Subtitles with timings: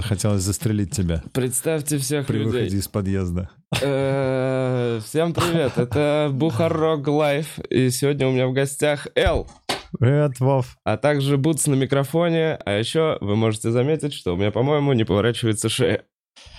[0.00, 2.52] Захотелось застрелить тебя Представьте всех при людей.
[2.62, 3.50] выходе из подъезда.
[3.82, 9.46] Э, Всем привет, это Бухарог Лайв, и сегодня у меня в гостях Эл,
[9.98, 10.78] Привет, Вов.
[10.84, 15.04] а также Бутс на микрофоне, а еще вы можете заметить, что у меня, по-моему, не
[15.04, 16.04] поворачивается шея.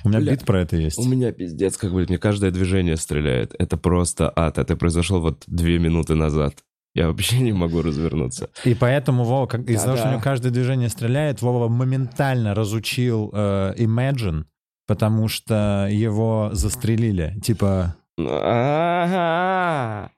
[0.04, 0.34] У меня Бля.
[0.34, 1.00] бит про это есть.
[1.00, 3.56] У меня пиздец, как бы мне каждое движение стреляет.
[3.58, 6.58] Это просто ад, это произошло вот две минуты назад.
[6.94, 8.50] Я вообще не могу развернуться.
[8.64, 13.30] И поэтому Вова, как, из-за того, что у него каждое движение стреляет, Вова моментально разучил
[13.34, 14.46] э, Imagine,
[14.88, 17.40] потому что его застрелили.
[17.42, 20.12] Типа, Ага.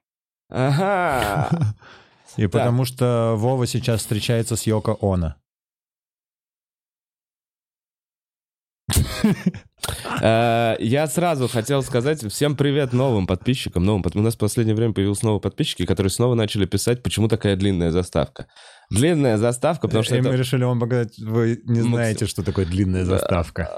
[0.50, 1.76] Ага.
[2.38, 5.36] и потому что Вова сейчас встречается с Йоко Оно.
[10.22, 13.84] Э, Я сразу хотел сказать всем привет новым подписчикам.
[13.84, 17.56] Новым, у нас в последнее время появились новые подписчики, которые снова начали писать, почему такая
[17.56, 18.48] длинная заставка.
[18.90, 20.38] Длинная заставка, потому что и мы это...
[20.38, 23.70] решили вам показать, вы не знаете, что такое длинная заставка.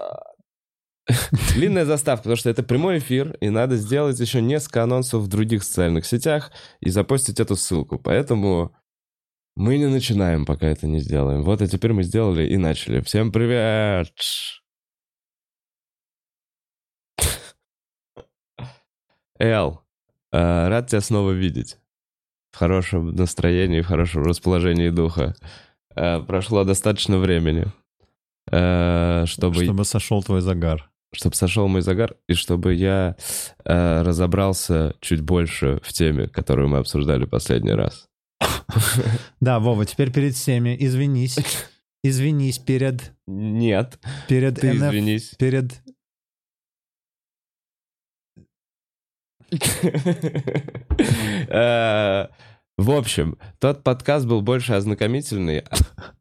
[1.53, 5.64] Длинная заставка, потому что это прямой эфир, и надо сделать еще несколько анонсов в других
[5.64, 8.00] социальных сетях и запостить эту ссылку.
[8.00, 8.75] Поэтому
[9.56, 11.44] мы не начинаем, пока это не сделаем.
[11.44, 13.02] Вот, и теперь мы сделали и начали.
[13.02, 14.09] Всем привет!
[19.39, 19.81] Эл,
[20.31, 21.78] э, рад тебя снова видеть.
[22.52, 25.36] В хорошем настроении, в хорошем расположении духа.
[25.95, 27.66] Э, Прошло достаточно времени,
[28.52, 30.89] э, чтобы Чтобы сошел твой загар.
[31.13, 33.16] чтобы сошел мой загар, и чтобы я
[33.63, 38.08] э, разобрался чуть больше в теме, которую мы обсуждали последний раз.
[39.39, 41.38] Да, Вова, теперь перед всеми извинись.
[42.03, 43.13] Извинись перед...
[43.28, 45.30] Нет, Перед ты NF извинись.
[45.40, 45.72] Перед...
[48.38, 48.41] Э,
[52.77, 55.63] В общем, тот подкаст был больше ознакомительный,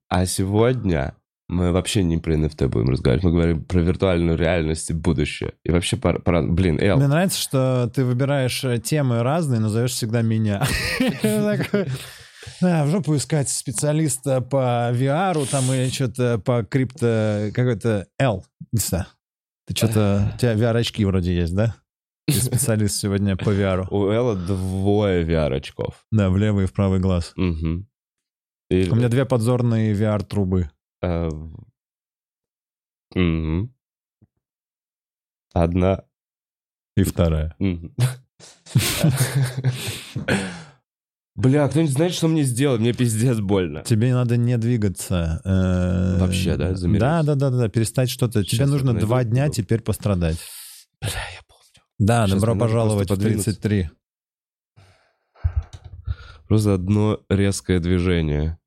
[0.08, 1.14] а- сегодня
[1.48, 3.24] мы вообще не про NFT будем разговаривать.
[3.24, 5.52] Мы говорим про виртуальную реальность и будущее.
[5.64, 9.92] И вообще, пора- блин, Эл, Мне нравится, что ты выбираешь э, темы разные, но зовешь
[9.92, 10.64] всегда меня.
[12.60, 17.50] Да, в жопу искать специалиста по VR, там или что-то по крипто...
[17.54, 18.44] Какой-то L.
[19.66, 20.32] Ты что-то...
[20.34, 21.74] У тебя VR-очки вроде есть, да?
[22.26, 23.86] Ты специалист сегодня по VR.
[23.90, 26.06] у Элла двое VR-очков.
[26.10, 27.32] Да, в левый и в правый глаз.
[27.36, 30.70] И- У меня две подзорные VR-трубы.
[31.02, 31.28] Э.
[35.52, 36.04] Одна.
[36.96, 37.54] И вторая.
[41.36, 42.80] Бля, кто-нибудь знает, что мне сделать?
[42.80, 43.82] Мне пиздец больно.
[43.82, 45.40] Тебе надо не двигаться.
[45.44, 47.00] э, Вообще, да, замереть?
[47.00, 48.44] Да, да, да, да, перестать что-то.
[48.44, 50.38] Тебе нужно два дня теперь пострадать.
[51.00, 51.43] Бля, я.
[51.98, 53.52] Да, добро пожаловать в подвинуться.
[53.52, 53.90] 33.
[56.48, 58.58] Просто одно резкое движение.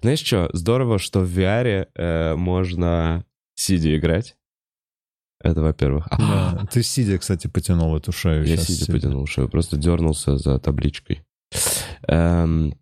[0.00, 0.50] Знаешь что?
[0.52, 3.24] Здорово, что в VR э, можно
[3.54, 4.36] сидя играть.
[5.40, 6.06] Это во-первых.
[6.10, 6.16] А,
[6.54, 6.66] Да.
[6.72, 8.44] Ты сидя, кстати, потянул эту шею.
[8.44, 8.94] Я сидя себе.
[8.94, 11.24] потянул шею, просто дернулся за табличкой.
[12.06, 12.74] Эм,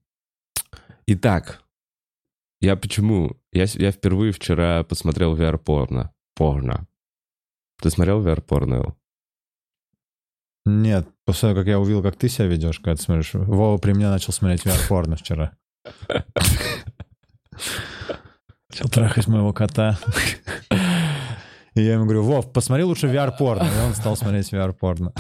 [1.07, 1.63] Итак,
[2.61, 3.37] я почему?
[3.53, 6.13] Я, я впервые вчера посмотрел VR-порно.
[6.37, 6.87] Порно.
[7.83, 8.95] Ты смотрел VR-порно?
[10.71, 13.31] Нет, после того, как я увидел, как ты себя ведешь, когда ты смотришь.
[13.35, 15.53] Вова при мне начал смотреть VR-порно вчера.
[18.71, 19.99] Начал трахать моего кота.
[21.75, 23.65] И я ему говорю, Вов, посмотри лучше VR-порно.
[23.65, 25.13] И он стал смотреть VR-порно.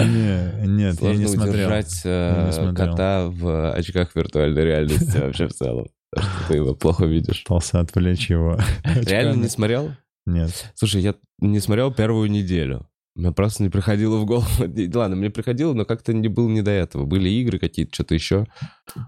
[0.00, 1.54] Не, нет, я Сложно не смотрел.
[1.68, 2.90] удержать э, Я не смотрел.
[2.90, 5.86] кота в очках виртуальной реальности вообще в целом.
[6.10, 7.44] Потому что ты его плохо видишь.
[7.44, 8.58] Пытался отвлечь его.
[8.84, 9.92] Реально не смотрел?
[10.26, 10.72] Нет.
[10.74, 12.89] Слушай, я не смотрел первую неделю.
[13.16, 14.46] Мне просто не приходило в голову.
[14.94, 17.06] Ладно, мне приходило, но как-то не было не до этого.
[17.06, 18.46] Были игры какие-то, что-то еще.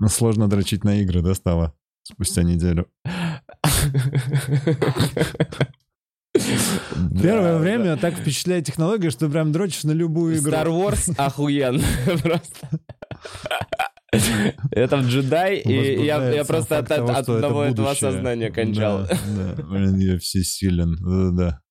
[0.00, 1.74] Ну, сложно дрочить на игры, да, стало?
[2.02, 2.88] Спустя неделю.
[7.22, 10.52] Первое время так впечатляет технология, что прям дрочишь на любую игру.
[10.52, 11.84] Star Wars охуенно.
[12.22, 12.68] Просто.
[14.90, 18.08] Там джедай, и я, я просто от, того, от это одного этого будущее.
[18.08, 19.06] осознания кончал.
[19.06, 19.62] Да, да.
[19.62, 20.96] Блин, я всесилен.
[21.00, 21.62] Да-да.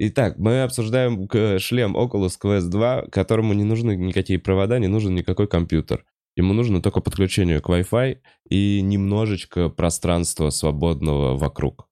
[0.00, 5.14] Итак, мы обсуждаем к- шлем Oculus Quest 2, которому не нужны никакие провода, не нужен
[5.14, 6.04] никакой компьютер.
[6.36, 8.18] Ему нужно только подключение к Wi-Fi
[8.48, 11.88] и немножечко пространства свободного вокруг.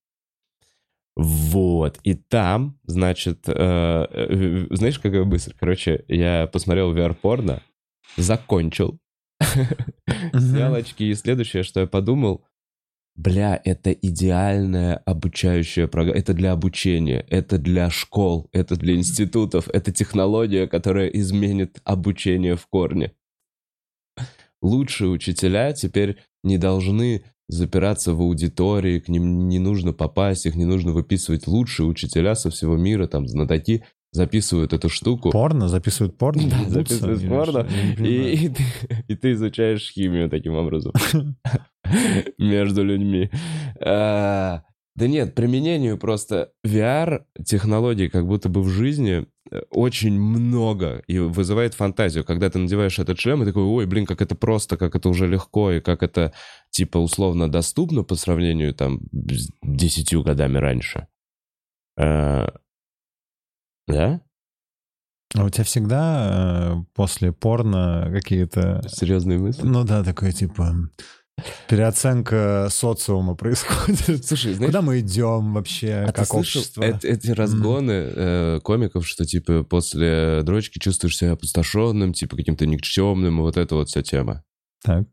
[1.16, 1.98] Вот.
[2.04, 5.56] И там, значит, э, э, знаешь, как я быстро?
[5.58, 7.62] Короче, я посмотрел VR-порно,
[8.16, 9.00] закончил,
[10.32, 12.44] снял очки, и следующее, что я подумал,
[13.16, 19.92] бля, это идеальная обучающая программа, это для обучения, это для школ, это для институтов, это
[19.92, 23.12] технология, которая изменит обучение в корне.
[24.62, 30.64] Лучшие учителя теперь не должны запираться в аудитории, к ним не нужно попасть, их не
[30.64, 33.84] нужно выписывать лучшие учителя со всего мира, там, знатоки,
[34.16, 35.30] записывают эту штуку.
[35.30, 35.68] Порно?
[35.68, 36.42] Записывают порно?
[36.50, 37.68] Да, записывают порно.
[37.98, 38.64] И, и ты,
[39.08, 40.92] и ты изучаешь химию таким образом
[42.38, 43.30] между людьми.
[43.80, 44.62] А,
[44.96, 51.74] Да нет, применению просто VR-технологий как будто бы в жизни э, очень много и вызывает
[51.74, 52.24] фантазию.
[52.24, 55.26] Когда ты надеваешь этот шлем и такой, ой, блин, как это просто, как это уже
[55.26, 56.32] легко, и как это,
[56.70, 61.06] типа, условно доступно по сравнению, там, с десятью годами раньше.
[61.98, 62.52] А,
[63.86, 64.20] Да?
[65.34, 68.82] А у тебя всегда э, после порно какие-то...
[68.88, 69.62] Серьезные мысли?
[69.62, 70.74] Ну да, такое типа...
[71.68, 74.24] Переоценка социума происходит.
[74.24, 76.82] Слушай, знаешь, Куда мы идем вообще, А как общество?
[76.82, 83.38] эт- эти разгоны э, комиков, что типа после дрочки чувствуешь себя опустошенным, типа каким-то никчемным,
[83.38, 84.44] и вот эта вот вся тема.
[84.82, 85.06] Так.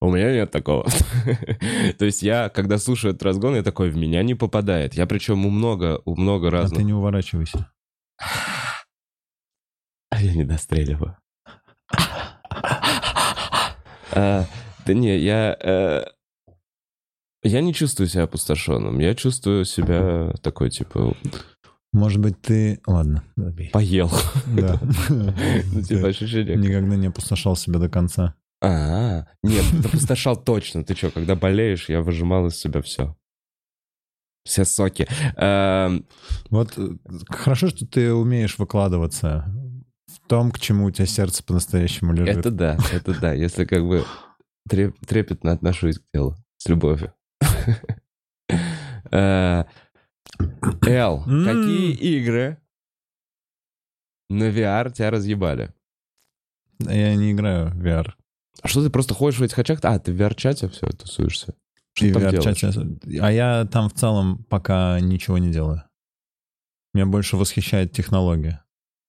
[0.00, 0.86] У меня нет такого.
[1.98, 4.94] То есть я, когда слушаю этот разгон, я такой, в меня не попадает.
[4.94, 6.84] Я причем у много, у много А ты разных...
[6.84, 7.68] не уворачивайся.
[10.10, 11.16] А я не достреливаю.
[14.12, 14.44] А,
[14.86, 15.56] Да не, я...
[15.60, 16.04] э,
[17.42, 18.98] Я не чувствую себя опустошенным.
[19.00, 21.16] Я чувствую себя такой, типа,
[21.92, 22.80] Может быть, ты...
[22.86, 23.70] Ладно, забей.
[23.70, 24.10] поел.
[24.46, 24.78] Да.
[25.08, 28.34] Ну, типа, ощущение, Никогда не опустошал себя до конца.
[28.62, 30.84] А, нет, ты опустошал точно.
[30.84, 33.16] Ты что, когда болеешь, я выжимал из себя все.
[34.44, 35.06] Все соки.
[35.36, 36.06] Эм,
[36.50, 36.88] Вот э,
[37.28, 39.46] хорошо, что ты умеешь выкладываться
[40.06, 42.36] в том, к чему у тебя сердце по-настоящему лежит.
[42.38, 43.32] Это да, это да.
[43.32, 44.04] Если как бы
[44.68, 47.12] треп- трепетно отношусь к делу, с любовью.
[49.10, 49.64] Э,
[50.86, 52.58] Эл, какие игры
[54.28, 55.72] на VR тебя разъебали?
[56.80, 58.12] Я не играю в VR.
[58.62, 59.78] А что ты просто ходишь в этих очах?
[59.82, 61.54] А, ты в VR-чате все тусуешься?
[61.94, 63.20] Что ты там делаешь?
[63.22, 65.82] А я там в целом пока ничего не делаю.
[66.92, 68.62] Меня больше восхищает технология.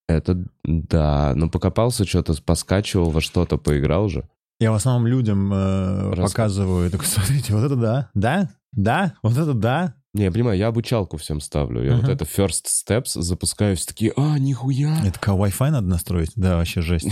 [0.08, 4.28] Это да, ну покопался, что-то поскачивал, во что-то поиграл же.
[4.60, 9.34] Я в основном людям э, Раз- показываю, такой, смотрите, вот это да, да, да, вот
[9.38, 9.96] это да.
[10.14, 11.84] Не, я понимаю, я обучалку всем ставлю.
[11.84, 12.14] Я вот Ага.
[12.14, 14.98] это first steps запускаю, все такие, а, нихуя.
[15.06, 16.32] Это как Wi-Fi надо настроить?
[16.36, 17.10] Да, вообще жесть.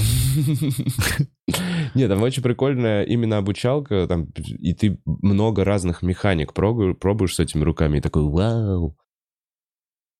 [1.95, 7.39] Нет, там очень прикольная именно обучалка, там, и ты много разных механик пробуешь, пробуешь с
[7.39, 8.97] этими руками, и такой, вау.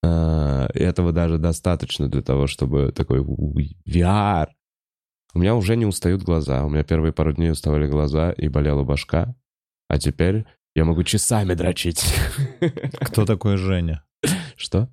[0.04, 4.48] А, этого даже достаточно для того, чтобы такой «Уй, VR.
[5.34, 6.64] У меня уже не устают глаза.
[6.66, 9.36] У меня первые пару дней уставали глаза и болела башка.
[9.88, 10.46] А теперь
[10.76, 12.04] я могу часами дрочить.
[13.00, 14.04] Кто такой Женя?
[14.56, 14.90] Что?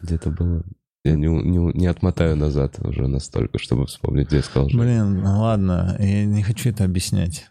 [0.00, 0.64] Где-то было...
[1.04, 4.82] Я не, не, не отмотаю назад уже настолько, чтобы вспомнить, где я сказал Женя.
[4.82, 7.48] Блин, ну ладно, я не хочу это объяснять.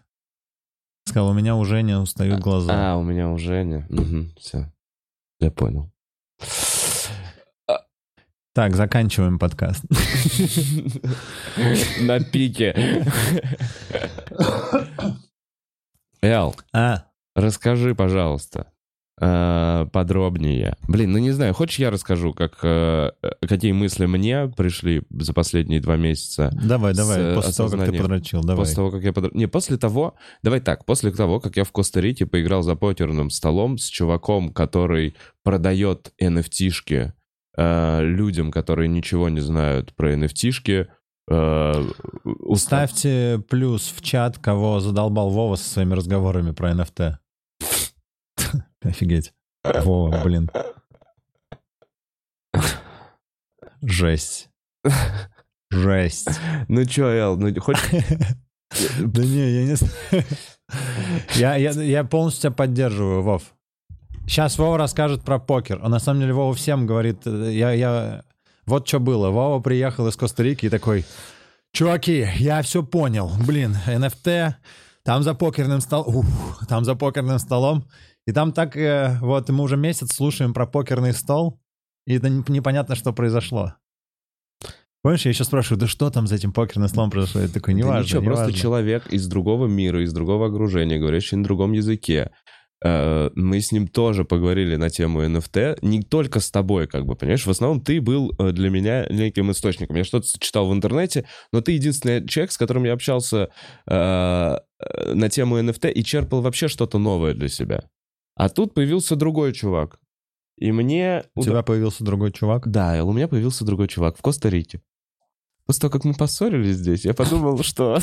[1.06, 2.92] Сказал, у меня у Жени устают глаза.
[2.92, 3.84] А, у меня уже не.
[4.38, 4.70] все.
[5.40, 5.90] Я понял.
[8.52, 9.84] Так, заканчиваем подкаст.
[12.00, 13.04] На пике.
[16.22, 17.04] Эл, А,
[17.34, 18.72] расскажи, пожалуйста,
[19.92, 20.76] подробнее.
[20.88, 23.10] Блин, ну не знаю, хочешь я расскажу, как, э,
[23.46, 26.50] какие мысли мне пришли за последние два месяца?
[26.62, 28.56] давай, давай, э, после того, как ты подрочил, давай.
[28.64, 30.14] После того, как я подр- Не, после того...
[30.42, 35.14] Давай так, после того, как я в Коста-Рике поиграл за покерным столом с чуваком, который
[35.42, 37.12] продает NFT-шки
[37.56, 40.86] э, людям, которые ничего не знают про NFT-шки,
[41.30, 41.84] э,
[42.24, 42.58] устав-
[42.90, 47.16] Ставьте плюс в чат, кого задолбал Вова со своими разговорами про NFT.
[48.82, 49.32] Офигеть.
[49.64, 50.50] Вова, блин.
[53.82, 54.48] Жесть.
[55.70, 56.28] Жесть.
[56.68, 57.88] Ну чё, Эл, ну хочешь...
[59.00, 60.24] Да не, я не знаю.
[61.34, 63.42] Я, я, я полностью тебя поддерживаю, Вов.
[64.26, 65.80] Сейчас Вова расскажет про покер.
[65.82, 68.22] А на самом деле Вова всем говорит, э, я, я...
[68.66, 69.30] Вот что было.
[69.30, 71.04] Вова приехал из Коста-Рики и такой,
[71.72, 73.32] чуваки, я все понял.
[73.44, 74.54] Блин, NFT,
[75.02, 76.26] там за покерным столом,
[76.68, 77.84] там за покерным столом.
[78.26, 81.60] И там так, э, вот мы уже месяц слушаем про покерный стол,
[82.06, 83.74] и это не- непонятно, что произошло.
[85.02, 87.40] Помнишь, я еще спрашиваю, да что там за этим покерным столом произошло?
[87.40, 88.60] Я такой, Да неважно, ничего, просто неважно».
[88.60, 92.30] человек из другого мира, из другого окружения, говорящий на другом языке.
[92.84, 97.14] Э, Мы с ним тоже поговорили на тему NFT, не только с тобой, как бы,
[97.16, 97.46] понимаешь?
[97.46, 99.96] В основном ты был э, для меня неким источником.
[99.96, 103.48] Я что-то читал в интернете, но ты единственный человек, с которым я общался
[103.86, 107.84] на тему NFT и черпал вообще что-то новое для себя.
[108.40, 109.98] А тут появился другой чувак.
[110.56, 111.24] И мне...
[111.34, 112.70] У тебя появился другой чувак?
[112.70, 114.80] Да, у меня появился другой чувак в Коста-Рике.
[115.66, 117.98] После того, как мы поссорились здесь, я подумал, что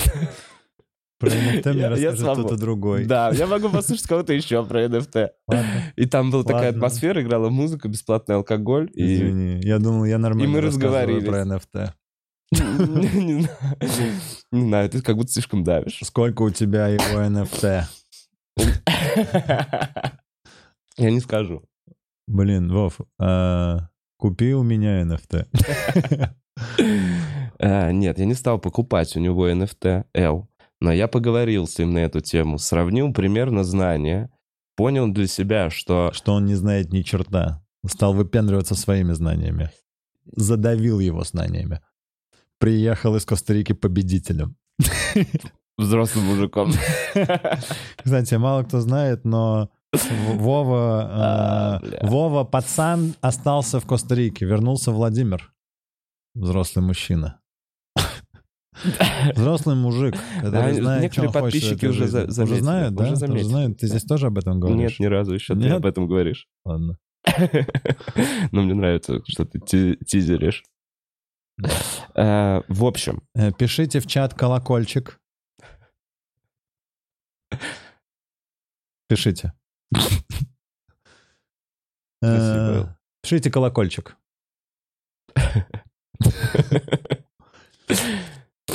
[1.17, 3.05] Про NFT мне расскажет кто-то другой.
[3.05, 5.29] Да, я могу послушать кого-то еще про NFT.
[5.95, 8.91] И там была такая атмосфера, играла музыка, бесплатный алкоголь.
[8.93, 9.59] Извини.
[9.63, 11.45] Я думал, я нормально И мы рассказываю про.
[11.45, 11.89] NFT.
[12.51, 14.13] не знаю,
[14.51, 15.99] не знаю, ты как будто слишком давишь.
[16.03, 17.85] Сколько у тебя его NFT?
[20.97, 21.63] Я не скажу.
[22.27, 25.45] Блин, Вов, а, купи у меня NFT.
[27.59, 30.47] А, Нет, я не стал покупать у него NFT L,
[30.79, 34.31] но я поговорил с ним на эту тему, сравнил примерно знания,
[34.75, 37.63] понял для себя, что Что он не знает ни черта.
[37.85, 39.71] Стал выпендриваться своими знаниями.
[40.35, 41.81] Задавил его знаниями.
[42.59, 44.55] Приехал из Коста-Рики победителем.
[45.77, 46.71] взрослым мужиком.
[48.03, 52.05] Кстати, мало кто знает, но Вова, А, э.
[52.07, 55.53] Вова пацан остался в Коста-Рике, вернулся Владимир,
[56.35, 57.39] взрослый мужчина.
[59.35, 62.29] Взрослый мужик, который Да, знает, некоторые подписчики уже жизни.
[62.29, 63.11] заметили, Уже знают, да?
[63.11, 63.77] уже Уже знают.
[63.79, 64.91] Ты здесь тоже об этом говоришь?
[64.91, 65.73] Нет, ни разу еще ты Нет?
[65.77, 66.47] об этом говоришь.
[66.63, 66.97] Ладно.
[68.51, 70.63] Но мне нравится, что ты ти- тизеришь.
[72.13, 75.19] Э, В общем, Э, Пишите в чат колокольчик.
[79.07, 79.53] Пишите.
[79.93, 80.17] Спасибо,
[82.21, 82.85] Э.
[83.21, 84.17] Пишите колокольчик.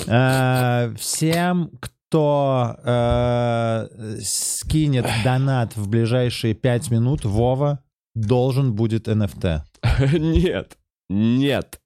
[0.07, 3.89] Э, Всем, кто э,
[4.23, 7.83] скинет донат в ближайшие 5 минут, Вова
[8.15, 9.61] должен будет NFT.
[10.19, 10.79] нет,
[11.09, 11.81] нет,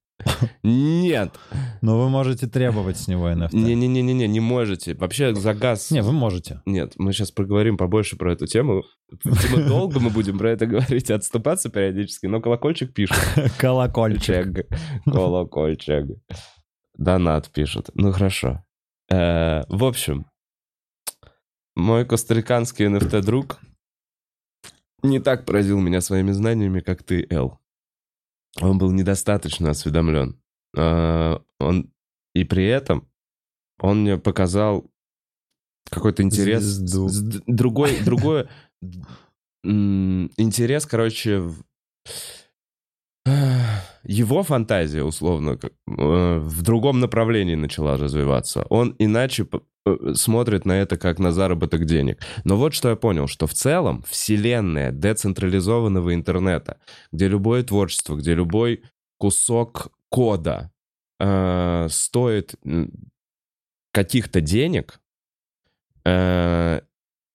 [0.63, 1.39] нет.
[1.83, 3.51] Но вы можете требовать с него NFT.
[3.53, 4.95] Не-не-не-не, не можете.
[4.95, 5.91] Вообще за газ...
[5.91, 6.63] Не, вы можете.
[6.67, 8.83] Нет, мы сейчас проговорим побольше про эту тему.
[9.23, 13.17] Типа долго мы будем про это говорить отступаться периодически, но колокольчик пишет.
[13.59, 14.67] Колокольчик.
[15.05, 16.07] Колокольчик.
[16.97, 17.91] Донат пишет.
[17.95, 18.65] Ну хорошо.
[19.11, 20.27] Э, В общем,
[21.75, 23.61] мой костариканский NFT-друг
[25.03, 27.61] не так поразил меня своими знаниями, как ты, Эл.
[28.61, 30.41] Он был недостаточно осведомлен.
[30.77, 31.91] Э, Он...
[32.35, 33.09] И при этом
[33.79, 34.91] он мне показал
[35.91, 36.63] какой-то интерес.
[36.63, 37.43] Звезду.
[37.47, 38.49] Другой, другой
[39.65, 41.51] интерес, короче,
[44.05, 48.65] его фантазия, условно, э, в другом направлении начала развиваться.
[48.71, 49.47] Он иначе
[50.15, 52.21] смотрит на это как на заработок денег.
[52.45, 56.79] Но вот что я понял, что в целом вселенная децентрализованного интернета,
[57.13, 58.83] где любое творчество, где любой
[59.19, 60.73] кусок кода
[61.21, 62.55] э, стоит
[63.93, 65.01] каких-то денег,
[66.05, 66.81] э,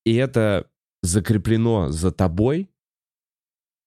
[0.05, 0.67] и это
[1.03, 2.69] закреплено за тобой,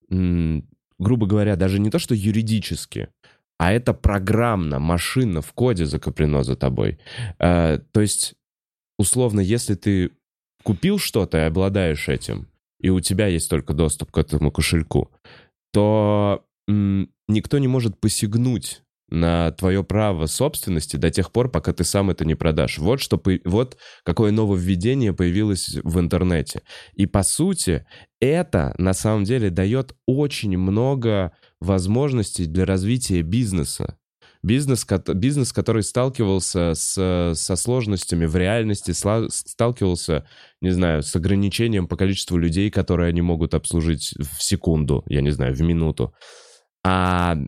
[0.09, 3.09] грубо говоря, даже не то, что юридически,
[3.59, 6.99] а это программно, машинно в коде закреплено за тобой.
[7.39, 8.35] Э, то есть,
[8.99, 10.11] условно, если ты
[10.63, 12.49] купил что-то и обладаешь этим,
[12.81, 15.11] и у тебя есть только доступ к этому кошельку,
[15.73, 22.11] то никто не может посягнуть на твое право собственности до тех пор, пока ты сам
[22.11, 22.79] это не продашь.
[22.79, 26.63] Вот что, вот какое нововведение появилось в интернете.
[26.95, 27.87] И по сути,
[28.21, 33.99] это на самом деле дает очень много возможностей для развития бизнеса.
[34.45, 40.27] Бизнес, бизнес который сталкивался с, со сложностями в реальности, сталкивался,
[40.61, 45.31] не знаю, с ограничением по количеству людей, которые они могут обслужить в секунду, я не
[45.31, 46.15] знаю, в минуту.
[46.85, 47.39] А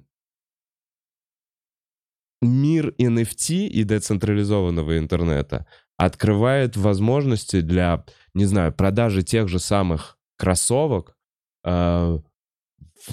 [2.40, 5.66] мир NFT и децентрализованного интернета
[5.98, 11.14] открывает возможности для, не знаю, продажи тех же самых кроссовок
[11.62, 12.18] э,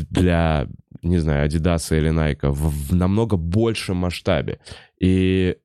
[0.10, 0.70] для,
[1.04, 4.60] не знаю, Adidas или Nike в, в намного большем масштабе.
[5.00, 5.58] И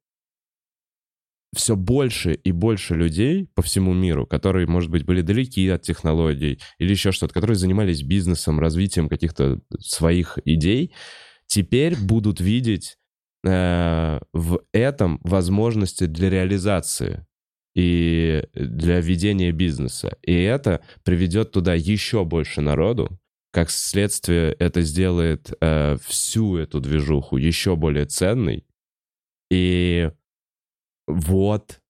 [1.57, 6.61] все больше и больше людей по всему миру, которые, может быть, были далеки от технологий
[6.79, 10.93] или еще что-то, которые занимались бизнесом, развитием каких-то своих идей,
[11.47, 12.99] теперь будут видеть
[13.47, 17.25] э, в этом возможности для реализации
[17.75, 20.19] и для ведения бизнеса.
[20.23, 23.19] И это приведет туда еще больше народу.
[23.59, 28.65] Как следствие, это сделает э, всю эту движуху еще более ценной.
[29.51, 30.13] И
[31.09, 31.81] вот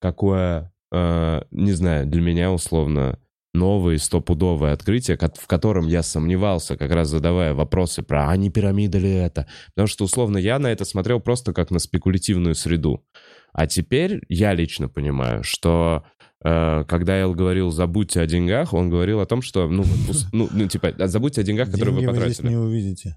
[0.00, 3.18] какое, э, не знаю, для меня условно
[3.52, 8.96] новое стопудовое открытие, в котором я сомневался, как раз задавая вопросы про, а не пирамида
[8.96, 9.46] ли это?
[9.74, 13.04] Потому что, условно, я на это смотрел просто как на спекулятивную среду.
[13.52, 16.06] А теперь я лично понимаю, что
[16.40, 19.84] когда Эл говорил «забудьте о деньгах», он говорил о том, что, ну,
[20.32, 22.56] ну, ну, типа, забудьте о деньгах, которые Деньги вы вы здесь потратили.
[22.56, 23.16] не увидите.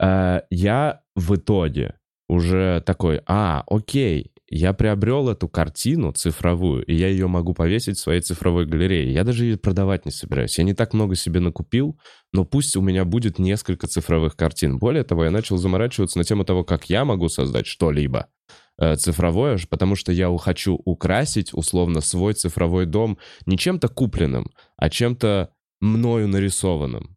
[0.00, 1.94] Э, я в итоге
[2.28, 8.00] уже такой, а, окей, я приобрел эту картину цифровую, и я ее могу повесить в
[8.00, 9.12] своей цифровой галерее.
[9.12, 10.58] Я даже ее продавать не собираюсь.
[10.58, 11.98] Я не так много себе накупил,
[12.32, 14.78] но пусть у меня будет несколько цифровых картин.
[14.78, 18.52] Более того, я начал заморачиваться на тему того, как я могу создать что-либо э,
[18.98, 25.52] цифровое, потому что я хочу украсить условно свой цифровой дом не чем-то купленным, а чем-то
[25.80, 27.16] мною нарисованным.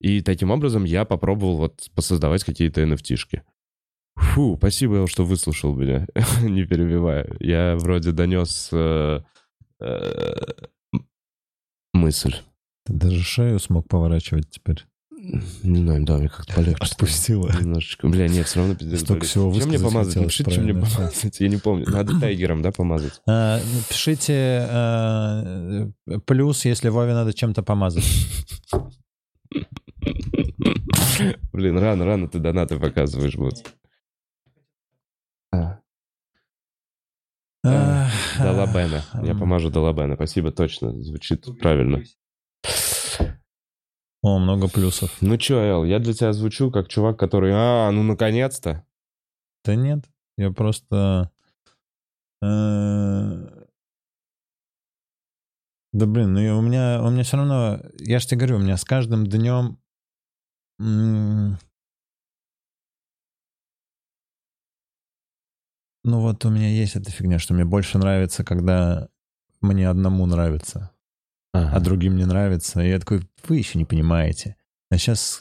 [0.00, 3.42] И таким образом я попробовал вот посоздавать какие-то NFT-шки.
[4.16, 6.06] Фу, спасибо, что выслушал меня,
[6.42, 7.36] не перебивая.
[7.40, 9.20] Я вроде донес э,
[9.80, 10.34] э,
[11.92, 12.34] мысль.
[12.84, 14.84] Ты даже шею смог поворачивать теперь.
[15.20, 16.84] Не знаю, да, мне как-то полегче.
[16.84, 17.50] Отпустила.
[17.60, 18.06] Немножечко.
[18.08, 20.16] Бля, нет, все равно пиздец Столько всего Чем мне помазать?
[20.16, 21.40] Напишите, чем мне помазать.
[21.40, 21.86] Я не помню.
[21.88, 23.20] Надо тайгером, да, помазать?
[23.26, 25.90] А, Пишите а,
[26.26, 28.04] плюс, если Вове надо чем-то помазать.
[31.52, 33.54] Блин, рано, рано ты донаты показываешь, вот.
[35.52, 35.80] А,
[37.64, 38.08] А,
[38.38, 39.02] Далабена.
[39.22, 40.14] Я помажу Далабена.
[40.14, 40.92] Спасибо, точно.
[41.02, 42.04] Звучит правильно.
[44.22, 45.16] О, много плюсов.
[45.20, 47.52] Ну чё, Эл, я для тебя звучу как чувак, который...
[47.54, 48.84] А, ну наконец-то.
[49.64, 50.04] Да нет,
[50.36, 51.30] я просто...
[52.42, 53.58] э,
[55.92, 58.76] Да блин, ну у меня, у меня все равно, я же тебе говорю, у меня
[58.76, 59.78] с каждым днем
[60.78, 61.56] ну
[66.04, 69.08] вот у меня есть эта фигня, что мне больше нравится, когда
[69.60, 70.90] мне одному нравится,
[71.52, 72.80] а другим не нравится.
[72.80, 74.56] И я такой, вы еще не понимаете.
[74.90, 75.40] А сейчас,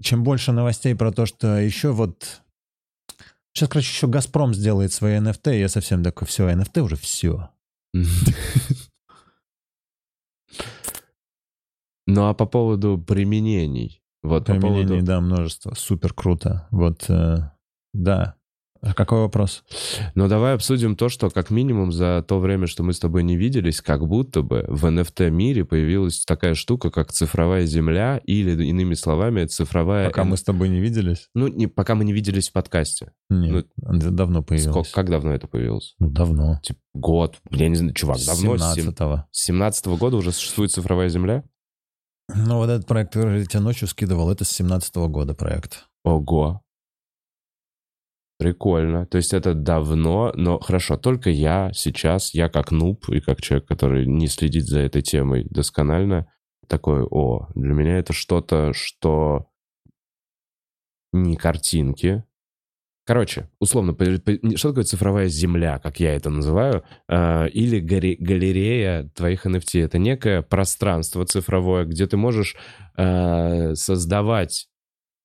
[0.00, 2.42] чем больше новостей про то, что еще вот...
[3.54, 7.50] Сейчас, короче, еще «Газпром» сделает свои NFT, и я совсем такой, все, NFT уже все.
[12.06, 14.02] Ну а по поводу применений?
[14.22, 15.06] Вот по Применений, поводу...
[15.06, 15.74] да, множество.
[15.74, 16.68] Супер круто.
[16.70, 17.50] Вот, э,
[17.92, 18.36] да.
[18.82, 19.62] А какой вопрос?
[20.16, 23.36] Но давай обсудим то, что как минимум за то время, что мы с тобой не
[23.36, 29.44] виделись, как будто бы в NFT-мире появилась такая штука, как цифровая земля, или, иными словами,
[29.46, 30.08] цифровая...
[30.08, 31.28] Пока мы с тобой не виделись?
[31.32, 33.12] Ну, не, пока мы не виделись в подкасте.
[33.30, 34.88] Нет, это давно появилось.
[34.88, 35.94] Сколько, как давно это появилось?
[36.00, 36.58] Ну, давно.
[36.64, 37.38] Типа год.
[37.50, 38.58] Я не знаю, чувак, давно.
[38.58, 39.26] С 17-го.
[39.30, 41.44] 17 года уже существует цифровая земля?
[42.34, 44.30] Ну, вот этот проект «Выразить тебя ночью» скидывал.
[44.30, 45.84] Это с 17 года проект.
[46.04, 46.62] Ого.
[48.42, 49.06] Прикольно.
[49.06, 53.68] То есть это давно, но хорошо, только я сейчас, я как нуб и как человек,
[53.68, 56.26] который не следит за этой темой досконально,
[56.66, 59.46] такой, о, для меня это что-то, что
[61.12, 62.24] не картинки.
[63.06, 63.96] Короче, условно,
[64.56, 69.84] что такое цифровая земля, как я это называю, э, или галерея твоих NFT?
[69.84, 72.56] Это некое пространство цифровое, где ты можешь
[72.96, 74.68] э, создавать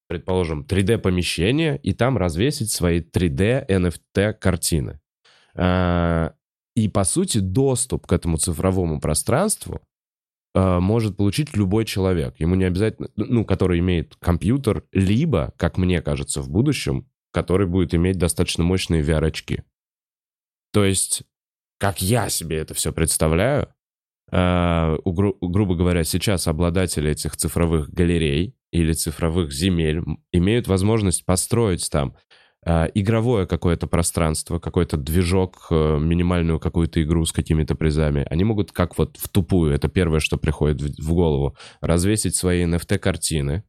[0.08, 5.00] предположим, 3D-помещение и там развесить свои 3D NFT-картины.
[5.56, 6.34] А,
[6.76, 9.82] И, по сути, доступ к этому цифровому пространству
[10.54, 12.40] а, может получить любой человек.
[12.40, 17.94] Ему не обязательно, ну, который имеет компьютер, либо, как мне кажется, в будущем, который будет
[17.94, 19.64] иметь достаточно мощные VR-очки.
[20.72, 21.24] То есть,
[21.80, 23.74] как я себе это все представляю,
[24.32, 30.02] а, гру- грубо говоря, сейчас обладатели этих цифровых галерей или цифровых земель
[30.32, 32.16] имеют возможность построить там
[32.66, 38.28] а, игровое какое-то пространство, какой-то движок, э, минимальную какую-то игру с какими-то призами.
[38.30, 42.66] Они могут как вот в тупую, это первое, что приходит в, в голову, развесить свои
[42.66, 43.64] NFT-картины,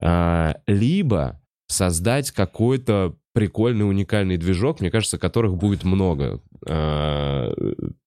[0.00, 6.40] а, либо создать какой-то прикольный, уникальный движок, мне кажется, которых будет много.
[6.66, 7.52] А,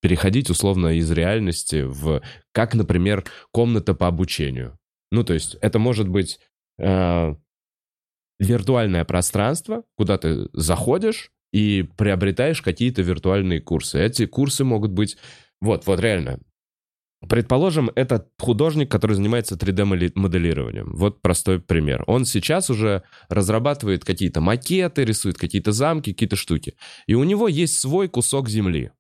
[0.01, 4.79] Переходить условно из реальности в, как, например, комната по обучению.
[5.13, 6.39] Ну, то есть это может быть
[6.81, 7.35] а,
[8.39, 13.99] виртуальное пространство, куда ты заходишь и приобретаешь какие-то виртуальные курсы.
[13.99, 15.17] Эти курсы могут быть...
[15.61, 16.39] Вот, вот реально.
[17.29, 20.95] Предположим, это художник, который занимается 3D-моделированием.
[20.95, 22.03] Вот простой пример.
[22.07, 26.73] Он сейчас уже разрабатывает какие-то макеты, рисует какие-то замки, какие-то штуки.
[27.05, 28.91] И у него есть свой кусок земли.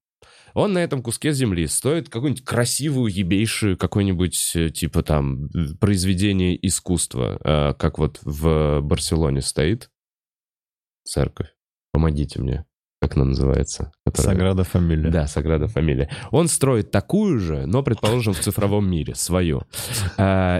[0.53, 6.55] Он на этом куске земли стоит какую-нибудь красивую, ебейшую, какое-нибудь, э, типа там, э, произведение
[6.67, 9.89] искусства, э, как вот в Барселоне стоит
[11.03, 11.49] церковь.
[11.91, 12.65] Помогите мне.
[13.01, 13.91] Как она называется?
[14.05, 15.09] Которая- Саграда фамилия.
[15.09, 16.09] да, Саграда фамилия.
[16.31, 19.63] Он строит такую же, но, предположим, в цифровом мире, свою.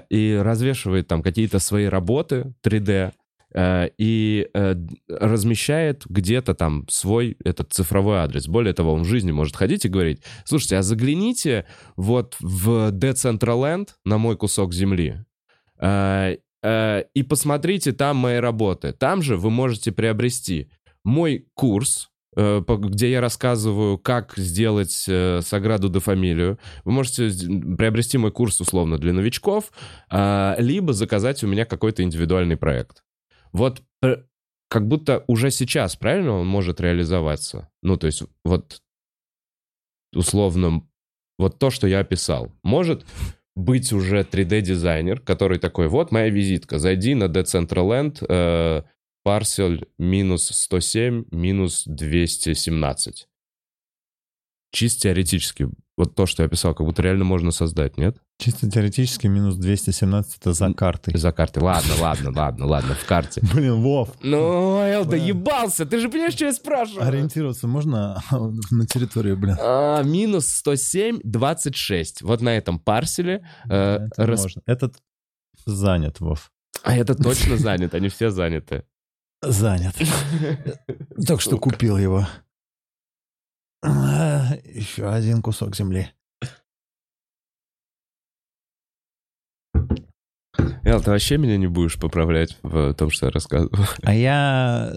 [0.10, 3.23] И развешивает там какие-то свои работы 3D, а,
[3.56, 4.76] и э,
[5.08, 8.48] размещает где-то там свой этот цифровой адрес.
[8.48, 13.90] Более того, он в жизни может ходить и говорить, слушайте, а загляните вот в Decentraland
[14.06, 15.24] на мой кусок земли,
[15.80, 16.34] а,
[17.14, 18.94] и посмотрите там мои работы.
[18.94, 20.70] Там же вы можете приобрести
[21.04, 26.58] мой курс, э, где я рассказываю, как сделать э, Саграду де Фамилию.
[26.86, 27.30] Вы можете
[27.78, 29.72] приобрести мой курс условно для новичков,
[30.10, 33.04] либо заказать у меня какой-то индивидуальный проект.
[33.54, 33.82] Вот
[34.70, 37.70] как будто уже сейчас, правильно, он может реализоваться?
[37.82, 38.82] Ну, то есть вот
[40.16, 40.88] условно
[41.38, 42.52] вот то, что я описал.
[42.64, 43.06] Может
[43.56, 48.84] быть уже 3D-дизайнер, который такой, вот моя визитка, зайди на Decentraland, э,
[49.24, 53.28] парсель минус 107, минус 217.
[54.74, 58.18] Чисто теоретически, вот то, что я описал, как будто реально можно создать, нет?
[58.40, 61.16] Чисто теоретически минус 217 это за картой.
[61.16, 61.62] За картой.
[61.62, 63.42] Ладно, ладно, ладно, ладно, в карте.
[63.54, 64.10] Блин, Вов.
[64.24, 67.08] Ну, Эл, да ебался, ты же понимаешь, что я спрашиваю.
[67.08, 69.58] Ориентироваться можно на территорию, блин?
[69.62, 72.24] А, минус 107, 26.
[72.24, 73.48] Вот на этом парселе.
[73.70, 74.42] Э, это рас...
[74.42, 74.62] можно.
[74.66, 74.96] Этот
[75.68, 76.52] занят, Вов.
[76.82, 78.86] А это точно занят, они все заняты.
[79.44, 79.94] Занят.
[81.28, 82.28] Только что купил его.
[83.84, 86.12] Еще один кусок земли.
[90.86, 93.88] Эл, ты вообще меня не будешь поправлять в том, что я рассказываю?
[94.04, 94.94] А я...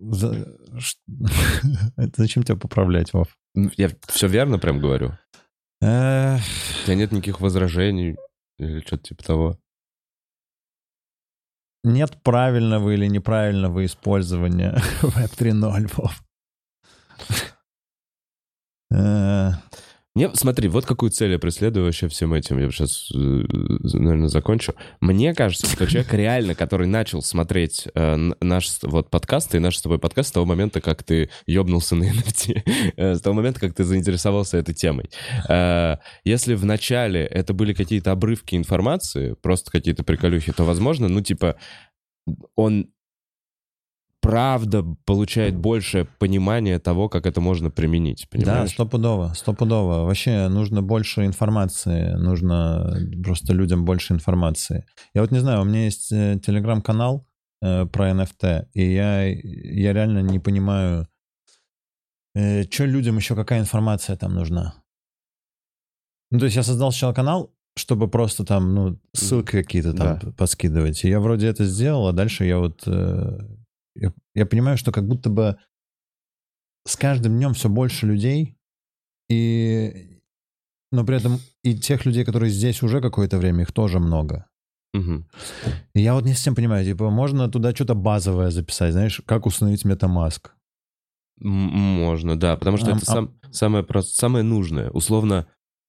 [0.00, 0.58] За...
[2.16, 3.36] Зачем тебя поправлять, Вов?
[3.76, 5.16] Я все верно прям говорю?
[5.80, 5.84] У
[6.84, 8.16] тебя нет никаких возражений
[8.58, 9.58] или что-то типа того?
[11.84, 16.22] Нет правильного или неправильного использования Web 3.0, Вов.
[20.16, 22.60] Мне, смотри, вот какую цель я преследую вообще всем этим.
[22.60, 24.72] Я сейчас, э, наверное, закончу.
[25.00, 29.82] Мне кажется, что человек реально, который начал смотреть э, наш вот подкаст и наш с
[29.82, 32.62] тобой подкаст с того момента, как ты ёбнулся на NFT,
[32.96, 35.10] э, с того момента, как ты заинтересовался этой темой.
[35.48, 41.22] Э, если в начале это были какие-то обрывки информации, просто какие-то приколюхи, то, возможно, ну,
[41.22, 41.56] типа,
[42.54, 42.93] он
[44.24, 48.26] правда получает большее понимание того, как это можно применить.
[48.30, 48.70] Понимаешь?
[48.70, 50.04] Да, стопудово, стопудово.
[50.06, 54.86] Вообще нужно больше информации, нужно просто людям больше информации.
[55.14, 57.26] Я вот не знаю, у меня есть э, телеграм-канал
[57.62, 61.06] э, про NFT, и я, я реально не понимаю,
[62.34, 64.74] э, что людям еще, какая информация там нужна.
[66.30, 70.32] Ну, то есть я создал сначала канал, чтобы просто там, ну, ссылки какие-то там да.
[70.32, 71.04] поскидывать.
[71.04, 73.38] И я вроде это сделал, а дальше я вот э,
[73.94, 75.56] я, я понимаю, что как будто бы
[76.86, 78.56] с каждым днем все больше людей,
[79.30, 80.20] и,
[80.92, 84.46] но при этом и тех людей, которые здесь уже какое-то время, их тоже много.
[84.92, 85.24] Угу.
[85.94, 89.84] И я вот не совсем понимаю, типа, можно туда что-то базовое записать, знаешь, как установить
[89.84, 90.50] MetaMask?
[91.40, 93.04] Можно, да, потому что а, это а...
[93.04, 94.90] Сам, самое, самое нужное.
[94.90, 95.46] Условно...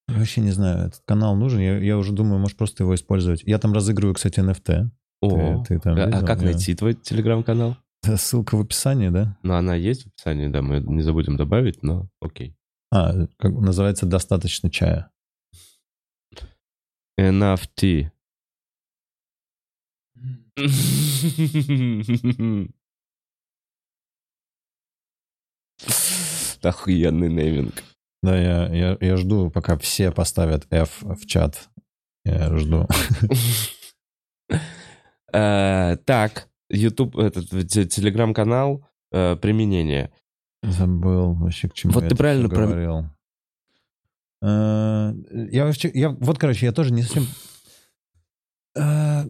[0.07, 3.43] Я вообще не знаю, этот канал нужен, я, я уже думаю, может просто его использовать.
[3.43, 4.89] Я там разыгрываю, кстати, NFT.
[5.21, 6.45] О, ты, ты там а, а как я...
[6.45, 7.77] найти твой телеграм-канал?
[8.17, 9.37] Ссылка в описании, да?
[9.43, 12.55] Ну, она есть в описании, да, мы не забудем добавить, но окей.
[12.91, 15.11] А, как называется «Достаточно чая».
[17.19, 18.11] Enough tea.
[26.61, 27.83] Охуенный нейминг.
[28.23, 31.69] Да, я, я, я жду, пока все поставят F в чат.
[32.23, 32.87] Я жду.
[35.33, 40.11] Э, так, YouTube, этот телеграм-канал э, применение.
[40.63, 43.09] Забыл вообще к чему вот я ты правильно говорил.
[44.39, 44.49] Про...
[44.49, 45.13] Э,
[45.51, 47.25] я вообще, я, вот, короче, я тоже не совсем...
[48.77, 49.25] Э,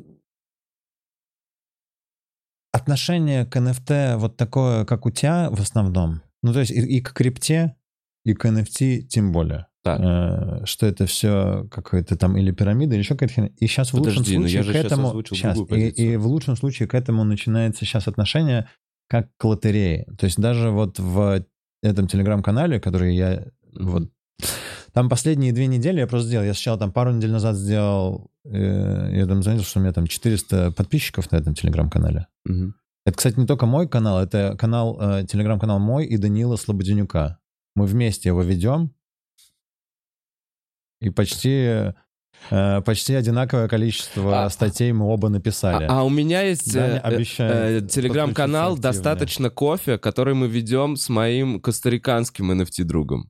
[2.71, 6.21] отношение к NFT вот такое, как у тебя в основном.
[6.43, 7.75] Ну, то есть и, и к крипте,
[8.23, 9.67] и к NFT тем более.
[9.85, 9.99] Так.
[10.01, 13.51] Э, что это все какое-то там или пирамида, или еще какая-то херня.
[13.57, 15.23] И сейчас Подожди, в лучшем случае к этому...
[15.23, 18.67] Сейчас, и, и в лучшем случае к этому начинается сейчас отношение
[19.07, 20.07] как к лотерее.
[20.17, 21.45] То есть даже вот в
[21.83, 23.83] этом телеграм-канале, который я mm-hmm.
[23.83, 24.11] вот...
[24.91, 26.45] Там последние две недели я просто сделал.
[26.45, 28.31] Я сначала там пару недель назад сделал...
[28.43, 32.25] Э, я там заметил, что у меня там 400 подписчиков на этом телеграм-канале.
[32.49, 32.71] Mm-hmm.
[33.05, 37.37] Это, кстати, не только мой канал, это канал, э, телеграм-канал мой и Данила Слободенюка.
[37.75, 38.95] Мы вместе его ведем,
[41.01, 41.93] и почти
[42.49, 45.85] э, почти одинаковое количество а, статей мы оба написали.
[45.85, 51.59] А, а у меня есть э, э, телеграм-канал «Достаточно кофе», который мы ведем с моим
[51.59, 53.29] костариканским NFT-другом.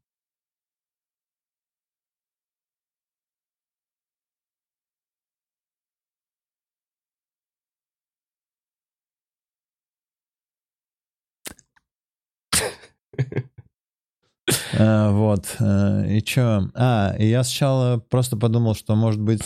[14.77, 15.55] Э, вот.
[15.59, 16.69] Э, и что?
[16.73, 19.41] А, и я сначала просто подумал, что, может быть,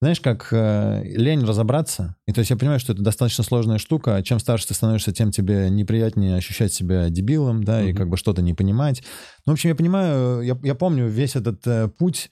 [0.00, 2.14] знаешь, как э, лень разобраться.
[2.26, 4.22] И то есть я понимаю, что это достаточно сложная штука.
[4.22, 7.90] Чем старше ты становишься, тем тебе неприятнее ощущать себя дебилом, да, mm-hmm.
[7.90, 9.02] и как бы что-то не понимать.
[9.44, 12.30] Ну, в общем, я понимаю, я, я помню весь этот э, путь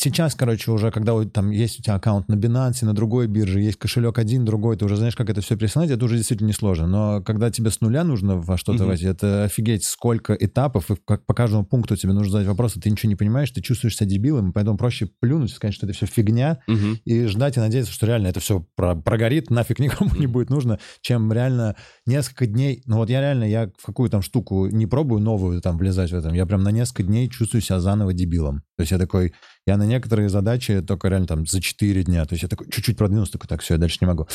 [0.00, 3.78] Сейчас, короче, уже, когда там есть у тебя аккаунт на Binance, на другой бирже, есть
[3.78, 6.86] кошелек один, другой, ты уже знаешь, как это все пересылать, это уже действительно несложно.
[6.86, 8.86] Но когда тебе с нуля нужно во что-то mm-hmm.
[8.86, 12.80] войти, это офигеть, сколько этапов, и как по каждому пункту тебе нужно задать вопрос, и
[12.80, 16.06] ты ничего не понимаешь, ты чувствуешь себя дебилом, поэтому проще плюнуть, сказать, что это все
[16.06, 16.98] фигня, mm-hmm.
[17.04, 20.20] и ждать и надеяться, что реально это все про- прогорит, нафиг никому mm-hmm.
[20.20, 21.74] не будет нужно, чем реально
[22.06, 25.76] несколько дней, ну вот я реально, я в какую там штуку не пробую новую там
[25.76, 28.62] влезать в этом, я прям на несколько дней чувствую себя заново дебилом.
[28.76, 29.32] То есть я такой,
[29.68, 32.24] я на некоторые задачи только реально там за 4 дня.
[32.24, 34.26] То есть я такой чуть-чуть продвинулся, такой, так, все, я дальше не могу.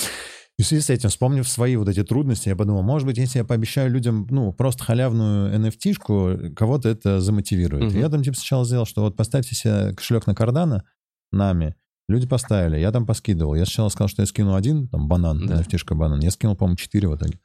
[0.60, 3.40] И в связи с этим, вспомнив свои вот эти трудности, я подумал, может быть, если
[3.40, 7.92] я пообещаю людям, ну, просто халявную NFT-шку, кого-то это замотивирует.
[7.92, 7.98] Mm-hmm.
[7.98, 10.84] И я там типа сначала сделал, что вот поставьте себе кошелек на кардана
[11.32, 11.76] нами,
[12.08, 13.56] люди поставили, я там поскидывал.
[13.56, 15.62] Я сначала сказал, что я скину один, там, банан, да.
[15.62, 16.20] NFT-шка банан.
[16.20, 17.40] Я скинул, по-моему, четыре в итоге.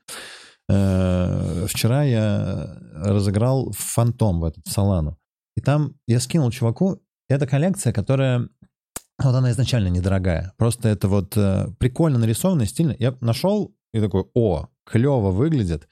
[0.69, 5.17] Э, вчера я разыграл фантом в этот, в Солану.
[5.57, 8.49] И там я скинул чуваку, это коллекция, которая
[9.23, 10.53] вот она изначально недорогая.
[10.57, 12.95] Просто это вот э, прикольно нарисовано, стильно.
[12.99, 15.89] Я нашел и такой, о, клево выглядит,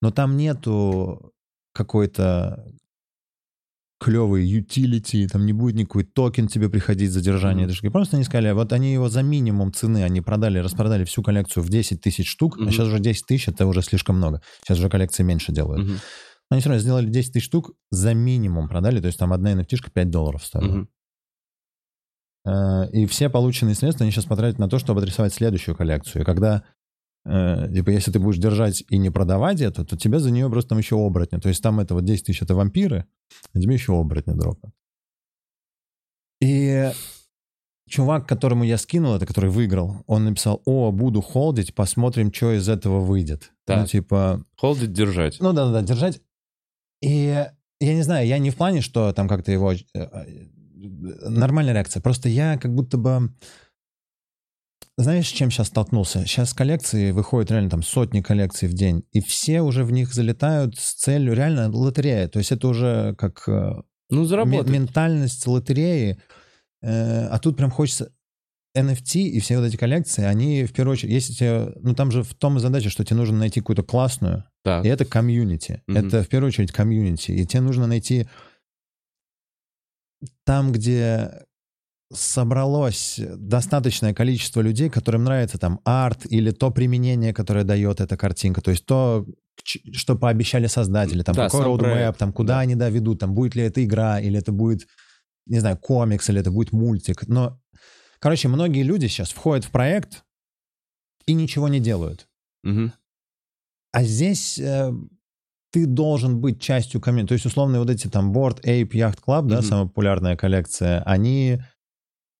[0.00, 1.32] но там нету
[1.72, 2.64] какой-то
[4.00, 7.90] клевый utility, там не будет никакой токен тебе приходить за держание mm-hmm.
[7.90, 11.70] Просто они сказали, вот они его за минимум цены, они продали, распродали всю коллекцию в
[11.70, 12.68] 10 тысяч штук, mm-hmm.
[12.68, 14.42] а сейчас уже 10 тысяч, это уже слишком много.
[14.62, 15.86] Сейчас уже коллекции меньше делают.
[15.86, 15.98] Mm-hmm.
[16.50, 19.90] Они все равно сделали 10 тысяч штук, за минимум продали, то есть там одна NFT
[19.92, 20.80] 5 долларов стоила.
[20.80, 20.88] Угу.
[22.92, 26.22] И все полученные средства они сейчас потратят на то, чтобы адресовать следующую коллекцию.
[26.22, 26.62] И когда,
[27.24, 30.70] э, типа, если ты будешь держать и не продавать это, то тебе за нее просто
[30.70, 31.40] там еще оборотня.
[31.40, 33.06] То есть там это вот 10 тысяч это вампиры,
[33.54, 34.72] а тебе еще оборотня дропа.
[36.42, 36.90] И
[37.88, 42.68] чувак, которому я скинул это, который выиграл, он написал, о, буду холдить, посмотрим, что из
[42.68, 43.52] этого выйдет.
[43.52, 43.80] Ну, так.
[43.80, 44.44] Ну, типа...
[44.58, 45.38] Холдить, держать.
[45.40, 46.20] Ну, да-да-да, держать.
[47.00, 47.46] И
[47.80, 49.72] я не знаю, я не в плане, что там как-то его...
[49.72, 50.48] Э, э,
[51.28, 52.00] нормальная реакция.
[52.00, 53.32] Просто я как будто бы...
[54.96, 56.24] Знаешь, с чем сейчас столкнулся?
[56.24, 60.78] Сейчас коллекции выходят реально там сотни коллекций в день, и все уже в них залетают
[60.78, 62.28] с целью реально лотерея.
[62.28, 64.70] То есть это уже как э, ну, заработать.
[64.70, 66.18] ментальность лотереи.
[66.82, 68.12] А тут прям хочется...
[68.76, 72.24] NFT и все вот эти коллекции, они в первую очередь, если тебе, ну там же
[72.24, 74.84] в том и задача, что тебе нужно найти какую-то классную, так.
[74.84, 75.82] и это комьюнити.
[75.86, 76.06] Mm-hmm.
[76.06, 77.30] Это в первую очередь комьюнити.
[77.30, 78.26] И тебе нужно найти
[80.44, 81.44] там, где
[82.12, 88.60] собралось достаточное количество людей, которым нравится там арт или то применение, которое дает эта картинка,
[88.60, 89.26] то есть то,
[89.64, 92.60] что пообещали создатели, там да, какой роудмэп, там куда да.
[92.60, 94.86] они да, ведут, там будет ли это игра, или это будет,
[95.46, 97.26] не знаю, комикс, или это будет мультик.
[97.26, 97.58] Но
[98.24, 100.24] Короче, многие люди сейчас входят в проект
[101.26, 102.26] и ничего не делают.
[102.62, 102.90] Угу.
[103.94, 104.92] А здесь э,
[105.70, 107.28] ты должен быть частью комьюнити.
[107.28, 109.64] То есть, условно, вот эти там Board Ape Yacht Club, да, угу.
[109.64, 111.60] самая популярная коллекция, они...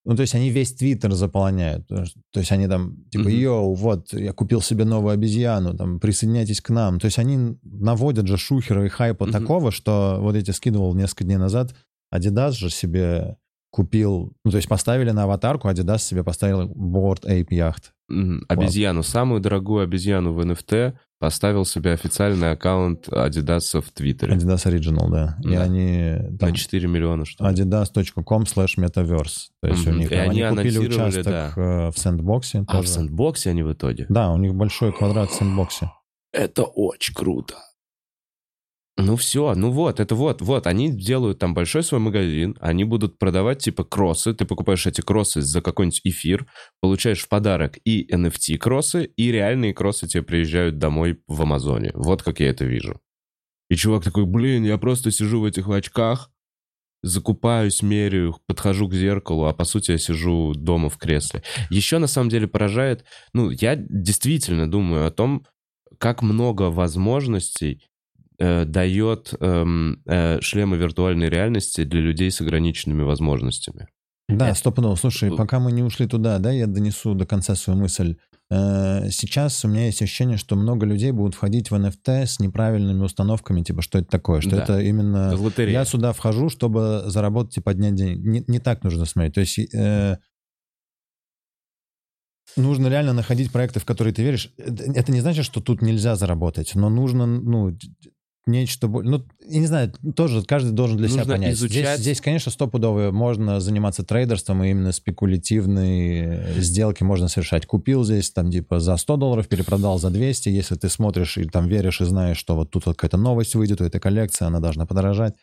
[0.03, 1.87] Ну, то есть они весь Твиттер заполоняют.
[1.87, 2.03] То
[2.35, 6.99] есть они там, типа, йоу, вот, я купил себе новую обезьяну, там, присоединяйтесь к нам.
[6.99, 11.37] То есть они наводят же шухера и хайпа такого, что вот эти скидывал несколько дней
[11.37, 11.73] назад,
[12.13, 13.37] Adidas же себе
[13.71, 17.94] купил, ну, то есть поставили на аватарку, Adidas себе поставил Board Ape Yacht.
[18.07, 24.35] Обезьяну, самую дорогую обезьяну в NFT поставил себе официальный аккаунт Adidas в Твиттере.
[24.35, 25.37] Adidas Original, да.
[25.39, 25.49] да.
[25.49, 26.37] И они...
[26.37, 27.55] Там, На 4 миллиона, что ли.
[27.55, 29.47] Adidas.com slash metaverse.
[29.61, 29.91] То есть mm-hmm.
[29.91, 30.11] у них...
[30.11, 31.53] И они, они купили участок да.
[31.55, 32.63] Э, в сэндбоксе.
[32.67, 32.83] А, тоже.
[32.83, 34.05] в сэндбоксе они в итоге?
[34.09, 35.89] Да, у них большой квадрат в сэндбоксе.
[36.31, 37.55] Это очень круто.
[38.97, 43.19] Ну все, ну вот, это вот, вот, они делают там большой свой магазин, они будут
[43.19, 46.45] продавать типа кроссы, ты покупаешь эти кроссы за какой-нибудь эфир,
[46.79, 51.91] получаешь в подарок и NFT кроссы, и реальные кроссы тебе приезжают домой в Амазоне.
[51.93, 53.01] Вот как я это вижу.
[53.69, 56.31] И чувак такой, блин, я просто сижу в этих очках,
[57.03, 61.43] закупаюсь, меряю, подхожу к зеркалу, а по сути я сижу дома в кресле.
[61.69, 63.03] Еще на самом деле поражает,
[63.33, 65.45] ну, я действительно думаю о том,
[65.99, 67.83] как много возможностей
[68.39, 69.65] э, дает э,
[70.05, 73.87] э, шлемы виртуальной реальности для людей с ограниченными возможностями.
[74.27, 74.57] Да, Это...
[74.57, 74.95] стопудово.
[74.95, 78.17] Слушай, пока мы не ушли туда, да, я донесу до конца свою мысль.
[78.49, 83.03] Э, сейчас у меня есть ощущение, что много людей будут входить в NFT с неправильными
[83.03, 84.63] установками, типа, что это такое, что да.
[84.63, 85.35] это именно...
[85.35, 88.27] Это я сюда вхожу, чтобы заработать и поднять деньги.
[88.27, 89.35] Не, не так нужно смотреть.
[89.35, 90.17] То есть э,
[92.55, 94.51] нужно реально находить проекты, в которые ты веришь.
[94.57, 97.77] Это не значит, что тут нельзя заработать, но нужно, ну,
[98.45, 98.87] нечто...
[98.87, 101.53] Ну, я не знаю, тоже каждый должен для Нужно себя понять.
[101.53, 101.73] изучать...
[101.73, 107.65] Здесь, здесь, конечно, стопудово можно заниматься трейдерством, и именно спекулятивные сделки можно совершать.
[107.65, 110.49] Купил здесь, там, типа, за 100 долларов, перепродал за 200.
[110.49, 113.81] Если ты смотришь и там веришь и знаешь, что вот тут вот какая-то новость выйдет,
[113.81, 115.35] у этой коллекции, она должна подорожать.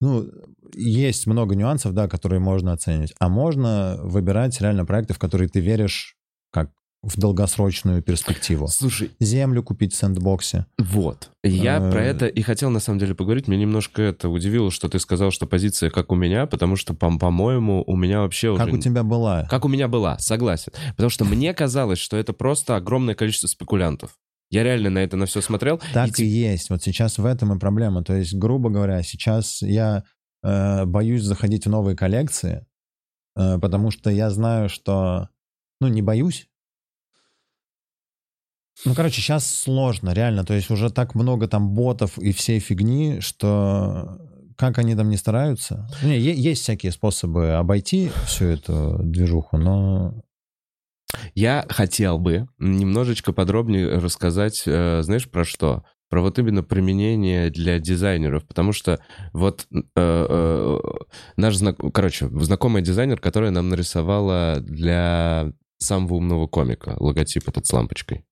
[0.00, 0.26] Ну,
[0.74, 3.14] есть много нюансов, да, которые можно оценить.
[3.20, 6.16] А можно выбирать реально проекты, в которые ты веришь
[7.02, 8.68] в долгосрочную перспективу.
[8.68, 10.66] Слушай, Землю купить в сэндбоксе.
[10.78, 11.30] Вот.
[11.42, 13.48] Я Э, про это и хотел на самом деле поговорить.
[13.48, 17.18] Мне немножко это удивило, что ты сказал, что позиция как у меня, потому что, по-
[17.18, 18.76] по-моему, у меня вообще Как уже...
[18.76, 19.46] у тебя была?
[19.50, 20.72] Как у меня была, согласен.
[20.90, 24.16] Потому что мне казалось, что это просто огромное количество спекулянтов.
[24.50, 25.80] Я реально на это на все смотрел.
[25.92, 26.70] Так и и, есть.
[26.70, 28.04] Вот сейчас в этом и проблема.
[28.04, 30.04] То есть, грубо говоря, сейчас я
[30.44, 32.64] э, боюсь заходить в новые коллекции,
[33.34, 35.30] э, потому что я знаю, что...
[35.80, 36.46] Ну, не боюсь.
[38.84, 40.44] Ну, короче, сейчас сложно, реально.
[40.44, 44.18] То есть уже так много там ботов и всей фигни, что
[44.56, 45.88] как они там не стараются.
[46.02, 50.14] Не, есть всякие способы обойти всю эту движуху, но
[51.34, 55.84] Я хотел бы немножечко подробнее рассказать, э, знаешь, про что?
[56.08, 58.98] Про вот именно применение для дизайнеров, потому что
[59.32, 60.78] вот э, э,
[61.36, 61.76] наш знак...
[61.92, 68.24] короче, знакомый дизайнер, которая нам нарисовала для самого умного комика логотип этот с лампочкой.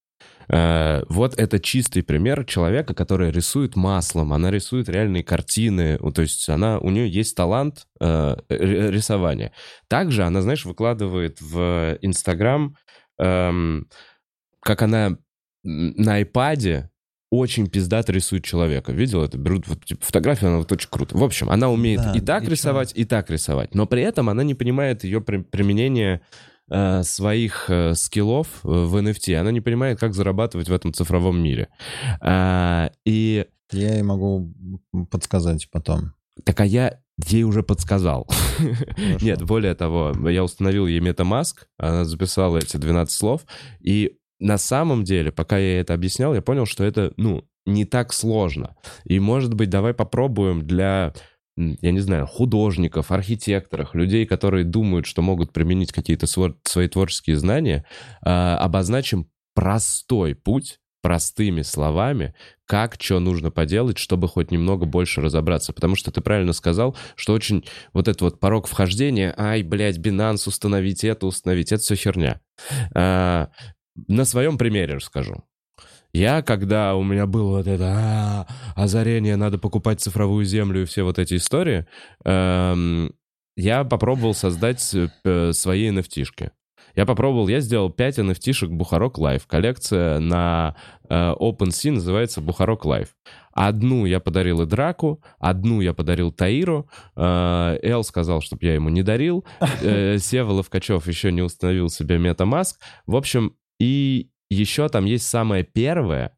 [0.48, 6.22] Э, Вот это чистый пример человека, который рисует маслом, она рисует реальные картины, ну, то
[6.22, 9.52] есть она, у нее есть талант э, рисования.
[9.88, 12.76] Также она, знаешь, выкладывает в Инстаграм,
[13.18, 13.88] эм,
[14.60, 15.16] как она
[15.62, 16.90] на айпаде
[17.30, 18.92] очень пиздато рисует человека.
[18.92, 19.38] Видел это?
[19.38, 21.16] Берут вот, типа, фотографию, она вот очень круто.
[21.16, 23.72] В общем, она умеет Да, и так и рисовать, и так рисовать.
[23.74, 26.20] Но при этом она не понимает ее при- применение э,
[27.02, 29.34] своих э, скиллов э, в NFT.
[29.36, 31.68] Она не понимает, как зарабатывать в этом цифровом мире.
[32.20, 34.52] А, и я ей могу
[35.10, 36.12] подсказать потом.
[36.44, 38.26] так а я ей уже подсказал.
[38.56, 39.24] Хорошо.
[39.24, 43.42] Нет, более того, я установил ей MetaMask, она записала эти 12 слов,
[43.80, 47.84] и на самом деле, пока я ей это объяснял, я понял, что это, ну, не
[47.84, 48.74] так сложно.
[49.04, 51.12] И, может быть, давай попробуем для,
[51.56, 57.36] я не знаю, художников, архитекторов, людей, которые думают, что могут применить какие-то сво- свои творческие
[57.36, 57.84] знания,
[58.22, 62.34] а, обозначим простой путь, простыми словами,
[62.66, 65.72] как что нужно поделать, чтобы хоть немного больше разобраться.
[65.72, 70.46] Потому что ты правильно сказал, что очень вот этот вот порог вхождения, ай, блядь, Binance
[70.46, 72.40] установить это, установить, это все херня.
[72.94, 73.50] А,
[74.08, 75.44] на своем примере расскажу.
[76.12, 81.02] Я, когда у меня было вот это «А, озарение, надо покупать цифровую землю и все
[81.02, 81.86] вот эти истории,
[82.24, 83.12] эм,
[83.56, 84.94] я попробовал создать
[85.24, 86.50] э, свои NFT-шки.
[86.96, 89.42] Я попробовал, я сделал 5 NFT-шек Бухарок Live.
[89.46, 90.76] Коллекция на
[91.08, 93.08] э, OpenSea называется Бухарок Live.
[93.52, 96.88] Одну я подарил Идраку, одну я подарил Таиру.
[97.16, 99.44] Э, Эл сказал, чтобы я ему не дарил.
[99.82, 102.74] Э, Сева Ловкачев еще не установил себе MetaMask.
[103.06, 106.36] В общем, и еще там есть самое первое,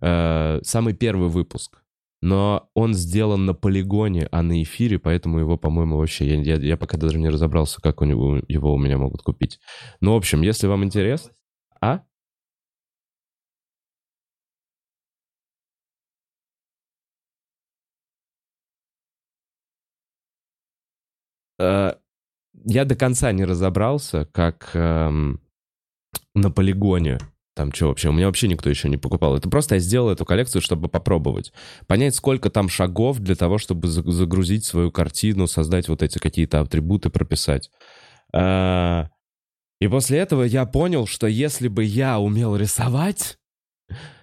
[0.00, 1.82] э, самый первый выпуск.
[2.22, 6.26] Но он сделан на полигоне, а на эфире, поэтому его, по-моему, вообще...
[6.26, 9.60] Я, я, я пока даже не разобрался, как у него, его у меня могут купить.
[10.00, 11.32] Ну, в общем, если вам интересно...
[11.80, 12.02] А?
[21.58, 21.94] Э,
[22.64, 25.40] Я до конца не разобрался, как эм,
[26.34, 27.18] на полигоне
[27.58, 28.08] там что вообще?
[28.08, 29.36] У меня вообще никто еще не покупал.
[29.36, 31.52] Это просто я сделал эту коллекцию, чтобы попробовать.
[31.88, 36.60] Понять, сколько там шагов для того, чтобы за- загрузить свою картину, создать вот эти какие-то
[36.60, 37.70] атрибуты, прописать.
[38.32, 39.08] А,
[39.80, 43.38] И после этого я понял, что если бы я умел рисовать,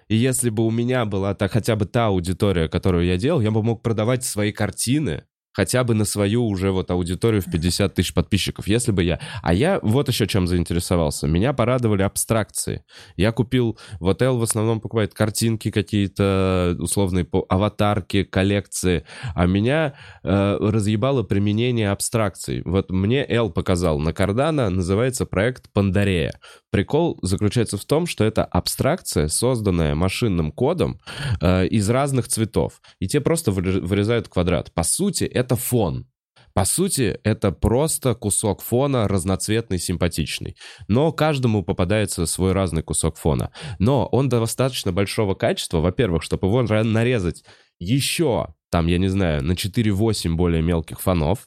[0.08, 3.50] и если бы у меня была та, хотя бы та аудитория, которую я делал, я
[3.50, 5.24] бы мог продавать свои картины
[5.56, 9.18] хотя бы на свою уже вот аудиторию в 50 тысяч подписчиков, если бы я...
[9.42, 11.26] А я вот еще чем заинтересовался.
[11.26, 12.84] Меня порадовали абстракции.
[13.16, 13.78] Я купил...
[13.98, 19.04] Вот Эл в основном покупает картинки какие-то условные, аватарки, коллекции.
[19.34, 22.60] А меня э, разъебало применение абстракций.
[22.66, 26.38] Вот мне Эл показал на Кардана, называется проект Пандарея.
[26.70, 31.00] Прикол заключается в том, что это абстракция, созданная машинным кодом
[31.40, 32.82] э, из разных цветов.
[33.00, 34.70] И те просто выре- вырезают квадрат.
[34.74, 36.08] По сути, это фон.
[36.56, 40.56] По сути, это просто кусок фона разноцветный, симпатичный.
[40.88, 43.52] Но каждому попадается свой разный кусок фона.
[43.78, 47.44] Но он достаточно большого качества, во-первых, чтобы его нарезать
[47.78, 51.46] еще, там, я не знаю, на 4-8 более мелких фонов.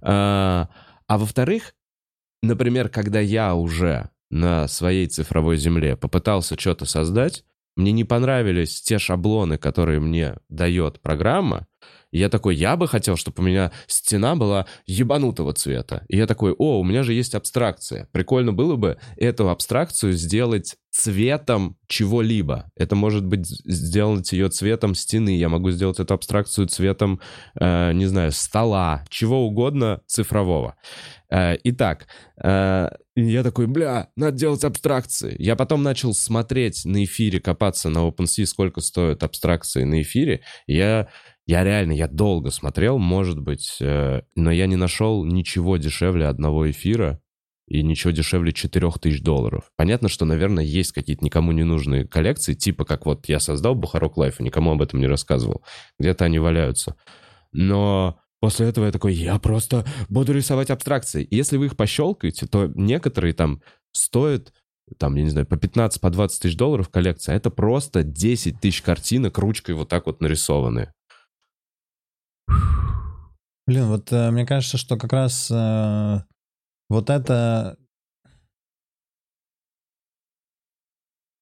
[0.00, 0.68] А,
[1.08, 1.74] а во-вторых,
[2.40, 7.44] например, когда я уже на своей цифровой земле попытался что-то создать,
[7.76, 11.66] мне не понравились те шаблоны, которые мне дает программа,
[12.12, 16.04] я такой, я бы хотел, чтобы у меня стена была ебанутого цвета.
[16.08, 18.08] И я такой, о, у меня же есть абстракция.
[18.12, 22.70] Прикольно было бы эту абстракцию сделать цветом чего-либо.
[22.76, 25.36] Это может быть сделать ее цветом стены.
[25.38, 27.20] Я могу сделать эту абстракцию цветом,
[27.58, 30.74] э, не знаю, стола, чего угодно цифрового.
[31.30, 32.08] Э, итак,
[32.42, 35.36] э, я такой, бля, надо делать абстракции.
[35.38, 40.42] Я потом начал смотреть на эфире, копаться на OpenSea, сколько стоят абстракции на эфире.
[40.66, 41.08] Я
[41.50, 46.70] я реально, я долго смотрел, может быть, э, но я не нашел ничего дешевле одного
[46.70, 47.20] эфира
[47.66, 49.64] и ничего дешевле 4000 долларов.
[49.76, 54.16] Понятно, что, наверное, есть какие-то никому не нужные коллекции, типа как вот я создал Бухарог
[54.16, 55.64] Лайв и никому об этом не рассказывал.
[55.98, 56.94] Где-то они валяются.
[57.50, 61.24] Но после этого я такой, я просто буду рисовать абстракции.
[61.24, 64.52] И если вы их пощелкаете, то некоторые там стоят
[64.98, 68.82] там, я не знаю, по 15, по 20 тысяч долларов коллекция, это просто 10 тысяч
[68.82, 70.92] картинок ручкой вот так вот нарисованные.
[73.66, 76.20] Блин, вот э, мне кажется, что как раз э,
[76.88, 77.76] вот это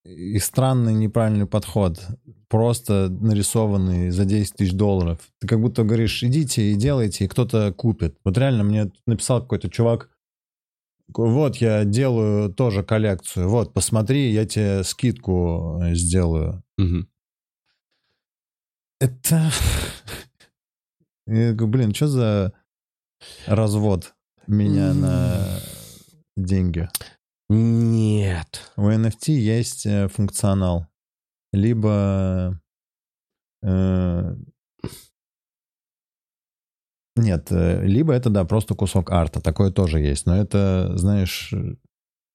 [0.05, 2.01] и странный неправильный подход,
[2.49, 5.21] просто нарисованный за 10 тысяч долларов.
[5.41, 8.17] Ты как будто говоришь, идите и делайте, и кто-то купит.
[8.25, 10.11] Вот реально мне написал какой-то чувак,
[11.15, 16.63] вот я делаю тоже коллекцию, вот посмотри, я тебе скидку э, сделаю.
[16.77, 17.07] Угу.
[19.01, 19.51] Это
[21.29, 22.53] я говорю, блин, что за
[23.47, 24.15] развод
[24.47, 25.61] меня на
[26.37, 26.89] деньги?
[27.49, 28.73] Нет.
[28.77, 30.87] У NFT есть э, функционал.
[31.53, 32.61] Либо...
[33.63, 34.35] Э,
[37.17, 39.41] нет, э, либо это, да, просто кусок арта.
[39.41, 40.27] Такое тоже есть.
[40.27, 41.55] Но это, знаешь,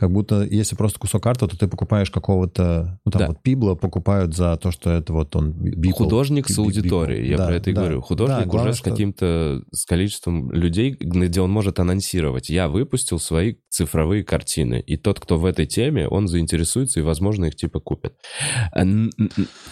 [0.04, 3.28] как будто, если просто кусок карты, то ты покупаешь какого-то, ну там да.
[3.30, 5.54] вот Пибло покупают за то, что это вот он...
[5.54, 8.02] Бипл, Художник с аудиторией, я да, про это и да, говорю.
[8.02, 12.50] Художник да, главное, уже с каким-то, с количеством людей, где он может анонсировать.
[12.50, 17.46] Я выпустил свои цифровые картины, и тот, кто в этой теме, он заинтересуется и, возможно,
[17.46, 18.18] их типа купит.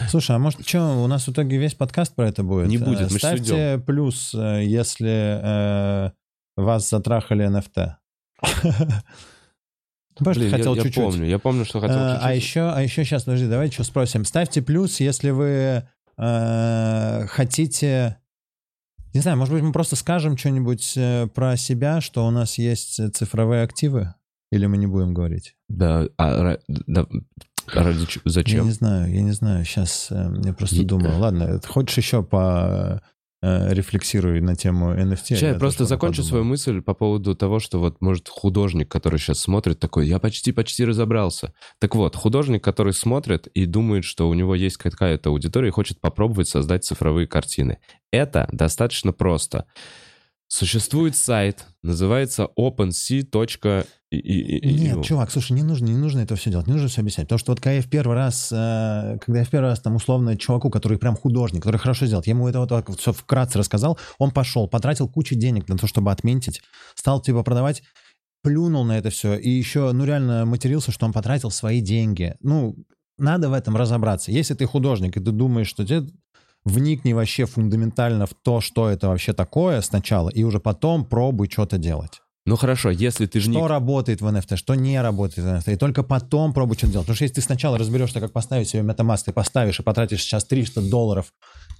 [0.08, 2.70] Слушай, а может, что, у нас в итоге весь подкаст про это будет?
[2.70, 5.42] Не будет, мы Ставьте плюс, э, если
[6.08, 6.12] э,
[6.56, 7.96] вас затрахали NFT.
[10.20, 10.98] Блин, хотел я, чуть-чуть.
[10.98, 12.26] Я помню, я помню, что хотел а, чуть-чуть.
[12.26, 14.26] А еще, а еще сейчас, подожди, давайте что спросим.
[14.26, 15.84] Ставьте плюс, если вы
[16.18, 18.18] э, хотите...
[19.14, 23.14] Не знаю, может быть, мы просто скажем что-нибудь э, про себя, что у нас есть
[23.16, 24.14] цифровые активы?
[24.52, 25.56] Или мы не будем говорить?
[25.70, 27.06] Да, а, да
[27.74, 28.60] ради зачем?
[28.60, 29.66] Я не знаю, я не знаю.
[29.66, 30.86] Сейчас э, я просто и...
[30.86, 31.18] думаю.
[31.20, 33.02] Ладно, хочешь еще по
[33.44, 35.18] Э, рефлексируй на тему NFT.
[35.26, 36.30] Сейчас я просто закончу подумал.
[36.30, 40.86] свою мысль по поводу того, что вот, может, художник, который сейчас смотрит, такой, я почти-почти
[40.86, 41.52] разобрался.
[41.80, 46.00] Так вот, художник, который смотрит и думает, что у него есть какая-то аудитория и хочет
[46.00, 47.80] попробовать создать цифровые картины.
[48.12, 49.66] Это достаточно просто.
[50.54, 53.88] Существует сайт, называется OpenSea.
[54.12, 57.28] Нет, чувак, слушай, не нужно, не нужно это все делать, не нужно все объяснять.
[57.28, 59.96] Потому что вот когда я в первый раз, э, когда я в первый раз там
[59.96, 63.98] условно чуваку, который прям художник, который хорошо сделал, я ему это вот, все вкратце рассказал,
[64.18, 66.62] он пошел, потратил кучу денег на то, чтобы отметить,
[66.96, 67.82] стал типа продавать,
[68.44, 72.36] плюнул на это все и еще, ну реально матерился, что он потратил свои деньги.
[72.42, 72.76] Ну,
[73.18, 74.34] надо в этом разобраться.
[74.34, 76.10] Если ты художник, и ты думаешь, что тебе
[76.66, 81.78] вникни вообще фундаментально в то, что это вообще такое сначала, и уже потом пробуй что-то
[81.78, 82.22] делать.
[82.46, 85.76] Ну хорошо, если ты же Что работает в NFT, что не работает в NFT, и
[85.76, 87.06] только потом пробуй что-то делать.
[87.06, 90.46] Потому что если ты сначала разберешься, как поставить себе MetaMask, ты поставишь и потратишь сейчас
[90.46, 91.32] 300 долларов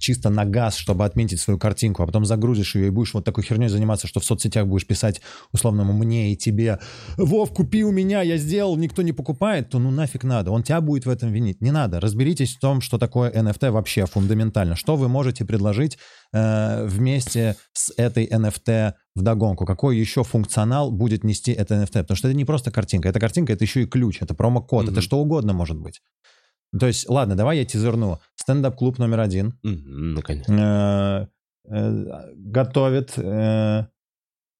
[0.02, 3.44] чисто на газ, чтобы отметить свою картинку, а потом загрузишь ее и будешь вот такой
[3.44, 5.22] херней заниматься, что в соцсетях будешь писать
[5.52, 6.80] условному мне и тебе,
[7.16, 10.80] Вов, купи у меня, я сделал, никто не покупает, то ну нафиг надо, он тебя
[10.80, 11.60] будет в этом винить.
[11.60, 15.98] Не надо, разберитесь в том, что такое NFT вообще фундаментально, что вы можете предложить
[16.32, 22.16] э, вместе с этой NFT в догонку, какой еще функционал будет нести это NFT, потому
[22.16, 24.92] что это не просто картинка, эта картинка это еще и ключ, это промокод, mm-hmm.
[24.92, 26.00] это что угодно может быть.
[26.78, 28.18] То есть, ладно, давай я тизерну.
[28.34, 29.58] Стендап-клуб номер один.
[29.62, 30.48] Наконец.
[30.48, 31.26] Э,
[31.68, 33.86] э, готовит, э,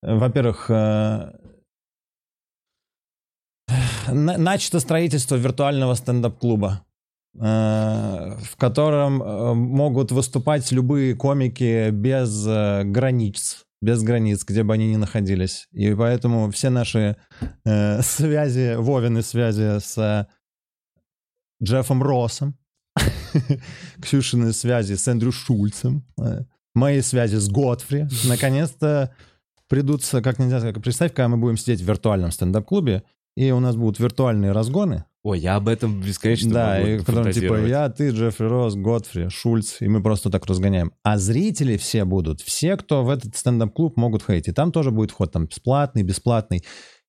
[0.03, 0.71] во-первых,
[4.09, 6.85] начато строительство виртуального стендап-клуба,
[7.35, 15.69] в котором могут выступать любые комики без границ, без границ, где бы они ни находились.
[15.71, 17.17] И поэтому все наши
[17.65, 20.27] связи, Вовины связи с
[21.63, 22.57] Джеффом Россом,
[24.03, 26.43] Ксюшины связи с Эндрю Шульцем, э,
[26.75, 29.15] мои связи с Годфри, наконец-то
[29.69, 33.05] придутся, как нельзя сказать, представь, когда мы будем сидеть в виртуальном стендап-клубе,
[33.37, 37.65] и у нас будут виртуальные разгоны, Ой, я об этом бесконечно Да, и потом типа
[37.65, 40.93] я, ты, Джеффри Росс, Годфри, Шульц, и мы просто так разгоняем.
[41.05, 44.49] А зрители все будут, все, кто в этот стендап-клуб могут ходить.
[44.49, 46.65] И там тоже будет вход там бесплатный, бесплатный.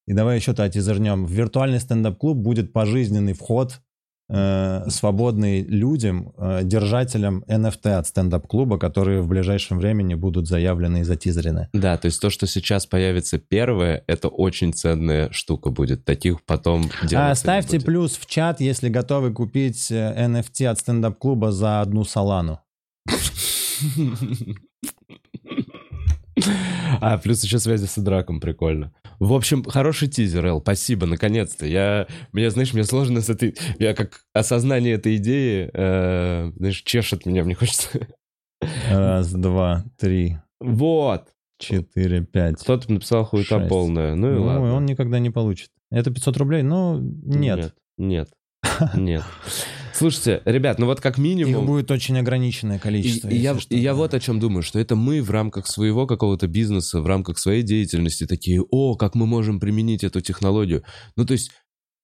[0.06, 1.26] И давай еще это тизернем.
[1.26, 3.82] В виртуальный стендап-клуб будет пожизненный вход,
[4.30, 11.03] э, свободный людям, э, держателям NFT от стендап-клуба, которые в ближайшем времени будут заявлены и
[11.03, 11.69] затизерены.
[11.74, 16.05] Да, то есть то, что сейчас появится первое, это очень ценная штука будет.
[16.05, 21.82] Таких потом А, ставьте плюс в чат, если готовы купить э, NFT от стендап-клуба за
[21.82, 22.59] одну салану.
[26.99, 28.91] А, плюс еще связи с Идраком, прикольно.
[29.24, 31.65] В общем, хороший тизер, Эл, спасибо, наконец-то.
[31.65, 33.55] Я, мне, знаешь, мне сложно с этой...
[33.80, 38.07] Я как осознание этой идеи, э, знаешь, чешет меня, мне хочется...
[38.89, 41.30] Раз, два, три, Вот!
[41.57, 42.61] четыре, пять.
[42.61, 43.69] Кто-то написал хуета Шесть.
[43.69, 44.15] полная.
[44.15, 44.74] Ну и Ну, ладно.
[44.74, 45.69] он никогда не получит.
[45.89, 46.61] Это 500 рублей?
[46.63, 47.74] Ну, нет.
[47.97, 48.30] Нет,
[48.93, 49.24] нет, нет.
[49.93, 51.65] Слушайте, ребят, ну вот как Их минимум...
[51.65, 53.29] будет очень ограниченное количество.
[53.29, 56.07] и я, что, и я вот о чем думаю, что это мы в рамках своего
[56.07, 60.83] какого-то бизнеса, в рамках своей деятельности такие, о, как мы можем применить эту технологию.
[61.15, 61.51] Ну, то есть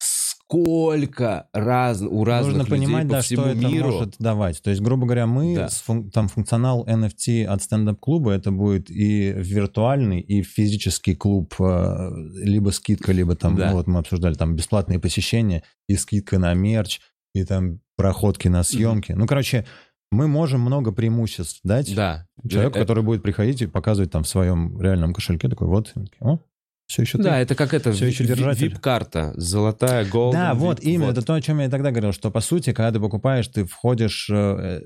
[0.02, 3.92] сколько раз, у разных Нужно людей понимать, по да, всему что это миру.
[3.92, 4.62] может давать.
[4.64, 5.68] То есть, грубо говоря, мы, Да.
[5.68, 12.10] фун- там функционал NFT от стендап-клуба, это будет и виртуальный, и физический клуб, э,
[12.44, 13.70] либо скидка, либо там, Да.
[13.70, 17.00] ну вот мы обсуждали, там бесплатные посещения, и скидка на мерч,
[17.34, 19.12] и там проходки на съемки.
[19.14, 19.66] Ну, короче,
[20.12, 22.26] мы можем много преимуществ дать Да.
[22.50, 26.40] человеку, Э, который будет приходить и показывать там в своем реальном кошельке, такой, вот, о,
[26.88, 27.26] все еще ты.
[27.26, 28.70] Да, это как это, Всё еще держатель.
[28.70, 30.34] вип-карта, золотая, голд.
[30.34, 32.92] Да, вот именно, это то, о чем я и тогда говорил, что по сути, когда
[32.92, 34.82] ты покупаешь, ты входишь, э,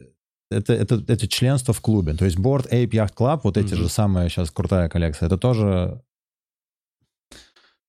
[0.52, 2.14] это, это, это членство в клубе.
[2.16, 3.84] То есть Board Ape Yacht Club, вот эти Мгм.
[3.84, 6.02] же самая сейчас крутая коллекция, это тоже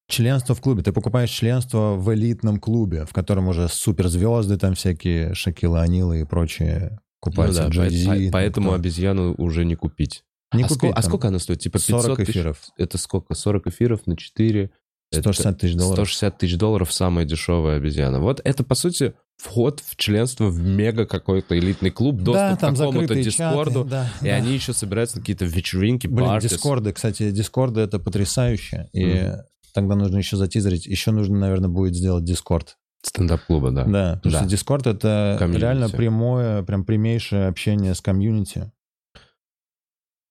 [0.08, 0.82] членство в клубе.
[0.82, 6.24] Ты покупаешь членство в элитном клубе, в котором уже суперзвезды там всякие, Шакила Анилы и
[6.24, 8.76] прочие Ну купаются, да, Джей-Зи, по- там поэтому кто.
[8.76, 10.24] обезьяну уже не купить.
[10.52, 11.60] Не а, купить, сколько, а сколько она стоит?
[11.60, 12.30] Типа 500 40 тысяч?
[12.30, 12.58] эфиров.
[12.76, 13.34] Это сколько?
[13.34, 14.70] 40 эфиров на 4?
[15.12, 15.94] 160 тысяч долларов.
[16.08, 18.20] 160 тысяч долларов самая дешевая обезьяна.
[18.20, 22.76] Вот это, по сути, вход в членство в мега какой-то элитный клуб, доступ да, к
[22.76, 23.84] какому-то дискорду.
[23.84, 24.34] чаты, да, и да.
[24.36, 26.50] они еще собираются на какие-то вечеринки, Блин, parties.
[26.50, 28.88] дискорды, кстати, дискорды это потрясающе.
[28.92, 29.42] И Мгм.
[29.74, 30.86] Тогда нужно еще затизерить.
[30.86, 32.78] Еще нужно, наверное, будет сделать дискорд.
[33.02, 33.84] Стендап-клуба, да.
[33.84, 34.38] Да, потому Да.
[34.40, 35.60] что дискорд это Комьюнити.
[35.62, 38.72] реально прямое, прям прямейшее общение с комьюнити.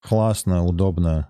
[0.01, 1.29] Классно, удобно.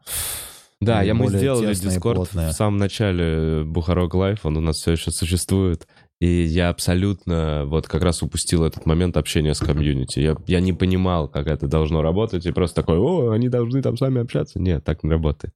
[0.79, 5.11] Да, я, мы сделали Discord в самом начале Бухарог Лайв, он у нас все еще
[5.11, 5.87] существует.
[6.19, 10.19] И я абсолютно вот как раз упустил этот момент общения с комьюнити.
[10.19, 13.97] Я, я не понимал, как это должно работать, и просто такой, о, они должны там
[13.97, 14.59] сами общаться.
[14.59, 15.53] Нет, так не работает,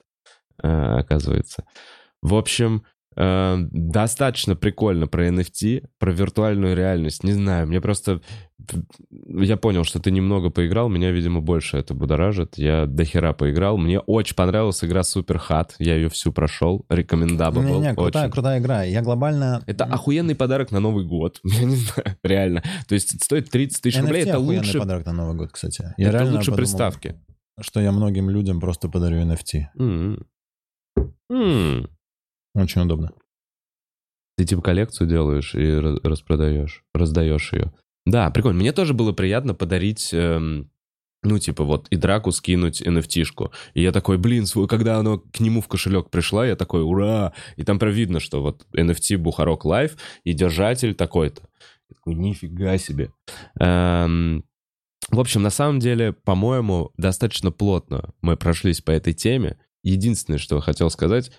[0.62, 1.64] э, оказывается.
[2.22, 2.84] В общем,
[3.16, 7.24] э, достаточно прикольно про NFT, про виртуальную реальность.
[7.24, 8.22] Не знаю, мне просто...
[9.10, 12.58] Я понял, что ты немного поиграл, меня, видимо, больше это будоражит.
[12.58, 13.78] Я до хера поиграл.
[13.78, 15.72] Мне очень понравилась игра Super Hot.
[15.80, 16.86] Я ее всю прошел.
[16.90, 17.62] Recommendable.
[17.62, 18.34] Не, не, крутая, очень.
[18.34, 18.84] крутая игра.
[18.84, 19.64] Я глобально...
[19.68, 21.40] Это охуенный подарок на Новый год.
[21.44, 22.64] Я не знаю, реально.
[22.88, 24.24] То есть стоит 30 тысяч рублей.
[24.24, 25.94] Это лучше, подарок на Новый год, кстати.
[25.98, 27.16] это реально лучше подумал, приставки.
[27.60, 29.68] Что я многим людям просто подарю NFT.
[29.80, 30.28] М.
[31.32, 31.90] М.
[32.58, 33.12] Очень удобно.
[34.36, 37.72] Ты типа коллекцию делаешь и распродаешь, раздаешь ее.
[38.06, 38.60] Да, прикольно.
[38.60, 40.72] Мне тоже было приятно подарить, эм,
[41.24, 43.52] ну, типа, вот, и драку скинуть NFT-шку.
[43.74, 47.34] И я такой, блин, свой, когда оно к нему в кошелек пришла, я такой, ура!
[47.58, 51.42] И там прям видно, что вот NFT Бухарог Лайв и держатель такой-то.
[51.90, 53.12] Такой, нифига себе.
[53.60, 54.46] Эм,
[55.10, 59.60] в общем, на самом деле, по-моему, достаточно плотно мы прошлись по этой теме.
[59.84, 61.32] Единственное, что я хотел сказать,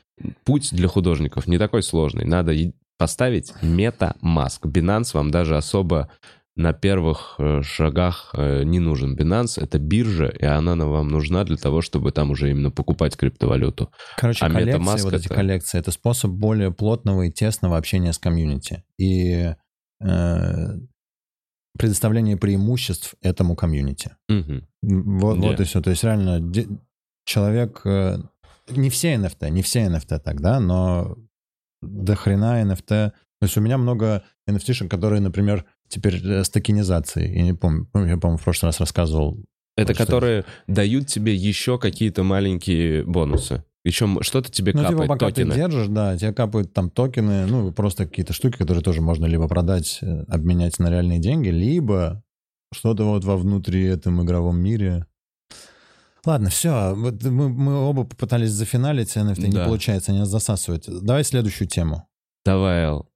[0.45, 2.25] путь для художников не такой сложный.
[2.25, 2.55] Надо
[2.99, 4.63] поставить MetaMask.
[4.65, 6.11] Binance вам даже особо
[6.57, 9.15] на первых э, шагах э, не нужен.
[9.17, 13.17] Binance— это биржа, и она на- вам нужна для того, чтобы там уже именно покупать
[13.17, 13.93] криптовалюту.
[14.17, 18.13] Короче, А коллекции, MetaMask вот эти это- коллекции, это способ более плотного и тесного общения
[18.13, 18.83] с комьюнити.
[18.99, 19.55] И
[20.05, 20.67] э,
[21.79, 24.17] предоставление преимуществ этому комьюнити.
[24.29, 24.67] Мгм.
[24.83, 25.81] Вот, вот и все.
[25.81, 26.53] То есть реально
[27.25, 27.83] человек...
[28.71, 31.17] не все NFT, не все NFT так, да, но
[31.83, 32.87] до хрена NFT.
[32.87, 37.37] То есть у меня много NFT-шек, которые, например, теперь э, с токенизацией.
[37.37, 39.39] Я не помню, я, по-моему, в прошлый раз рассказывал.
[39.77, 43.63] Это которые дают тебе еще какие-то маленькие бонусы.
[43.85, 45.53] Еще что-то тебе Ну, типа, капает, пока токены.
[45.53, 49.47] ты держишь, да, тебе капают там токены, ну, просто какие-то штуки, которые тоже можно либо
[49.47, 52.23] продать, э, обменять на реальные деньги, либо
[52.73, 55.07] что-то вот во внутри этом игровом мире.
[56.29, 59.49] Ладно, все, вот мы, мы оба попытались зафиналить NFT, Да.
[59.49, 60.85] не получается, они нас засасывают.
[60.87, 62.07] Давай следующую тему.
[62.45, 63.09] Давай, Эл.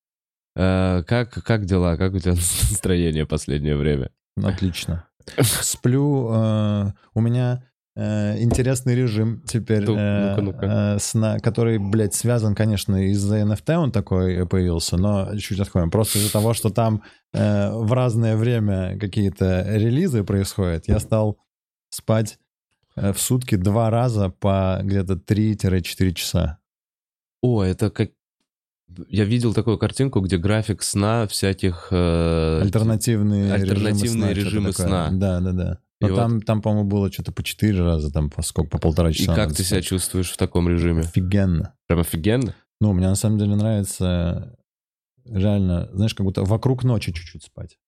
[0.57, 1.99] Э, Как, как дела?
[1.99, 2.33] Как у тебя
[2.71, 4.09] настроение последнее время?
[4.43, 5.05] Отлично.
[5.43, 6.31] Сплю.
[6.33, 7.63] э, У меня
[7.97, 10.67] э, интересный режим теперь Ну, э, ну-ка, ну-ка.
[10.67, 15.91] э, сна, который, блядь, связан, конечно, из-за NFT он такой появился, но чуть отходим.
[15.91, 17.03] Просто из-за того, что там
[17.35, 21.37] э, в разное время какие-то релизы происходят, я стал
[21.91, 22.39] спать
[22.97, 26.59] в сутки два раза по где-то 3-4 часа.
[27.43, 28.11] О, это как...
[29.09, 31.89] Я видел такую картинку, где график сна всяких...
[31.91, 34.85] э, Альтернативные, альтернативные режимы режимы сна.
[34.85, 35.11] что-то сна.
[35.19, 35.79] Да, да, да.
[36.01, 38.79] И Но вот- там, там, по-моему, было что-то по 4 раза, там по сколько, по
[38.79, 39.35] полтора И часа.
[39.35, 41.01] как надо ты себя чувствуешь в таком режиме?
[41.03, 41.75] Офигенно.
[41.87, 42.55] Прям офигенно?
[42.81, 44.59] Ну, мне на самом деле нравится
[45.25, 47.79] реально, знаешь, как будто вокруг ночи чуть-чуть спать.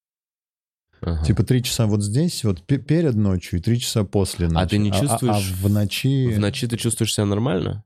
[1.07, 1.23] Ага.
[1.25, 4.65] Типа три часа вот здесь, вот пе- перед ночью, и три часа после ночи.
[4.65, 6.35] А ты не А- чувствуешь А, в ночи...
[6.35, 7.85] В ночи ты чувствуешь себя нормально?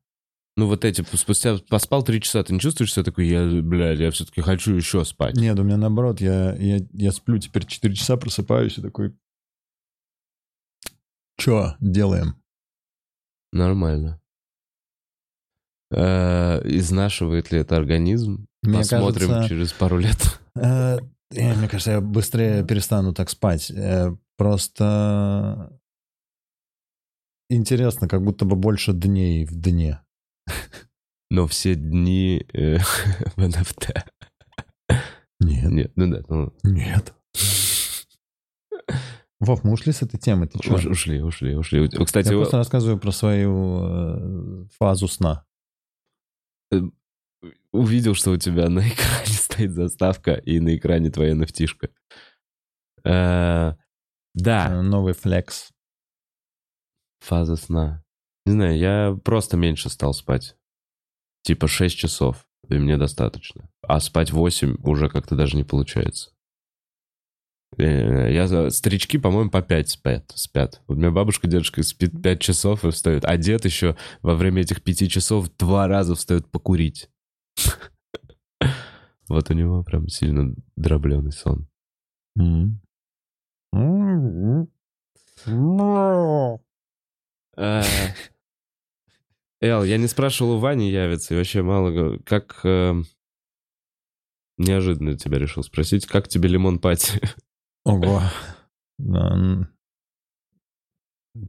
[0.56, 4.10] Ну вот эти, спустя поспал три часа, ты не чувствуешь себя такой, я, блядь, я
[4.12, 5.34] все-таки хочу еще спать?
[5.36, 9.14] Нет, у меня наоборот, я, я, я сплю теперь 4 часа, просыпаюсь и такой...
[11.38, 12.34] Че делаем?
[13.52, 14.20] Нормально.
[15.90, 18.46] Э, Изнашивает ли это организм?
[18.62, 20.40] Мне Посмотрим кажется, через пару лет.
[20.56, 20.98] э,
[21.30, 23.70] э, мне кажется, я быстрее перестану так спать.
[23.70, 25.76] Э, Просто
[27.50, 30.00] интересно, как будто бы больше дней в дне.
[31.30, 32.78] Но все дни э,
[33.36, 34.02] в NFT.
[35.40, 35.70] Нет.
[35.72, 37.14] Нет, ну да, ну, Нет.
[39.40, 40.74] Вов, мы ушли с этой темы, ты чё?
[40.74, 41.88] уш- ушли, ушли, ушли.
[42.04, 45.44] Кстати, Я просто рассказываю про свою э, фазу сна.
[47.72, 51.90] Увидел, что у тебя на экране стоит заставка и на экране твоя nft
[53.04, 53.74] Э,
[54.34, 55.70] Да, Э, Новый флекс.
[57.20, 58.02] Фаза сна.
[58.46, 60.56] Не знаю, я просто меньше стал спать.
[61.42, 63.68] Типа 6 часов, и мне достаточно.
[63.82, 66.30] А спать 8 уже как-то даже не получается.
[67.76, 70.32] Э, Я, старички, по-моему, по 5 спят.
[70.34, 70.82] спят.
[70.86, 73.24] Вот у меня бабушка, дедушка спит 5 часов и встает.
[73.24, 77.10] А дед еще во время этих 5 часов два раза встает покурить.
[79.28, 81.68] Вот у него прям сильно дробленый сон.
[87.56, 87.82] Э,
[89.60, 92.18] Эл, я не спрашивал, у Вани явится, и вообще мало...
[92.24, 92.60] Как...
[92.64, 92.94] э,
[94.56, 97.20] Неожиданно тебя решил спросить, как тебе лимон пати?
[97.84, 98.22] Ого.
[98.98, 99.68] Да, м.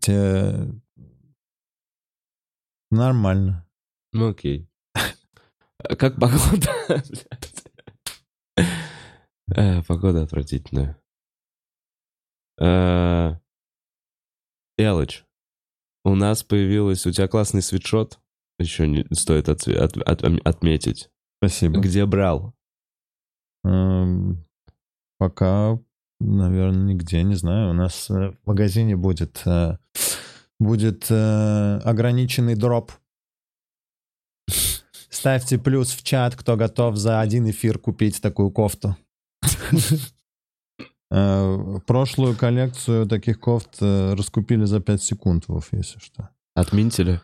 [0.01, 0.67] Те...
[2.91, 3.67] Нормально.
[4.13, 4.68] Ну окей.
[5.83, 7.03] А Как погода?
[9.55, 10.95] Э, Погода отвратительная.
[12.61, 13.31] Э,
[14.77, 15.25] Элыч,
[16.05, 17.07] у нас появилась...
[17.07, 18.19] У тебя классный свитшот.
[18.59, 21.09] Еще не стоит отцве- от- от- отметить.
[21.41, 21.79] Спасибо.
[21.79, 22.53] Где брал?
[23.63, 24.45] Эм,
[25.17, 25.79] Пока,
[26.19, 27.71] наверное, нигде, не знаю.
[27.71, 29.77] У нас э, в магазине будет, э,
[30.59, 32.91] будет э, ограниченный дроп.
[35.09, 38.95] Ставьте плюс в чат, кто готов за один эфир купить такую кофту.
[41.11, 46.29] Э, Прошлую коллекцию таких кофт э, раскупили за 5 секунд, Вов, если что.
[46.53, 47.19] Отминтили?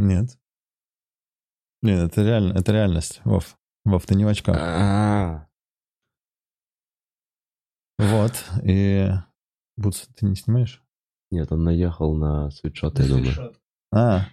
[0.00, 0.36] Нет.
[1.82, 3.56] Нет, это реально, это реальность, Вов.
[3.84, 4.56] Вов, ты не в очках.
[4.58, 5.46] А,
[7.98, 8.32] Вот,
[8.64, 9.10] и...
[9.76, 10.82] Бутс, ты не снимаешь?
[11.30, 13.54] Нет, он наехал на свитшот, я думаю.
[13.92, 14.26] А,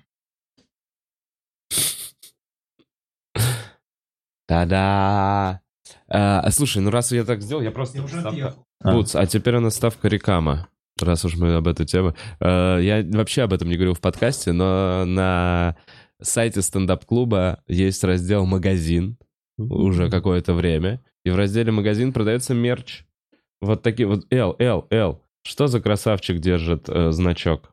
[4.52, 5.62] Та-да!
[6.10, 8.06] А, слушай, ну раз я так сделал, я просто...
[8.06, 8.92] ставка- А.
[8.94, 10.68] Бутс, а теперь у нас ставка рекама.
[11.02, 12.16] Раз уж мы об этой теме.
[12.42, 15.78] Э, Я вообще об этом не говорил в подкасте, но на
[16.22, 19.18] сайте стендап-клуба есть раздел «Магазин»
[19.58, 21.02] уже какое-то время.
[21.24, 23.06] И в разделе «Магазин» продается мерч.
[23.62, 24.26] Вот такие вот...
[24.32, 25.22] Эл, Эл, Эл.
[25.44, 27.71] Что за красавчик держит э, значок?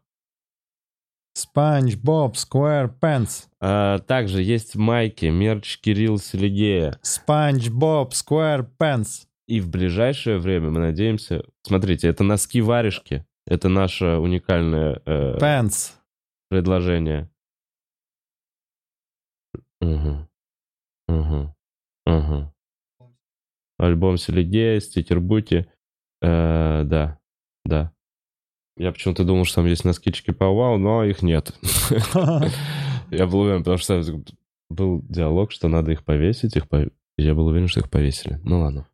[1.35, 3.49] SpongeBob SquarePants.
[3.61, 6.99] А, также есть майки, мерч Кирилла Селегея.
[7.03, 9.27] SpongeBob SquarePants.
[9.47, 11.43] И в ближайшее время мы надеемся...
[11.63, 13.25] Смотрите, это носки-варежки.
[13.47, 15.97] Это наше уникальное э, Pants.
[16.51, 17.31] предложение.
[19.81, 20.29] Угу.
[21.09, 21.55] Угу.
[22.07, 22.55] Угу.
[23.79, 25.71] Альбом Селигея, стикер Бути.
[26.21, 27.19] Э, да,
[27.65, 27.93] да.
[28.79, 31.53] Я почему-то думал, что там есть носки Чики-Пау-Вау, но их нет.
[33.11, 34.01] Я был уверен, потому что
[34.71, 36.57] был диалог, что надо их повесить.
[36.57, 36.67] Их
[37.17, 38.39] Я был уверен, что их повесили.
[38.45, 38.87] Ну ладно.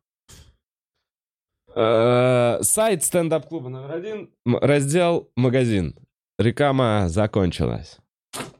[1.75, 4.31] Э, Сайт стендап-клуба номер один.
[4.45, 5.95] Раздел «Магазин».
[6.39, 7.99] Реклама закончилась.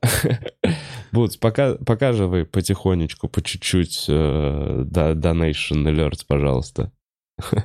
[1.12, 6.92] Бутс, пока, показывай потихонечку, по чуть-чуть э, Donation Alerts, пожалуйста.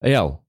[0.00, 0.44] Эл.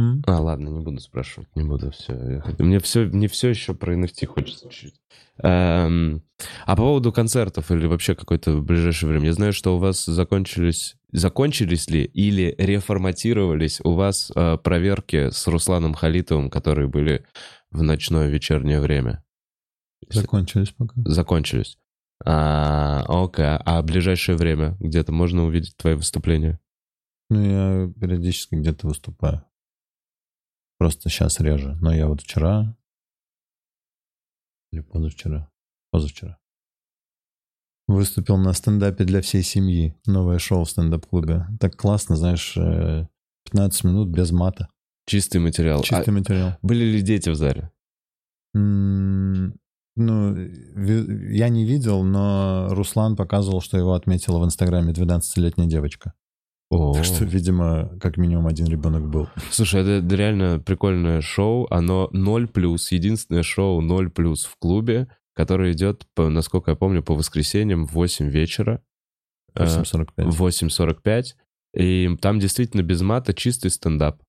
[0.00, 0.22] Mm.
[0.26, 2.42] А, ладно, не буду спрашивать, не буду все.
[2.58, 5.00] Мне все, мне все еще про NFT хочется чуть-чуть.
[5.38, 6.22] Эм,
[6.66, 10.04] а по поводу концертов или вообще какой-то в ближайшее время, я знаю, что у вас
[10.04, 17.24] закончились, закончились ли или реформатировались у вас э, проверки с Русланом Халитовым, которые были
[17.70, 19.22] в ночное вечернее время?
[20.08, 20.94] Закончились пока.
[21.04, 21.78] Закончились.
[22.24, 23.44] А, окей.
[23.44, 26.58] А в ближайшее время где-то можно увидеть твои выступления?
[27.34, 29.44] Ну, я периодически где-то выступаю.
[30.78, 31.76] Просто сейчас реже.
[31.80, 32.76] Но я вот вчера
[34.70, 35.50] или позавчера,
[35.90, 36.38] позавчера,
[37.88, 39.96] выступил на стендапе для всей семьи.
[40.06, 41.48] Новое шоу в стендап-клубе.
[41.58, 43.04] Так классно, знаешь, 15
[43.84, 44.68] э, минут без мата.
[45.04, 45.82] Чистый материал.
[45.82, 46.58] Чистый а материал.
[46.62, 47.72] Были ли дети в зале?
[48.52, 56.14] ну, я не видел, но Руслан показывал, что его отметила в Инстаграме 12-летняя девочка.
[56.74, 56.94] О-о-о.
[56.94, 59.28] Так что, видимо, как минимум один ребенок был.
[59.50, 61.66] Слушай, это реально прикольное шоу.
[61.70, 62.90] Оно 0 плюс.
[62.92, 67.92] Единственное шоу 0 плюс в клубе, которое идет, по, насколько я помню, по воскресеньям в
[67.92, 68.82] 8 вечера.
[69.56, 70.08] 8.45.
[70.16, 71.24] Э, 8.45.
[71.76, 74.20] И там действительно без мата чистый стендап.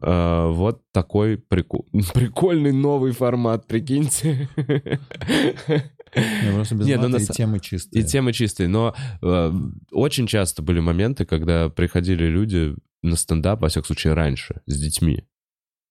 [0.00, 1.86] Uh, вот такой прикол...
[2.14, 4.48] прикольный новый формат, прикиньте.
[6.12, 7.16] Просто без Не, ну, на...
[7.16, 8.02] и темы чистые.
[8.02, 9.52] И темы чистые, но э,
[9.90, 15.24] очень часто были моменты, когда приходили люди на стендап, во всяком случае, раньше, с детьми.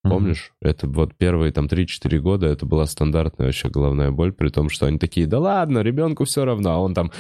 [0.03, 0.51] Помнишь?
[0.61, 0.69] Mm-hmm.
[0.69, 4.88] Это вот первые там 3-4 года это была стандартная вообще головная боль, при том, что
[4.88, 7.11] они такие, да ладно, ребенку все равно, а он там...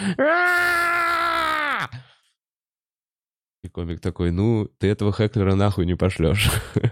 [3.63, 6.49] И комик такой, ну, ты этого хеклера нахуй не пошлешь.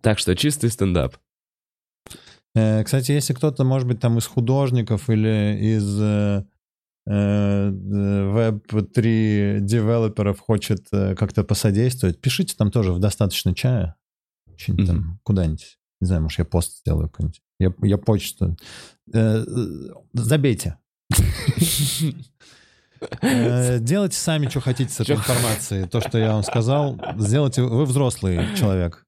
[0.00, 1.16] Так что чистый стендап.
[2.58, 6.44] Э, кстати, если кто-то, может быть, там из художников или из э,
[7.06, 13.94] э, Web3 девелоперов хочет как-то посодействовать, пишите там тоже в достаточно чая.
[14.48, 14.86] Mm-hmm.
[14.86, 15.78] там куда-нибудь.
[16.00, 17.40] Не знаю, может, я пост сделаю какой-нибудь.
[17.60, 18.56] Я, я почту.
[20.12, 20.78] Забейте.
[23.22, 25.86] Делайте сами, что хотите с этой информацией.
[25.86, 27.62] То, что я вам сказал, сделайте.
[27.62, 29.07] Вы взрослый человек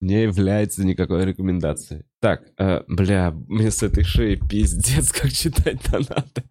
[0.00, 2.04] не является никакой рекомендацией.
[2.20, 6.44] Так, э, бля, мне с этой шеи пиздец, как читать донаты.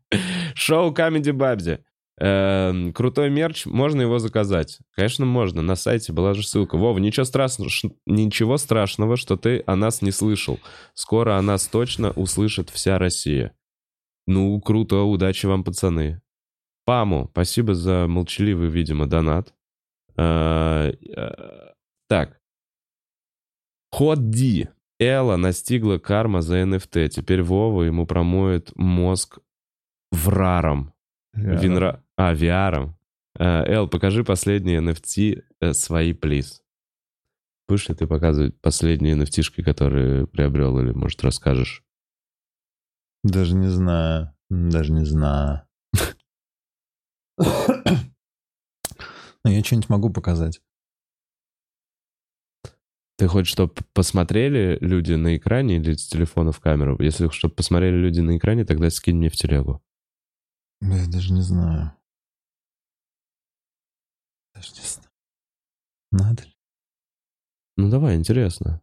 [0.53, 1.79] Шоу Comedy Бабзи.
[2.21, 4.79] Э, крутой мерч, можно его заказать?
[4.91, 5.61] Конечно, можно.
[5.61, 6.77] На сайте была же ссылка.
[6.77, 7.69] Вова, ничего страшного,
[8.05, 10.59] ничего страшного, что ты о нас не слышал.
[10.93, 13.53] Скоро о нас точно услышит вся Россия.
[14.27, 16.21] Ну, круто, удачи вам, пацаны.
[16.85, 19.53] Паму, спасибо за молчаливый, видимо, донат.
[20.17, 21.71] Э, э,
[22.09, 22.38] так,
[23.91, 24.69] Ход Ди.
[24.99, 27.07] Элла настигла карма за NFT.
[27.09, 29.39] Теперь Вова ему промоет мозг
[30.11, 30.93] враром.
[31.33, 32.03] Винра...
[32.17, 32.93] А, VR.
[33.37, 36.61] Э, Эл, покажи последние NFT э, свои, плиз.
[37.67, 41.83] Будешь ли ты показывать последние NFT, которые приобрел, или, может, расскажешь?
[43.23, 44.33] Даже не знаю.
[44.49, 45.61] Даже не знаю.
[49.45, 50.61] Ну, я что-нибудь могу показать.
[53.19, 56.95] Ты хочешь, чтобы посмотрели люди на экране или с телефона в камеру?
[57.01, 59.81] Если чтобы посмотрели люди на экране, тогда скинь мне в телегу.
[60.79, 61.91] Я даже не знаю.
[64.55, 65.09] Даже не знаю.
[66.13, 66.53] Надо ли?
[67.75, 68.81] Ну давай, интересно.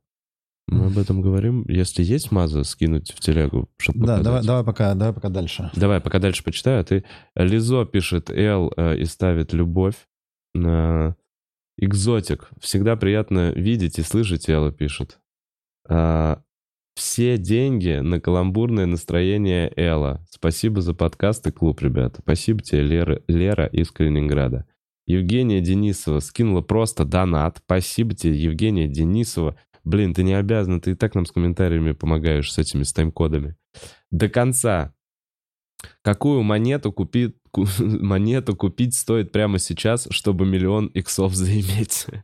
[0.66, 1.64] Мы об этом говорим.
[1.66, 5.70] Если есть маза, скинуть в телегу, чтобы Да, давай, давай, пока, давай пока дальше.
[5.74, 6.82] Давай, пока дальше почитаю.
[6.82, 7.04] А ты
[7.36, 9.96] Лизо пишет Л э, и ставит любовь.
[11.78, 12.48] Экзотик.
[12.58, 15.18] Всегда приятно видеть и слышать, Элла пишет.
[15.88, 16.42] А,
[16.94, 20.24] все деньги на каламбурное настроение Элла.
[20.30, 22.22] Спасибо за подкаст и клуб, ребята.
[22.22, 24.66] Спасибо тебе, Лера, Лера из Калининграда.
[25.06, 27.58] Евгения Денисова скинула просто донат.
[27.58, 29.56] Спасибо тебе, Евгения Денисова.
[29.84, 33.54] Блин, ты не обязана, ты и так нам с комментариями помогаешь с этими с тайм-кодами.
[34.10, 34.94] До конца.
[36.02, 37.36] Какую монету купит,
[37.78, 42.06] монету купить стоит прямо сейчас, чтобы миллион иксов заиметь?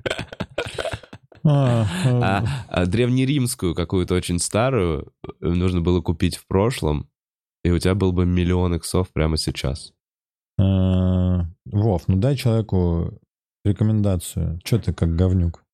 [1.44, 7.10] А, а, а древнеримскую какую-то очень старую э, нужно было купить в прошлом,
[7.64, 9.92] и у тебя был бы миллион иксов прямо сейчас.
[10.56, 13.18] А, Вов, ну дай человеку
[13.64, 14.60] рекомендацию.
[14.62, 15.64] Че ты как говнюк?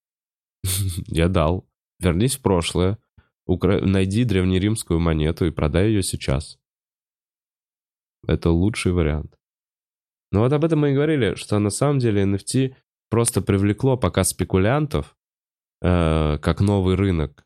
[1.06, 1.68] Я дал.
[2.00, 2.98] Вернись в прошлое,
[3.46, 3.80] укра...
[3.80, 6.58] найди древнеримскую монету и продай ее сейчас.
[8.26, 9.37] Это лучший вариант.
[10.30, 12.74] Но вот об этом мы и говорили, что на самом деле NFT
[13.10, 15.16] просто привлекло пока спекулянтов,
[15.80, 17.44] э, как новый рынок.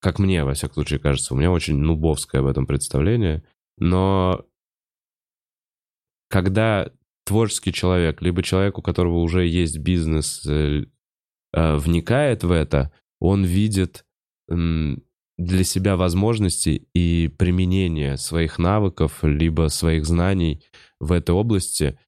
[0.00, 1.34] Как мне, во всяком случае, кажется.
[1.34, 3.44] У меня очень нубовское в этом представление.
[3.78, 4.44] Но
[6.28, 6.90] когда
[7.24, 10.86] творческий человек, либо человек, у которого уже есть бизнес, э,
[11.52, 14.04] э, вникает в это, он видит
[15.38, 20.62] для себя возможности и применение своих навыков, либо своих знаний
[20.98, 21.98] в этой области,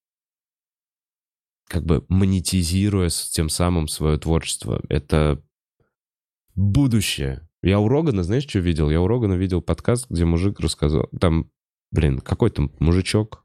[1.69, 4.83] как бы монетизируя тем самым свое творчество.
[4.89, 5.43] Это
[6.55, 7.47] будущее.
[7.63, 8.91] Я у Рогана, знаешь, что видел?
[8.91, 11.51] Я у Рогана видел подкаст, где мужик рассказал, там,
[11.91, 13.45] блин, какой-то мужичок,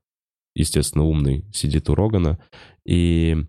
[0.55, 2.39] естественно, умный, сидит у Рогана,
[2.85, 3.45] и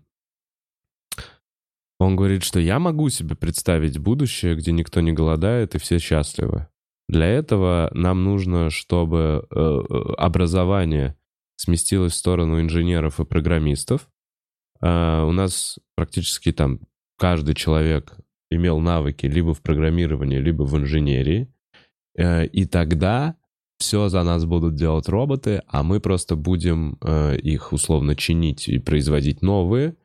[1.99, 6.67] он говорит, что я могу себе представить будущее, где никто не голодает и все счастливы.
[7.07, 11.15] Для этого нам нужно, чтобы э, э, образование
[11.55, 14.09] сместилось в сторону инженеров и программистов.
[14.81, 16.79] Э, у нас практически там
[17.17, 18.17] каждый человек
[18.49, 21.47] имел навыки либо в программировании, либо в инженерии.
[22.17, 23.35] Э, и тогда
[23.77, 28.79] все за нас будут делать роботы, а мы просто будем э, их условно чинить и
[28.79, 29.95] производить новые.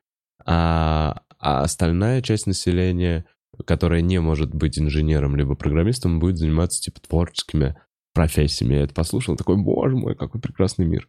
[0.45, 3.25] А, а остальная часть населения,
[3.67, 7.77] которая не может быть инженером либо программистом, будет заниматься типа творческими
[8.13, 8.75] профессиями.
[8.75, 11.09] Я это послушал, такой, боже мой, какой прекрасный мир.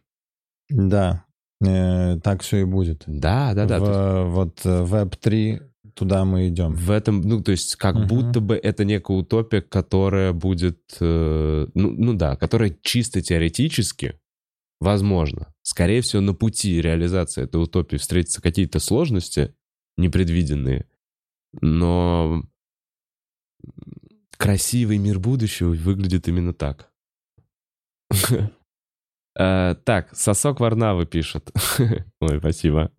[0.70, 1.24] Да,
[1.64, 3.04] э, так все и будет.
[3.06, 3.78] Да, да, да.
[3.78, 4.34] В, есть...
[4.34, 5.60] Вот Web3 э,
[5.94, 6.74] туда мы идем.
[6.74, 8.06] В этом, ну, то есть, как uh-huh.
[8.06, 14.18] будто бы это некая утопия, которая будет, э, ну, ну да, которая чисто теоретически
[14.80, 15.52] возможно.
[15.62, 19.54] Скорее всего, на пути реализации этой утопии встретятся какие-то сложности
[19.96, 20.86] непредвиденные,
[21.60, 22.42] но
[24.36, 26.90] красивый мир будущего выглядит именно так.
[29.38, 31.50] Э, так, сосок Варнавы пишет.
[32.20, 32.90] Ой, спасибо.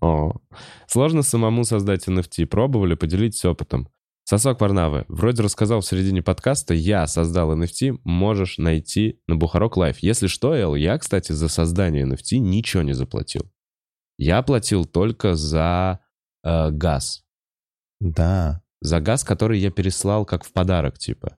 [0.88, 2.46] Сложно самому создать NFT.
[2.46, 3.90] Пробовали, поделитесь опытом.
[4.26, 5.04] Сосок Варнавы.
[5.10, 10.00] Вроде рассказал в середине подкаста, я создал NFT, можешь найти на Бухарог Лайв.
[10.00, 13.52] Если что, Эл, я, кстати, за создание NFT ничего не заплатил.
[14.18, 16.00] Я платил только за
[16.44, 17.24] э, газ.
[18.00, 18.62] Да.
[18.82, 21.38] За газ, который я переслал как в подарок, типа.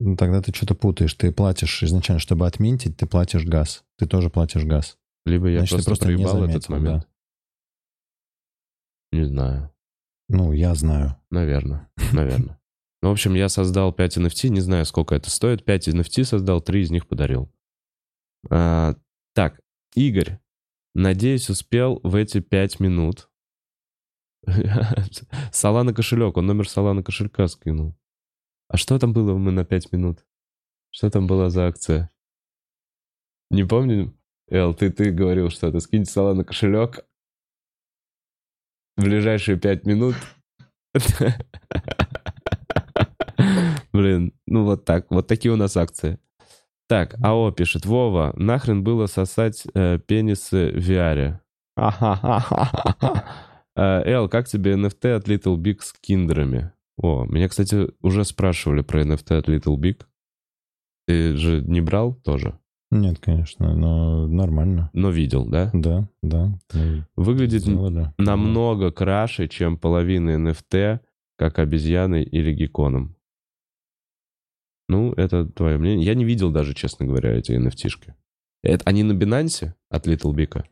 [0.00, 1.14] Ну, тогда ты что-то путаешь.
[1.14, 3.84] Ты платишь изначально, чтобы отминтить, ты платишь газ.
[3.98, 4.98] Ты тоже платишь газ.
[5.24, 7.08] Либо я Значит, просто, просто проебал заметил, этот момент.
[9.12, 9.18] Да.
[9.18, 9.72] Не знаю.
[10.28, 11.16] Ну, я знаю.
[11.30, 12.58] Наверное, наверное.
[13.02, 15.64] Ну, в общем, я создал 5 NFT, не знаю, сколько это стоит.
[15.64, 17.50] 5 NFT создал, 3 из них подарил.
[18.48, 18.94] А,
[19.34, 19.60] так,
[19.96, 20.38] Игорь,
[20.94, 23.28] надеюсь, успел в эти 5 минут.
[25.52, 27.94] Салана кошелек, он номер Салана кошелька скинул.
[28.68, 30.24] А что там было мы на 5 минут?
[30.90, 32.10] Что там была за акция?
[33.50, 34.14] Не помню.
[34.48, 35.80] Эл, ты, ты говорил что-то.
[35.80, 37.04] Скиньте сала на кошелек.
[38.96, 40.14] В ближайшие 5 минут.
[43.92, 45.10] Блин, ну вот так.
[45.10, 46.18] Вот такие у нас акции.
[46.88, 47.86] Так, АО пишет.
[47.86, 51.38] Вова, нахрен было сосать э, пенисы в VR?
[51.76, 51.90] Э,
[53.76, 56.72] Эл, как тебе NFT от Little Big с киндерами?
[56.96, 60.02] О, меня, кстати, уже спрашивали про NFT от Little Big.
[61.06, 62.58] Ты же не брал тоже?
[62.90, 64.90] Нет, конечно, но нормально.
[64.92, 65.70] Но видел, да?
[65.72, 66.58] Да, да.
[67.16, 68.12] Выглядит Сделали.
[68.18, 71.00] намного краше, чем половина NFT,
[71.36, 73.16] как обезьяной или геконом.
[74.88, 76.04] Ну, это твое мнение.
[76.04, 78.12] Я не видел даже, честно говоря, эти NFT-шки.
[78.62, 80.62] Это, они на Binance от Little Big?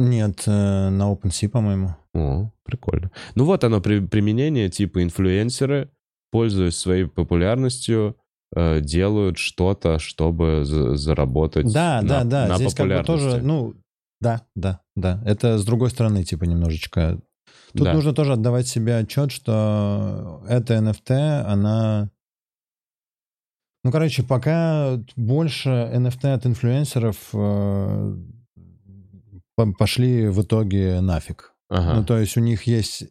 [0.00, 1.94] Нет, э, на OpenSea, по-моему.
[2.14, 3.10] О, прикольно.
[3.34, 5.90] Ну вот оно, при, применение типа инфлюенсеры,
[6.30, 8.16] пользуясь своей популярностью,
[8.56, 12.46] э, делают что-то, чтобы за, заработать да, на, да, да.
[12.48, 13.74] на Здесь как бы тоже, ну,
[14.22, 15.22] да, да, да.
[15.26, 17.20] Это с другой стороны, типа, немножечко...
[17.72, 17.92] Тут да.
[17.92, 22.10] нужно тоже отдавать себе отчет, что эта NFT, она...
[23.84, 28.16] Ну, короче, пока больше NFT от инфлюенсеров э,
[29.66, 31.54] пошли в итоге нафиг.
[31.68, 31.94] Ага.
[31.94, 33.04] Ну, то есть у них есть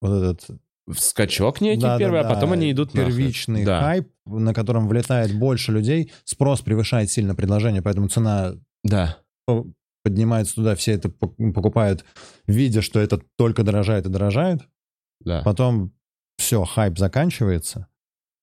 [0.00, 0.60] вот этот...
[0.96, 3.80] Скачок некий да, первый, да, а потом они идут Первичный да.
[3.80, 8.54] хайп, на котором влетает больше людей, спрос превышает сильно предложение, поэтому цена
[8.84, 9.18] да.
[10.04, 12.04] поднимается туда, все это покупают,
[12.46, 14.60] видя, что это только дорожает и дорожает.
[15.24, 15.42] Да.
[15.42, 15.92] Потом
[16.38, 17.88] все, хайп заканчивается,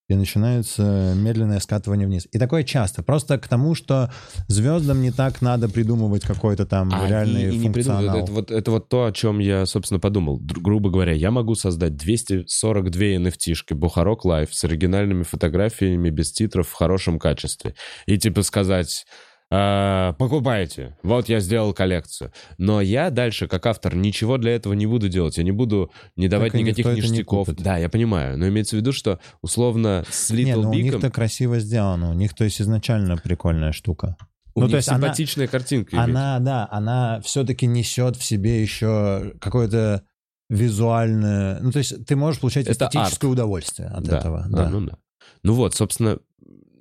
[0.10, 2.28] и начинается медленное скатывание вниз.
[2.32, 3.04] И такое часто.
[3.04, 4.12] Просто к тому, что
[4.48, 8.24] звездам не так надо придумывать какой-то там а реальный и, функционал.
[8.24, 10.42] это, вот, это вот то, о чем я, собственно, подумал.
[10.42, 16.68] Дру- грубо говоря, я могу создать 242 NFT-шки Бухарог Лайв с оригинальными фотографиями без титров
[16.68, 17.76] в хорошем качестве.
[18.06, 19.06] И типа сказать
[19.54, 22.32] э, покупайте, вот я сделал коллекцию.
[22.58, 25.38] Но я дальше, как автор, ничего для этого не буду делать.
[25.38, 27.48] Я не буду не давать Так никаких это не ништяков.
[27.48, 27.64] купит.
[27.64, 28.38] да, я понимаю.
[28.38, 32.10] Но имеется в виду, что условно с Little Не, ну у Big них-то красиво сделано.
[32.10, 34.16] У них, то есть, изначально прикольная штука.
[34.56, 35.96] у ну, них то есть она- симпатичная картинка.
[35.96, 36.12] имеется.
[36.12, 40.04] Она, да, она все-таки несет в себе еще какое-то
[40.50, 41.60] визуальное...
[41.62, 44.46] Ну, то есть ты можешь получать Это эстетическое удовольствие от да, этого.
[44.50, 44.70] да, да.
[44.70, 44.98] ну да.
[45.42, 46.20] Ну вот, собственно,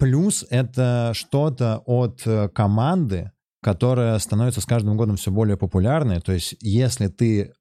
[0.03, 3.31] Плюс это что-то от э, команды,
[3.63, 6.21] которая становится с каждым годом все более популярной.
[6.21, 7.53] То есть если ты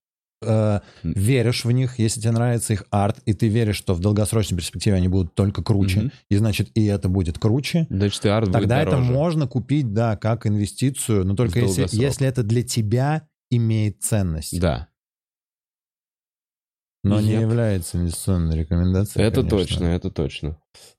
[0.44, 4.58] э, веришь в них, если тебе нравится их арт, и ты веришь, что в долгосрочной
[4.58, 6.12] перспективе они будут только круче, Мгм.
[6.32, 9.12] и значит и это будет круче, значит, и арт будет тогда это дороже.
[9.12, 14.88] можно купить, да, как инвестицию, но только если, если это для тебя имеет ценность, Да,
[17.04, 17.42] но не Еп.
[17.42, 19.26] является инвестиционной рекомендацией.
[19.26, 19.58] это конечно.
[19.58, 20.58] точно, это точно.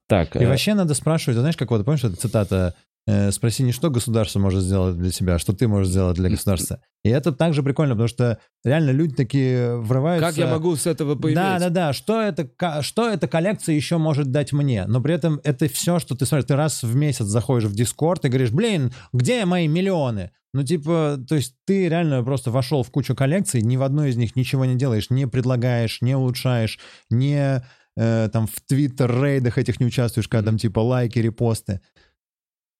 [0.08, 2.74] Так, И э, вообще надо спрашивать, знаешь, как вот, помнишь, эта цитата
[3.06, 6.28] э, «Спроси не что государство может сделать для себя, а что ты можешь сделать для
[6.28, 6.80] государства».
[7.04, 10.28] И это также прикольно, потому что реально люди такие врываются...
[10.28, 11.36] как я могу с этого поиметь?
[11.36, 11.92] Да, да, да.
[11.92, 12.48] Что это,
[12.82, 14.86] что эта коллекция еще может дать мне?
[14.86, 16.48] Но при этом это все, что ты смотришь.
[16.48, 20.30] Ты раз в месяц заходишь в Дискорд и говоришь, блин, где мои миллионы?
[20.54, 24.16] Ну, типа, то есть ты реально просто вошел в кучу коллекций, ни в одной из
[24.16, 26.78] них ничего не делаешь, не предлагаешь, не улучшаешь,
[27.08, 27.62] не
[27.96, 31.80] э, там в твиттер-рейдах этих не участвуешь, когда там типа лайки, репосты.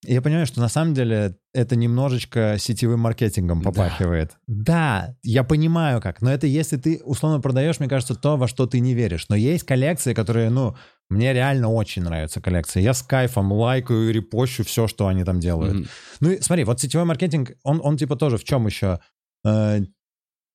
[0.05, 3.71] Я понимаю, что на самом деле это немножечко сетевым маркетингом Да.
[3.71, 4.33] попахивает.
[4.49, 5.17] Да.
[5.23, 8.81] я понимаю как, но это если ты условно продаешь, мне кажется, то, во что ты
[8.81, 9.27] не веришь.
[9.29, 10.75] Но есть коллекции, которые, ну,
[11.13, 12.81] мне реально очень нравятся коллекции.
[12.81, 15.75] Я с кайфом лайкаю и репощу все, что они там делают.
[15.75, 15.89] Мгм.
[16.21, 18.99] Ну и смотри, вот сетевой маркетинг, он, он типа тоже в чем еще?
[19.45, 19.81] Э,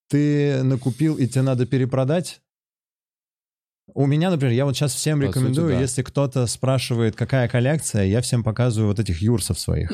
[0.10, 2.41] ты накупил и тебе надо перепродать?
[3.93, 5.82] У меня, например, я вот сейчас всем По рекомендую, сути, да.
[5.82, 9.91] если кто-то спрашивает, какая коллекция, я всем показываю вот этих юрсов своих.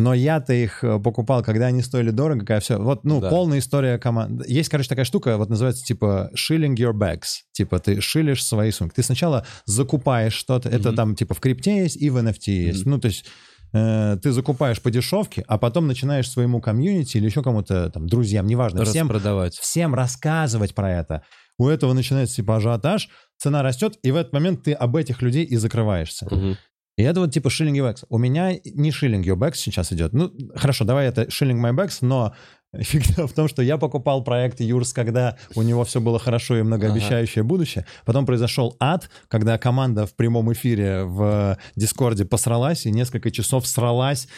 [0.00, 2.78] Но я-то их э, покупал, когда они стоили дорого, когда все.
[2.78, 3.28] Вот, ну, Да.
[3.28, 4.44] полная история команды.
[4.48, 7.40] Есть, короче, такая штука, вот называется типа shilling your bags.
[7.52, 8.94] Типа ты шилишь свои сумки.
[8.94, 10.68] Ты сначала закупаешь что-то.
[10.68, 10.96] Это Мгм.
[10.96, 12.80] там типа в крипте есть и в NFT есть.
[12.82, 12.90] Мгм.
[12.92, 13.24] Ну, то есть
[13.72, 18.46] э, ты закупаешь по дешевке, а потом начинаешь своему комьюнити или еще кому-то, там, друзьям,
[18.46, 19.54] неважно, всем, Распродавать.
[19.58, 21.22] всем рассказывать про это.
[21.56, 25.44] У этого начинается типа ажиотаж, цена растет, и в этот момент ты об этих людей
[25.44, 26.26] и закрываешься.
[26.30, 26.56] Мгм.
[27.00, 28.04] И это вот типа shilling your bags.
[28.10, 30.12] У меня не shilling your bags сейчас идет.
[30.12, 32.34] Ну, хорошо, давай это shilling my bags, но
[32.76, 36.62] фигня в том, что я покупал проект Юрс, когда у него все было хорошо и
[36.62, 37.86] многообещающее будущее.
[38.04, 44.28] Потом произошел ад, когда команда в прямом эфире в Дискорде посралась и несколько часов сралась,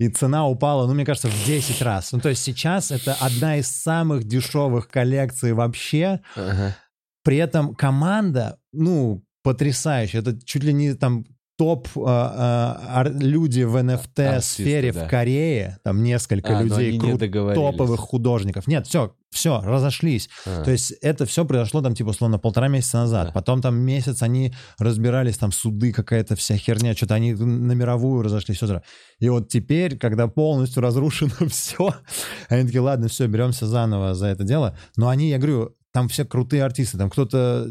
[0.00, 2.10] и цена упала, ну, мне кажется, в 10 раз.
[2.10, 6.20] Ну, то есть сейчас это одна из самых дешевых коллекций вообще.
[6.34, 6.76] Ага.
[7.22, 10.20] При этом команда, ну, потрясающая.
[10.20, 11.24] Это чуть ли не там
[11.58, 15.06] топ а, а, ар- люди в NFT-сфере Артисты, да.
[15.06, 17.18] в Корее, там несколько А, людей, крут-
[17.54, 18.68] топовых художников.
[18.68, 20.30] Нет, все, все, разошлись.
[20.46, 20.62] А.
[20.62, 23.26] То есть это все произошло там, типа, условно, полтора месяца назад.
[23.26, 23.32] Да.
[23.32, 28.58] Потом там месяц они разбирались, там суды какая-то вся херня, что-то они на мировую разошлись,
[28.58, 28.80] все.
[29.18, 31.92] И вот теперь, когда полностью разрушено все,
[32.48, 34.78] они такие, ладно, все, беремся заново за это дело.
[34.96, 37.68] Но они, я говорю, там все крутые артисты, там кто-то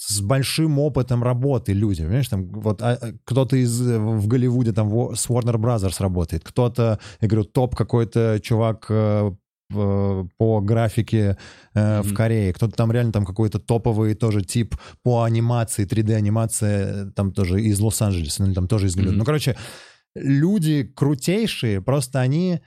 [0.00, 4.72] с большим опытом работы люди, понимаешь, там вот а, а, кто-то из э, в Голливуде
[4.72, 9.32] там с Warner Brothers работает, кто-то, я говорю, топ какой-то чувак э,
[9.70, 11.36] в- по графике
[11.74, 12.16] э, в Мгм.
[12.16, 17.80] Корее, кто-то там реально там какой-то топовый тоже тип по анимации, 3D-анимация, там тоже из
[17.80, 19.14] Лос-Анджелеса, ну или там тоже из Голливуда.
[19.14, 19.18] Мгм.
[19.18, 19.56] Ну, короче,
[20.14, 22.60] люди крутейшие, просто они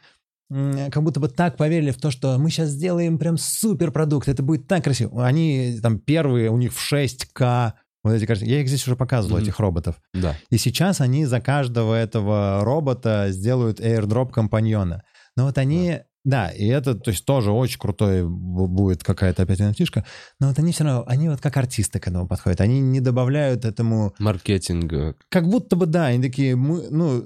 [0.91, 4.43] как будто бы так поверили в то, что мы сейчас сделаем прям супер продукт, это
[4.43, 5.25] будет так красиво.
[5.25, 7.73] Они там первые, у них в 6К,
[8.03, 8.51] вот эти картинки.
[8.51, 9.43] Я их здесь уже показывал, Мгм.
[9.45, 10.01] этих роботов.
[10.13, 10.35] Да.
[10.49, 15.03] И сейчас они за каждого этого робота сделают airdrop компаньона.
[15.37, 15.99] Но вот они...
[16.23, 20.03] Да, и это, то есть, тоже очень крутой бу- будет какая-то опять NFT-шка.
[20.39, 22.61] Но вот они все равно, они вот как артисты к этому подходят.
[22.61, 24.13] Они не добавляют этому...
[24.19, 24.93] Маркетинг.
[24.93, 27.23] э, Как будто бы, да, они такие, мы, ну...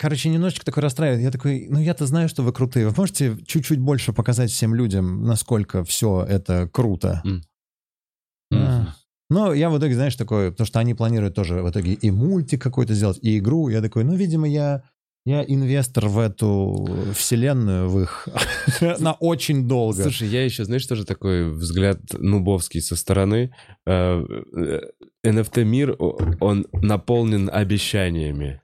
[0.00, 1.22] Короче, немножечко такой расстраивает.
[1.22, 2.88] Я такой, ну я-то знаю, что вы крутые.
[2.88, 7.20] Вы можете чуть-чуть больше показать всем людям, насколько все это круто?
[7.26, 7.42] М.
[8.50, 8.94] А.
[9.28, 12.62] Ну, я в итоге, знаешь, такой, потому что они планируют тоже в итоге и мультик
[12.62, 13.68] какой-то сделать, и игру.
[13.68, 14.84] Я такой, ну, видимо, я,
[15.26, 18.26] я инвестор в эту вселенную, в их,
[19.00, 20.02] на очень долго.
[20.02, 23.54] Слушай, я еще, знаешь, тоже такой взгляд нубовский со стороны.
[23.86, 24.24] Э,
[24.56, 24.80] э,
[25.26, 28.62] NFT-мир, о- он наполнен обещаниями.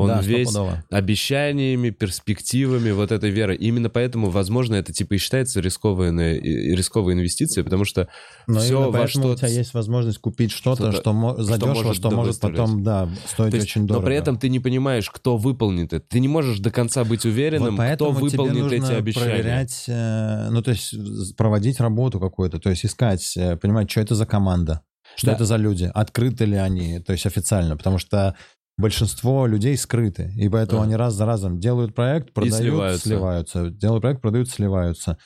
[0.00, 0.84] Он Да, весь стопудово.
[0.90, 3.56] обещаниями, перспективами, вот этой верой.
[3.56, 8.08] Именно поэтому, возможно, это типа и считается рискованной, рисковой инвестицией, потому что
[8.46, 11.96] Но всё именно во что у тебя есть возможность купить что-то, что, мо- задешево, может
[11.96, 14.02] что может потом, да, стоить То есть, очень дорого.
[14.02, 16.04] но при этом ты не понимаешь, кто выполнит это.
[16.08, 19.26] Ты не можешь до конца быть уверенным, Вот кто выполнит эти обещания.
[19.30, 20.94] проверять, э, ну, то есть
[21.36, 24.80] проводить работу какую-то, то есть искать, э, понимать, что это за команда,
[25.16, 25.32] что Да.
[25.34, 28.34] это за люди, открыты ли они, то есть официально, потому что
[28.80, 30.84] большинство людей скрыты, и поэтому А.
[30.84, 33.08] они раз за разом делают проект, продают, сливаются.
[33.08, 35.18] сливаются, делают проект, продают, сливаются.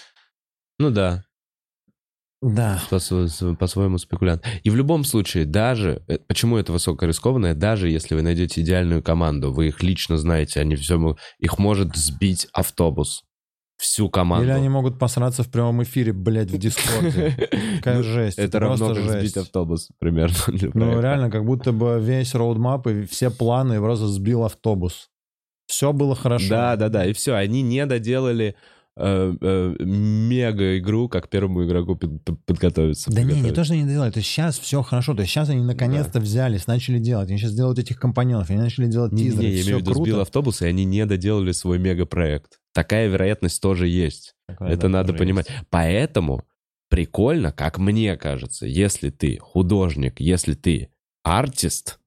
[0.79, 1.23] Ну да,
[2.43, 2.79] Да.
[2.91, 2.99] по-
[3.55, 4.45] по-своему спекулянт.
[4.65, 9.51] И в любом случае, даже, э, почему это высокорискованное, даже если вы найдете идеальную команду,
[9.53, 13.25] вы их лично знаете, они все, их может сбить автобус.
[13.85, 14.47] Всю команду.
[14.47, 17.37] Или они могут посраться в прямом эфире, блядь, в Дискорде.
[17.77, 18.39] Какая Ну, жесть.
[18.39, 20.35] Это равно как сбить автобус, примерно.
[20.73, 25.11] Ну, реально, как будто бы весь roadmap и все планы просто сбил автобус.
[25.67, 26.49] Все было хорошо.
[26.49, 27.05] Да, да, да.
[27.05, 28.55] И все, они не доделали
[28.97, 33.11] э, э, мега-игру, как первому игроку под- под- подготовиться.
[33.11, 34.15] Да не, не то, что они делают.
[34.15, 35.15] То есть сейчас все хорошо.
[35.15, 37.29] То есть сейчас они наконец-то взялись, начали делать.
[37.29, 39.47] Они сейчас делают этих компаньонов, они начали делать Не, не, тизеры.
[39.49, 42.59] я имею в виду, сбил автобус, и они не доделали свой мега-проект.
[42.73, 44.35] Такая вероятность тоже есть.
[44.49, 45.49] Такое, Это да, надо понимать.
[45.49, 45.61] есть.
[45.71, 46.43] Поэтому
[46.89, 50.91] прикольно, как мне кажется, если ты художник, если ты
[51.25, 51.99] артист,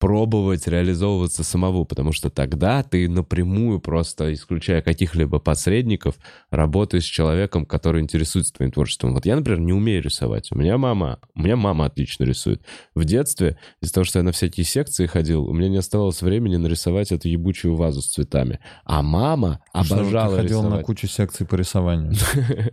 [0.00, 6.16] пробовать реализовываться самому, потому что тогда ты напрямую, просто исключая каких-либо посредников,
[6.50, 9.12] работаешь с человеком, который интересуется твоим творчеством.
[9.12, 10.50] Вот я, например, не умею рисовать.
[10.52, 12.62] У меня мама, у меня мама отлично рисует.
[12.94, 16.56] В детстве, из-за того, что я на всякие секции ходил, у меня не оставалось времени
[16.56, 18.58] нарисовать эту ебучую вазу с цветами.
[18.84, 20.78] А мама Что, ты обожала ходил рисовать.
[20.80, 22.14] на кучу секций по рисованию.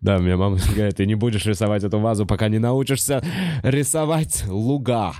[0.00, 3.22] Да, меня мама говорит, ты не будешь рисовать эту вазу, пока не научишься
[3.62, 5.12] рисовать луга.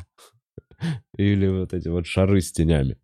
[1.17, 2.97] Или вот эти вот шары с тенями.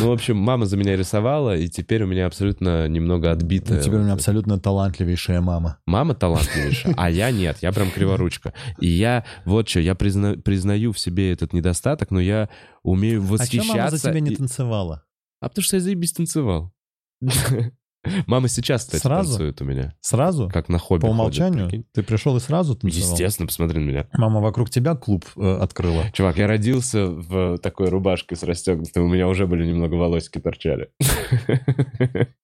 [0.00, 3.80] Ну, в общем, мама за меня рисовала, и теперь у меня абсолютно немного Ну, отбитая.
[3.82, 5.78] Теперь у меня абсолютно талантливейшая мама.
[5.86, 8.54] Мама талантливейшая, а я нет, я прям криворучка.
[8.80, 12.48] И я, вот что, я призна- признаю в себе этот недостаток, но я
[12.82, 13.68] умею А восхищаться.
[13.68, 15.04] чем мама за тебя не танцевала?
[15.40, 16.72] А потому что я заебись танцевал.
[18.26, 19.30] Мама сейчас, кстати, Сразу?
[19.30, 19.94] танцует у меня.
[20.00, 20.48] Сразу?
[20.52, 21.68] Как на хобби По ходит, умолчанию?
[21.68, 21.86] прикинь.
[21.92, 23.10] Ты пришел и сразу танцевал?
[23.12, 24.08] Естественно, посмотри на меня.
[24.14, 26.10] Мама вокруг тебя клуб э, открыла.
[26.12, 30.90] Чувак, я родился в такой рубашке с расстегнутой, у меня уже были немного волосики торчали.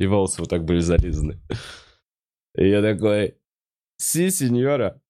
[0.00, 1.38] И волосы вот так были зализаны.
[2.56, 3.36] И я такой,
[3.98, 5.00] си, сеньора.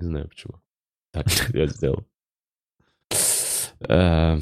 [0.00, 0.54] Не знаю почему.
[1.12, 2.04] Так я сделал.
[3.88, 4.38] Э,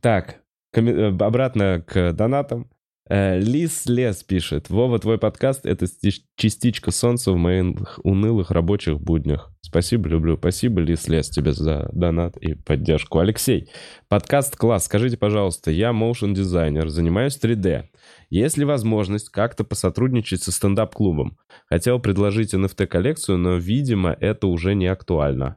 [0.00, 0.40] Так,
[0.72, 2.70] э, обратно к донатам.
[3.10, 4.70] Э, Лис Лес пишет.
[4.70, 9.52] Вова, твой подкаст— это стич- частичка солнца в моих унылых рабочих буднях.
[9.62, 10.36] Спасибо, люблю.
[10.36, 13.18] Спасибо, Лис Лес, тебе за донат и поддержку.
[13.18, 13.68] Алексей,
[14.08, 14.84] подкаст класс.
[14.84, 17.86] Скажите, пожалуйста, я моушен дизайнер, занимаюсь 3D.
[18.30, 21.36] Есть ли возможность как-то посотрудничать со стендап-клубом?
[21.68, 25.56] Хотел предложить NFT-коллекцию, но, видимо, это уже не актуально.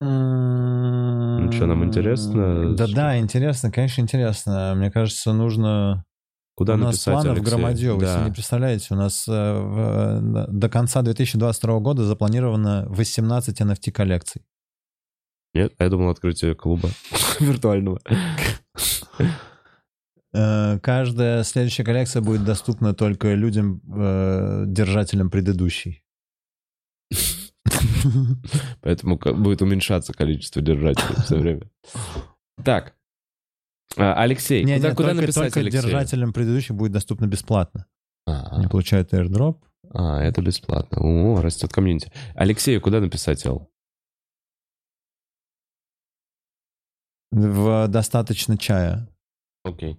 [0.00, 2.76] Ну что, нам интересно?
[2.76, 4.74] Да, да, интересно, конечно, интересно.
[4.76, 6.04] Мне кажется, нужно...
[6.56, 7.44] Куда у нас написать, планов Алексей?
[7.50, 8.14] громадье, вы Да.
[8.16, 8.86] себе не представляете.
[8.90, 14.42] У нас э, в- до конца 2022 года запланировано 18 NFT-коллекций.
[15.52, 16.90] Нет, я думал открытие клуба
[17.40, 17.98] виртуального.
[20.32, 26.04] Э, Каждая следующая коллекция будет доступна только людям, э, держателям предыдущей.
[28.80, 31.70] Поэтому будет уменьшаться количество держателей все время.
[32.64, 32.94] Так.
[33.96, 35.82] А, Алексей, Не, куда, не, куда только, написать только Алексею?
[35.84, 37.86] держателям предыдущей будет доступно бесплатно.
[38.26, 39.58] А, Они получают airdrop.
[39.92, 40.98] а, это бесплатно.
[41.00, 42.10] О, растет комьюнити.
[42.34, 43.70] Алексею куда написать, Эл?
[47.32, 49.08] В достаточно чая.
[49.66, 49.96] Окей.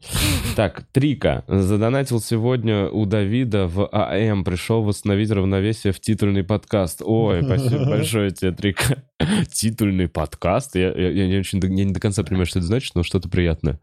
[0.55, 1.43] Так, Трика.
[1.47, 4.43] Задонатил сегодня у Давида в АМ.
[4.43, 7.01] Пришел восстановить равновесие в титульный подкаст.
[7.03, 9.03] Ой, спасибо большое тебе, Трика.
[9.51, 10.75] Титульный подкаст?
[10.75, 13.01] Я, я- я не очень, до- я не до конца понимаю, что это значит, но
[13.01, 13.79] что-то приятное.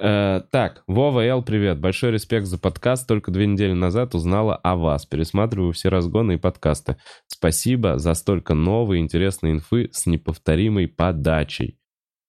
[0.00, 1.78] Э, так, Вова Эл, привет.
[1.78, 3.06] Большой респект за подкаст.
[3.06, 5.06] Только две недели назад узнала о вас.
[5.06, 6.96] Пересматриваю все разгоны и подкасты.
[7.28, 11.78] Спасибо за столько новой интересной инфы с неповторимой подачей.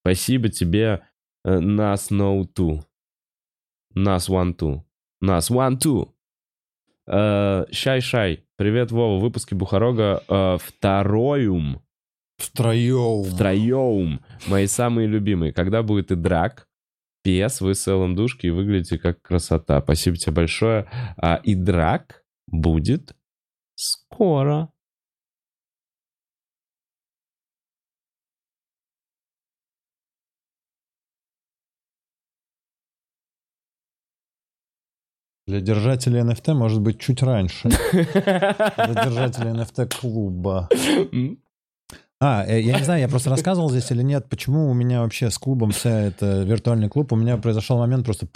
[0.04, 1.02] Спасибо тебе,
[1.46, 2.82] Нас No Two.
[3.94, 4.82] Нас One Two.
[5.22, 6.10] Нас One Two.
[7.08, 8.44] Э, Шай-шай.
[8.58, 9.22] Привет, Вова.
[9.22, 11.82] Выпуски Бухарога э, второюм.
[12.38, 13.24] Втроем.
[13.24, 14.22] Втроем.
[14.48, 15.54] Мои самые любимые.
[15.54, 16.68] Когда будет и драк?
[17.24, 19.82] Пес, вы с Эллом душки и выглядите как красота.
[19.82, 20.88] Спасибо тебе большое.
[21.18, 23.16] А, и драк будет
[23.76, 24.70] скоро.
[35.48, 37.70] Для держателей NFT может быть чуть раньше.
[37.70, 40.68] Для держателей NFT клуба.
[42.20, 45.30] А, э, я не знаю, я просто рассказывал здесь или нет, почему у меня вообще
[45.30, 47.12] с клубом вся это виртуальный клуб.
[47.12, 48.28] У меня произошел момент просто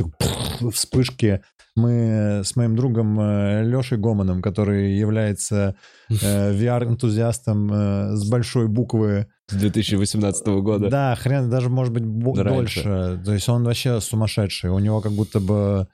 [0.72, 1.42] вспышки.
[1.76, 5.76] Мы с моим другом э, Лешей Гоманом, который является
[6.10, 9.28] э, VR-энтузиастом с большой буквы.
[9.48, 10.90] С 2018 года.
[10.90, 13.20] Да, хрен, даже может быть дольше.
[13.26, 14.70] То есть он вообще сумасшедший.
[14.70, 15.88] У него как будто бы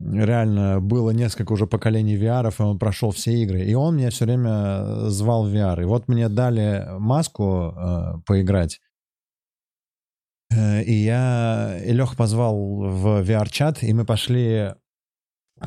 [0.00, 3.64] реально было несколько уже поколений VR, и он прошел все игры.
[3.64, 5.82] И он меня все время э, звал в VR.
[5.82, 8.80] И вот мне дали маску э, поиграть.
[10.50, 11.78] Э, и я...
[11.84, 14.74] И Леха позвал в VR-чат, и мы пошли...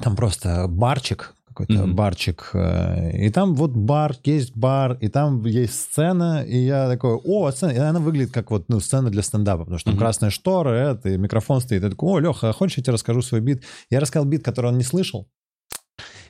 [0.03, 1.93] Там просто барчик, какой-то mm-hmm.
[1.93, 2.49] барчик.
[2.53, 7.51] Э, и там вот бар, есть бар, и там есть сцена, и я такой, о,
[7.51, 9.99] сцена, и она выглядит как вот, ну, сцена для стендапа, потому что там mm-hmm.
[9.99, 11.83] красная штора, это, и микрофон стоит.
[11.83, 13.63] Я такой, о, Леха, а хочешь, я тебе расскажу свой бит?
[13.89, 15.27] Я рассказал бит, который он не слышал,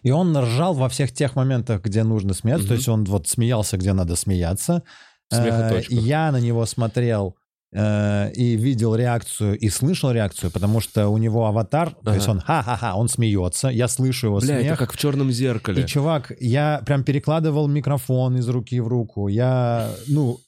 [0.02, 2.70] и он ржал во всех тех моментах, где нужно смеяться, mm-hmm.
[2.70, 4.84] то есть он вот смеялся, где надо смеяться.
[5.32, 7.36] Э, я на него смотрел
[7.72, 11.98] Э, и видел реакцию, и слышал реакцию, потому что у него аватар, ага.
[12.04, 14.72] то есть он ха-ха-ха, он смеется, я слышу его Бля, смех.
[14.72, 15.84] это как в черном зеркале.
[15.84, 20.40] И, чувак, я прям перекладывал микрофон из руки в руку, я, ну,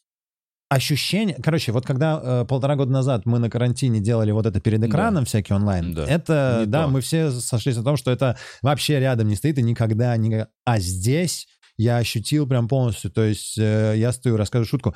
[0.69, 4.83] ощущение, короче, вот когда э, полтора года назад мы на карантине делали вот это перед
[4.83, 5.27] экраном да.
[5.27, 6.07] всякий онлайн, да.
[6.07, 6.89] это, не да, то.
[6.89, 10.47] мы все сошлись на том, что это вообще рядом не стоит и никогда, никогда.
[10.65, 14.95] А здесь я ощутил прям полностью, то есть э, я стою, рассказываю шутку,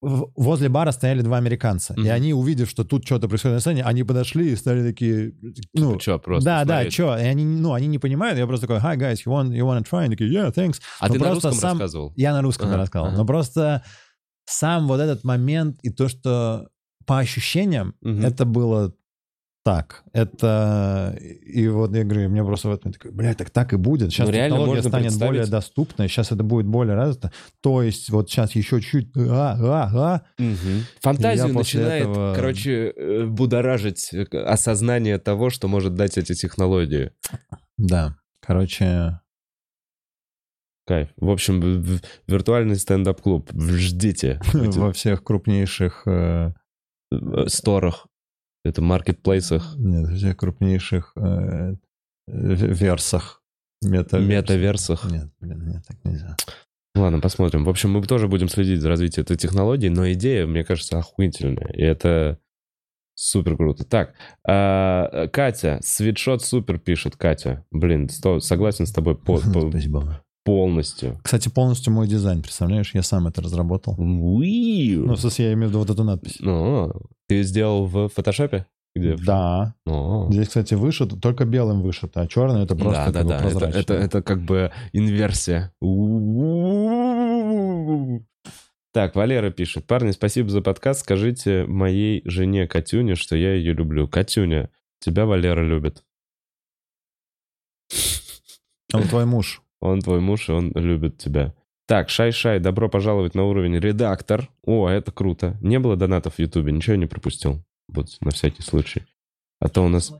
[0.00, 1.94] возле бара стояли два американца.
[1.94, 2.04] Mm-hmm.
[2.04, 5.32] И они, увидев, что тут что-то происходит на сцене, они подошли и стали такие...
[5.72, 6.86] Ну, типа, что, просто Да, смотреть.
[6.86, 7.18] да, что.
[7.18, 8.38] И они, ну, они не понимают.
[8.38, 10.04] Я просто такой, hi, guys, you want, you want to try?
[10.04, 10.80] Они такие, yeah, thanks.
[11.00, 11.72] А Но ты на русском сам...
[11.72, 12.12] рассказывал?
[12.16, 13.08] Я на русском ага, рассказывал.
[13.08, 13.18] Ага.
[13.18, 13.82] Но просто
[14.44, 16.68] сам вот этот момент и то, что
[17.06, 18.20] по ощущениям, угу.
[18.20, 18.94] это было
[19.66, 20.04] так.
[20.12, 21.18] Это...
[21.20, 24.12] И вот я говорю, мне просто в этом такой, блядь, так так и будет.
[24.12, 25.28] Сейчас ну, технология станет представить...
[25.28, 27.32] более доступной, сейчас это будет более развито.
[27.62, 29.08] То есть вот сейчас еще чуть...
[29.16, 30.40] А, а, а.
[30.40, 30.84] Угу.
[31.00, 32.32] Фантазию начинает, этого...
[32.36, 37.10] короче, э, будоражить э, осознание того, что может дать эти технологии.
[37.76, 39.18] Да, короче...
[40.86, 41.08] Кайф.
[41.16, 41.98] В общем,
[42.28, 43.50] виртуальный стендап-клуб.
[43.52, 44.40] Ждите.
[44.52, 46.04] Во всех крупнейших...
[46.06, 46.52] Э,
[47.48, 48.06] сторах.
[48.66, 49.74] Это маркетплейсах?
[49.76, 51.74] Нет, в всех крупнейших э,
[52.26, 53.42] версах.
[53.82, 54.28] Метаверсах.
[54.28, 55.10] Метаверсах.
[55.10, 56.36] Нет, блин, нет, так нельзя.
[56.94, 57.64] Ладно, посмотрим.
[57.64, 61.70] В общем, мы тоже будем следить за развитием этой технологии, но идея, мне кажется, охуительная.
[61.74, 62.38] И это
[63.14, 63.84] супер круто.
[63.84, 64.14] Так,
[64.48, 67.64] э, Катя, свитшот супер пишет, Катя.
[67.70, 70.22] Блин, сто, согласен с тобой по, по, Спасибо.
[70.44, 71.20] полностью.
[71.22, 72.94] Кстати, полностью мой дизайн, представляешь?
[72.94, 73.94] Я сам это разработал.
[73.98, 75.06] Уиу.
[75.06, 76.38] Ну, в смысле, я имею в виду вот эту надпись.
[76.40, 76.92] Ну,
[77.28, 78.66] ты сделал в фотошопе?
[78.94, 79.16] Где?
[79.16, 79.74] Да.
[79.84, 80.28] О.
[80.30, 83.48] Здесь, кстати, вышито, только белым вышито, а черный это просто да, да, да.
[83.48, 85.72] Это, это, это как бы инверсия.
[88.92, 89.86] Так, Валера пишет.
[89.86, 91.00] Парни, спасибо за подкаст.
[91.00, 94.08] Скажите моей жене Катюне, что я ее люблю.
[94.08, 94.70] Катюня,
[95.00, 96.02] тебя Валера любит.
[98.94, 99.62] Он твой муж.
[99.80, 101.54] Он твой муж, и он любит тебя.
[101.86, 104.50] Так, Шай-Шай, добро пожаловать на уровень редактор.
[104.64, 105.56] О, это круто.
[105.60, 107.62] Не было донатов в Ютубе, ничего не пропустил.
[107.88, 109.04] Вот, на всякий случай.
[109.60, 110.12] А то у нас...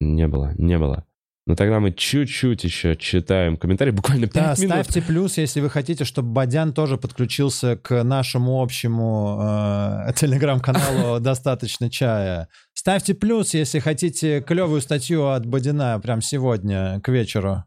[0.00, 1.06] Не было, не было.
[1.46, 4.58] Ну тогда мы чуть-чуть еще читаем комментарии, буквально 5 да, минут.
[4.58, 11.90] ставьте плюс, если вы хотите, чтобы Бадян тоже подключился к нашему общему э, телеграм-каналу «Достаточно
[11.90, 12.48] чая».
[12.74, 17.64] Ставьте плюс, если хотите клевую статью от Бадина прям сегодня к вечеру.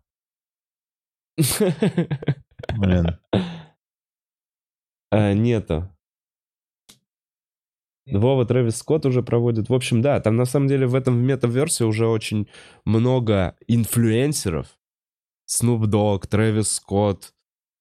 [2.73, 3.17] Блин.
[5.11, 5.89] А, нету.
[8.07, 9.69] Вова Трэвис Скотт уже проводит.
[9.69, 12.47] В общем, да, там на самом деле в этом метаверсе уже очень
[12.85, 14.77] много инфлюенсеров.
[15.49, 17.33] Snoop Dogg, Трэвис Скотт.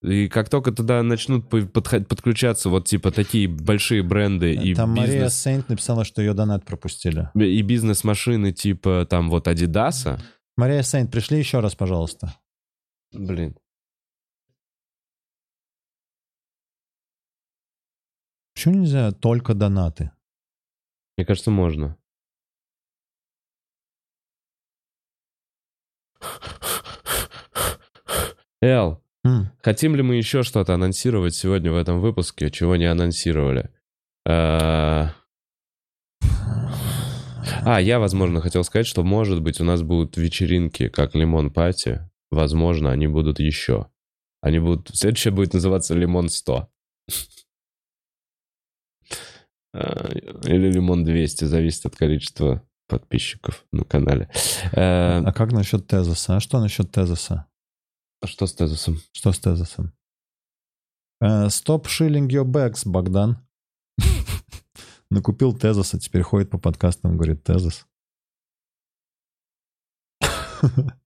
[0.02, 5.11] И как только туда начнут подключаться вот типа такие большие бренды и Там бизнес...
[5.11, 7.31] Мария Сейнт написала, что ее донат пропустили.
[7.35, 10.20] И бизнес-машины типа там вот Адидаса.
[10.56, 12.35] Мария Сейнт, пришли еще раз, пожалуйста.
[13.12, 13.56] Блин.
[18.55, 20.12] Почему нельзя только донаты?
[21.16, 21.97] Мне кажется, можно.
[28.62, 29.47] Эл, mm.
[29.62, 33.70] хотим ли мы еще что-то анонсировать сегодня в этом выпуске, чего не анонсировали?
[34.26, 35.10] А,
[37.66, 42.09] а я, возможно, хотел сказать, что, может быть, у нас будут вечеринки, как Лимон Пати.
[42.31, 43.89] Возможно, они будут еще.
[44.40, 44.90] Они будут...
[44.94, 46.68] Следующее будет называться Лимон 100.
[49.76, 50.09] А,
[50.46, 54.30] или лимон 200, зависит от количества подписчиков на канале.
[54.72, 56.36] Э, А как насчет тезиса?
[56.36, 57.46] А что насчет тезиса?
[58.22, 58.98] А что с тезисом?
[59.12, 59.92] Что с тезисом?
[61.20, 63.38] Э, Стоп шиллинг your bags, Богдан.
[65.10, 67.84] Накупил тезиса, теперь ходит по подкастам, говорит тезис.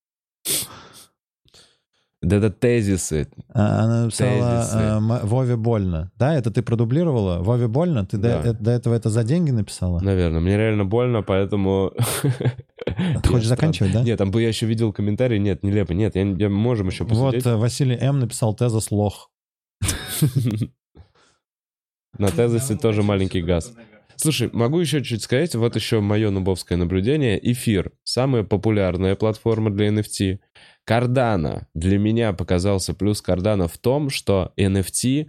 [2.20, 3.28] Да это тезисы.
[3.54, 4.76] А Она написала Тезисы.
[4.76, 6.10] м- Вове больно.
[6.16, 7.38] Да, это ты продублировала?
[7.38, 8.04] Вове больно?
[8.04, 8.50] Ты до, Да.
[8.50, 10.00] э- до этого это за деньги написала?
[10.00, 10.40] Наверное.
[10.40, 11.92] Мне реально больно, поэтому...
[11.96, 14.02] А Ты хочешь заканчивать, да?
[14.02, 15.38] Нет, там бы я еще видел комментарий.
[15.38, 15.92] Нет, нелепо.
[15.92, 17.46] Нет, я, я можем еще Вот посмотреть.
[17.46, 18.18] э, Василий М.
[18.18, 19.30] написал тезис лох.
[22.18, 23.72] На тезисе тоже маленький газ.
[24.16, 27.38] Слушай, могу еще чуть сказать, вот еще мое нубовское наблюдение.
[27.52, 30.40] Эфир— самая популярная платформа для NFT.
[30.88, 35.28] Cardano для меня показался плюс Cardano в том, что NFT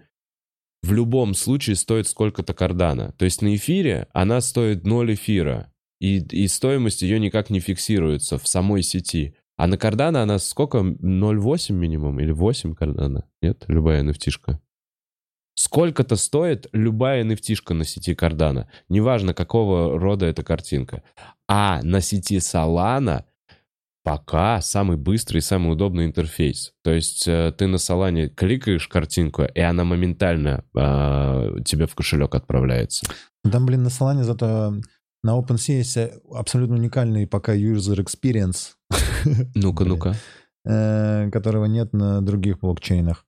[0.81, 3.11] в любом случае стоит сколько-то Cardano.
[3.17, 8.37] То есть на эфире она стоит 0 эфира, и, и стоимость ее никак не фиксируется
[8.37, 9.35] в самой сети.
[9.57, 10.77] А на Cardano она сколько?
[10.77, 13.23] 0,8 минимум или 8 Cardano?
[13.41, 13.65] Нет?
[13.67, 14.59] Любая NFT-шка.
[15.55, 18.67] Сколько-то стоит любая nft на сети Cardano.
[18.87, 21.03] Неважно, какого рода эта картинка.
[21.49, 23.25] А на сети Solana
[24.09, 26.73] пока самый быстрый и самый удобный интерфейс.
[26.83, 32.33] То есть э, ты на Solana кликаешь картинку, и она моментально э, тебе в кошелек
[32.35, 33.05] отправляется.
[33.51, 34.73] Там, блин, на Solana зато
[35.23, 35.97] на OpenSea есть
[36.33, 38.73] абсолютно уникальный пока user experience,
[39.55, 40.15] Ну-ка, ну-ка.
[40.65, 43.25] э, которого нет на других блокчейнах.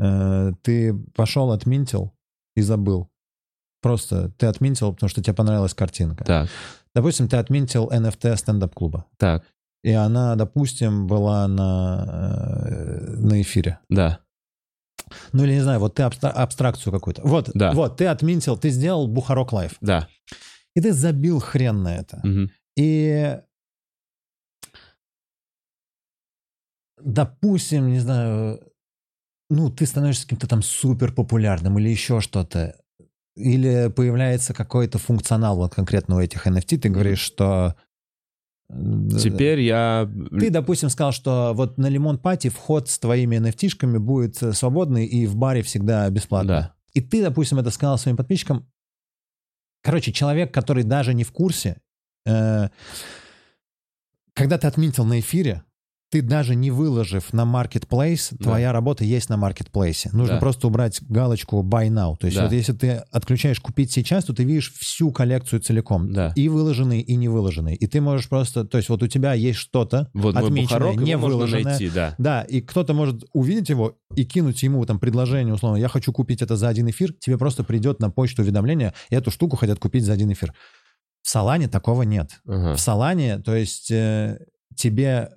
[0.00, 2.12] Э, Ты пошел, отминтил
[2.56, 3.08] и забыл.
[3.80, 6.24] Просто ты отминтил, потому что тебе понравилась картинка.
[6.24, 6.48] Так,
[6.94, 9.04] Допустим, ты отминтил NFT стендап-клуба.
[9.18, 9.44] так,
[9.84, 13.78] И она, допустим, была на, э, на эфире.
[13.88, 14.20] да,
[15.32, 17.22] Ну или не знаю, вот ты абстра- абстракцию какую-то.
[17.22, 17.72] Вот, Да.
[17.72, 19.76] вот, ты отминтил, ты сделал Бухарог Лайв.
[19.80, 20.08] да.
[20.76, 22.20] И ты забил хрен на это.
[22.22, 22.50] мгм.
[22.76, 23.38] И
[27.00, 28.60] допустим, не знаю,
[29.50, 32.76] ну, ты становишься каким-то там супер популярным или еще что-то,
[33.36, 37.76] или появляется какой-то функционал вот конкретно у этих NFT, ты говоришь, что...
[38.70, 40.10] э, Теперь я...
[40.38, 45.06] Ты, допустим, сказал, что вот на Лимон Пати вход с твоими NFT-шками будет э, свободный
[45.06, 46.48] и в баре всегда бесплатно.
[46.48, 46.74] Да.
[46.94, 48.70] И ты, допустим, это сказал своим подписчикам.
[49.82, 51.80] Короче, человек, который даже не в курсе,
[52.26, 52.68] э,
[54.34, 55.64] когда ты отметил на эфире,
[56.10, 58.44] ты даже не выложив на Marketplace, Да.
[58.44, 60.08] твоя работа есть на Marketplace.
[60.12, 60.40] Нужно Да.
[60.40, 62.16] просто убрать галочку Buy Now.
[62.18, 62.44] То есть Да.
[62.44, 66.10] вот если ты отключаешь купить сейчас, то ты видишь всю коллекцию целиком.
[66.12, 66.32] Да.
[66.34, 67.76] И выложенные, и не выложенные.
[67.76, 68.64] И ты можешь просто...
[68.64, 71.64] То есть вот у тебя есть что-то Вот отмеченное, Бухарок, не выложенное.
[71.64, 72.14] найти, да.
[72.16, 76.40] Да, и кто-то может увидеть его и кинуть ему там предложение, условно, я хочу купить
[76.40, 80.14] это за один эфир, тебе просто придет на почту уведомление, эту штуку хотят купить за
[80.14, 80.54] один эфир.
[81.22, 82.30] В Салане такого нет.
[82.46, 82.74] Ага.
[82.76, 84.38] В Салане, то есть э,
[84.74, 85.28] тебе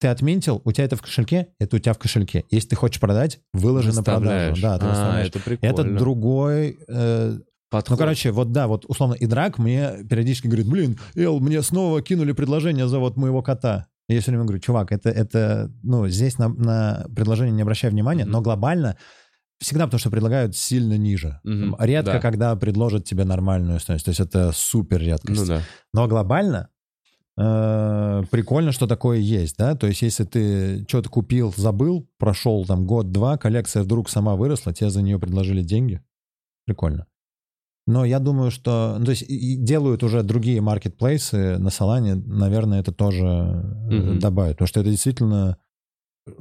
[0.00, 2.44] ты отметил, у тебя это в кошельке, это у тебя в кошельке.
[2.50, 4.60] Если ты хочешь продать, выложи на продажу.
[4.62, 5.72] Да, ты А, это прикольно.
[5.72, 6.78] Это другой...
[6.88, 7.38] э,
[7.70, 7.90] Подход.
[7.90, 12.32] ну, короче, вот да, вот условно Идрак мне периодически говорит, блин, Эл, мне снова кинули
[12.32, 13.86] предложение за вот моего кота.
[14.08, 17.90] И я все время говорю, чувак, это, это ну, здесь на, на предложение не обращай
[17.90, 18.32] внимания, Мгм.
[18.32, 18.96] но глобально
[19.60, 21.38] всегда потому что предлагают сильно ниже.
[21.44, 22.18] Мгм, Редко, да.
[22.20, 24.06] когда предложат тебе нормальную стоимость.
[24.06, 25.40] То есть это супер редкость.
[25.42, 25.62] Ну да.
[25.92, 26.70] Но глобально
[27.38, 29.74] э, прикольно, что такое есть, да?
[29.74, 34.90] То есть если ты что-то купил, забыл, прошел там год-два, коллекция вдруг сама выросла, тебе
[34.90, 36.02] за нее предложили деньги.
[36.66, 37.06] Прикольно.
[37.86, 38.96] Но я думаю, что...
[38.98, 39.24] Ну, то есть
[39.64, 44.18] делают уже другие маркетплейсы на Солане, наверное, это тоже э, Мгм.
[44.20, 44.56] добавят.
[44.56, 45.56] Потому что это действительно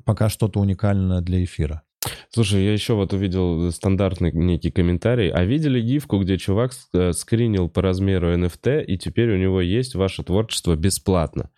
[0.05, 1.81] пока что-то уникальное для эфира.
[2.29, 5.29] Слушай, я еще вот увидел стандартный некий комментарий.
[5.29, 9.95] А видели гифку, где чувак э, скринил по размеру NFT, и теперь у него есть
[9.95, 11.49] ваше творчество бесплатно?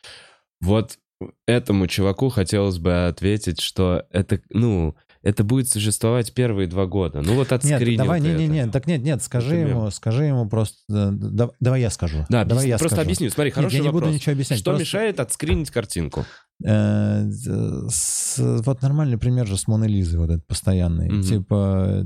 [0.60, 0.98] Вот
[1.46, 7.22] этому чуваку хотелось бы ответить, что это, ну, это будет существовать первые два года.
[7.22, 9.70] Ну вот отскринил Нет, давай, не, не, не, так нет, нет, скажи мем.
[9.70, 12.26] ему, скажи ему просто, э, да- давай я скажу.
[12.30, 13.06] Да, давай объясни- я просто скажу.
[13.06, 13.30] объясню.
[13.30, 14.02] Смотри, Нет, хороший я не вопрос.
[14.02, 14.60] буду ничего объяснять.
[14.60, 16.26] Что просто- мешает отскринить картинку?
[16.64, 21.10] Э, с- вот нормальный пример же с Моной Лизой, вот этот постоянный.
[21.10, 21.22] Мгм.
[21.24, 22.06] Типа,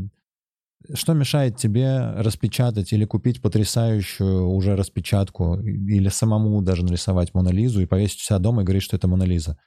[0.93, 7.81] что мешает тебе распечатать или купить потрясающую уже распечатку, или самому даже нарисовать Мона Лизу
[7.81, 9.57] и повесить у себя дома и говорить, что это Мона Лиза?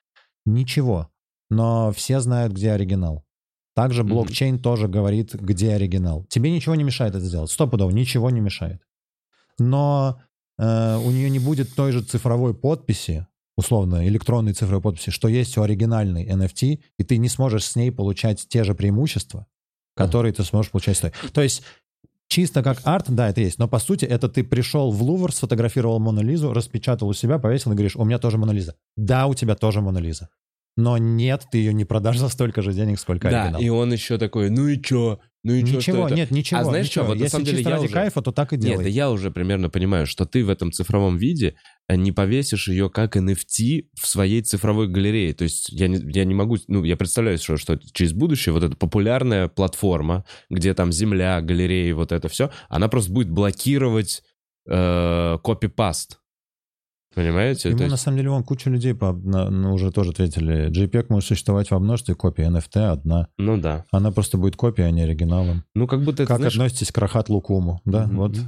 [0.46, 1.08] Ничего.
[1.50, 3.24] Но все знают, где оригинал.
[3.74, 6.24] Также блокчейн тоже говорит, где оригинал.
[6.24, 7.50] Тебе ничего не мешает это сделать.
[7.50, 8.80] Стопудово, ничего не мешает.
[9.58, 10.20] Но
[10.58, 13.26] э, у нее не будет той же цифровой подписи,
[13.58, 17.90] условно, электронной цифровой подписи, что есть у оригинальной NFT, и ты не сможешь с ней
[17.90, 19.48] получать те же преимущества,
[19.96, 21.12] которые ты сможешь получать с той.
[21.32, 21.64] То есть
[22.28, 23.58] чисто как арт, да, это есть.
[23.58, 27.72] Но по сути, это ты пришел в Лувр, сфотографировал Мону Лизу, распечатал у себя, повесил
[27.72, 28.76] и говоришь, у меня тоже Мона Лиза.
[28.96, 30.28] Да, у тебя тоже Мона Лиза.
[30.76, 33.60] Но нет, ты ее не продашь за столько же денег, сколько Да, оригинал.
[33.60, 35.18] и он еще такой, ну и чё?
[35.44, 36.14] Ну и Ничего, что это?
[36.16, 36.60] нет, ничего.
[36.60, 37.04] А знаешь ничего.
[37.04, 38.82] что, вот на Если самом деле я ради уже- кайфа, то так и Нет, делай.
[38.84, 41.54] да я уже примерно понимаю, что ты в этом цифровом виде
[41.88, 45.32] э, не повесишь ее как NFT в своей цифровой галерее.
[45.34, 48.64] То есть я не, я не могу, ну, я представляю, что, что через будущее вот
[48.64, 54.22] эта популярная платформа, где там земля, галереи, вот это все, она просто будет блокировать
[54.68, 56.18] э, копипаст.
[57.18, 57.70] Понимаете?
[57.70, 60.70] Ему То на есть- самом деле вон куча людей по- на- ну, уже тоже ответили.
[60.70, 63.26] JPEG может существовать во множестве копий, NFT одна.
[63.38, 63.84] ну да.
[63.90, 65.64] Она просто будет копией, а не оригиналом.
[65.74, 67.80] Ну как будто это, как знаешь, относитесь к Рахат Лукуму?
[67.84, 68.36] Да, вот.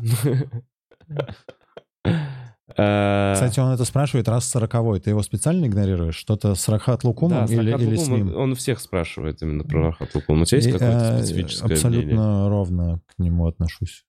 [2.77, 5.01] Э, Кстати, он это спрашивает раз сороковой.
[5.01, 6.15] Ты его специально игнорируешь?
[6.15, 8.37] Что-то с Рахат Лукумом да, или, Сахат или с ним?
[8.37, 10.43] Он всех спрашивает именно про Рахат Лукум.
[10.43, 12.49] У тебя есть какое-то э, специфическое Абсолютно мнение?
[12.49, 14.05] ровно к нему отношусь.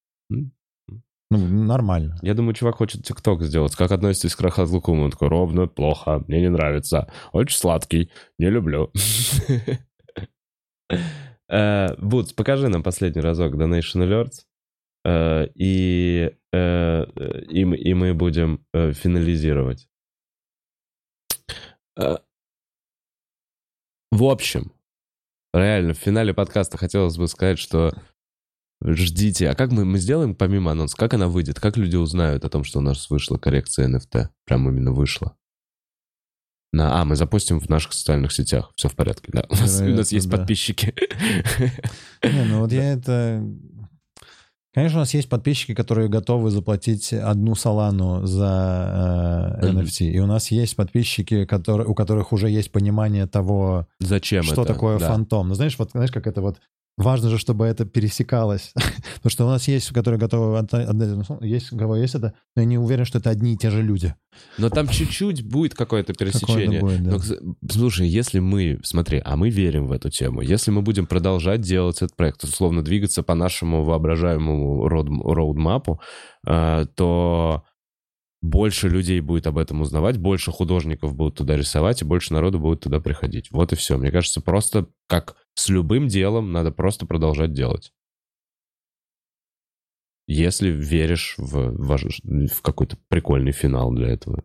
[1.31, 2.17] Ну, нормально.
[2.21, 3.73] Я думаю, чувак хочет ТикТок сделать.
[3.75, 5.05] Как относитесь к Рахат Лукуму?
[5.05, 7.07] Он такой, ровно, плохо, мне не нравится.
[7.31, 8.91] Очень сладкий, не люблю.
[11.49, 14.45] Э, Бутс, покажи нам последний разок Donation Alerts.
[15.05, 19.87] э, И, э, э, и, мы- и мы будем э, финализировать.
[21.97, 22.17] Э,
[24.11, 24.71] В общем,
[25.53, 27.91] реально, в финале подкаста хотелось бы сказать, что
[28.83, 29.49] ждите.
[29.49, 30.97] А как мы, мы сделаем помимо анонса?
[30.97, 31.59] Как она выйдет?
[31.59, 34.29] Как люди узнают о том, что у нас вышла коррекция NFT?
[34.45, 35.35] Прям именно вышла.
[36.73, 38.71] На, а, мы запустим в наших социальных сетях.
[38.75, 39.45] Все в порядке, да.
[39.49, 40.37] У нас, у нас есть да.
[40.37, 40.93] подписчики.
[42.23, 43.45] Не, ну вот я это...
[44.73, 49.67] Конечно, у нас есть подписчики, которые готовы заплатить одну салану за э.
[49.67, 50.11] NFT.
[50.11, 54.73] И у нас есть подписчики, которые, у которых уже есть понимание того, Зачем что это?
[54.73, 55.09] такое Да.
[55.09, 55.49] фантом.
[55.49, 56.61] Ну, знаешь, вот знаешь, как это вот
[56.97, 58.73] важно же, чтобы это пересекалось.
[59.15, 60.67] Потому что у нас есть, которые готовы
[61.41, 63.81] есть, у кого есть это, но я не уверен, что это одни и те же
[63.81, 64.15] люди.
[64.57, 66.79] Но там чуть-чуть будет какое-то пересечение.
[66.79, 67.35] Какое-то будет, да.
[67.43, 71.61] Но, слушай, если мы, смотри, а мы верим в эту тему, если мы будем продолжать
[71.61, 76.01] делать этот проект, условно двигаться по нашему воображаемому род- роудмапу,
[76.47, 77.63] э, то
[78.41, 82.81] больше людей будет об этом узнавать, больше художников будут туда рисовать, и больше народу будет
[82.81, 83.49] туда приходить.
[83.51, 83.97] Вот и все.
[83.97, 87.93] Мне кажется, просто как с любым делом надо просто продолжать делать.
[90.27, 94.43] Если веришь в, ваш- в какой-то прикольный финал для этого.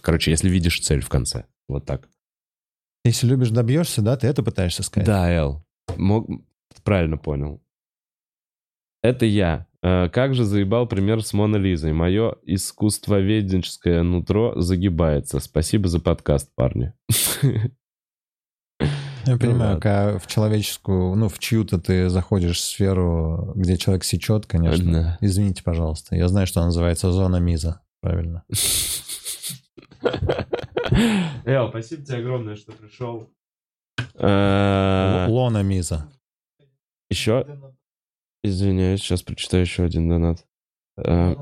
[0.00, 1.46] Короче, если видишь цель в конце.
[1.66, 2.08] Вот так.
[3.04, 5.06] Если любишь, добьешься, да, ты это пытаешься сказать.
[5.06, 5.64] Да, Эл.
[5.96, 6.28] Мог...
[6.84, 7.62] Правильно понял.
[9.02, 9.66] Это я.
[9.82, 11.92] Э, Как же заебал пример с Моной Лизой.
[11.92, 15.40] Мое искусствоведенческое нутро загибается.
[15.40, 16.92] Спасибо за подкаст, парни.
[19.28, 19.80] Я понимаю, ладно.
[19.80, 24.92] когда в человеческую, ну, в чью-то ты заходишь в сферу, где человек сечет, конечно.
[24.92, 25.18] Да.
[25.20, 26.16] Извините, пожалуйста.
[26.16, 27.80] Я знаю, что она называется зона миза.
[28.00, 28.44] Правильно.
[31.44, 33.30] Эл, спасибо тебе огромное, что пришел.
[34.14, 36.08] Э, Лона миза.
[37.10, 37.46] Еще?
[38.42, 40.46] Извиняюсь, сейчас прочитаю еще один донат.
[40.96, 41.34] Э,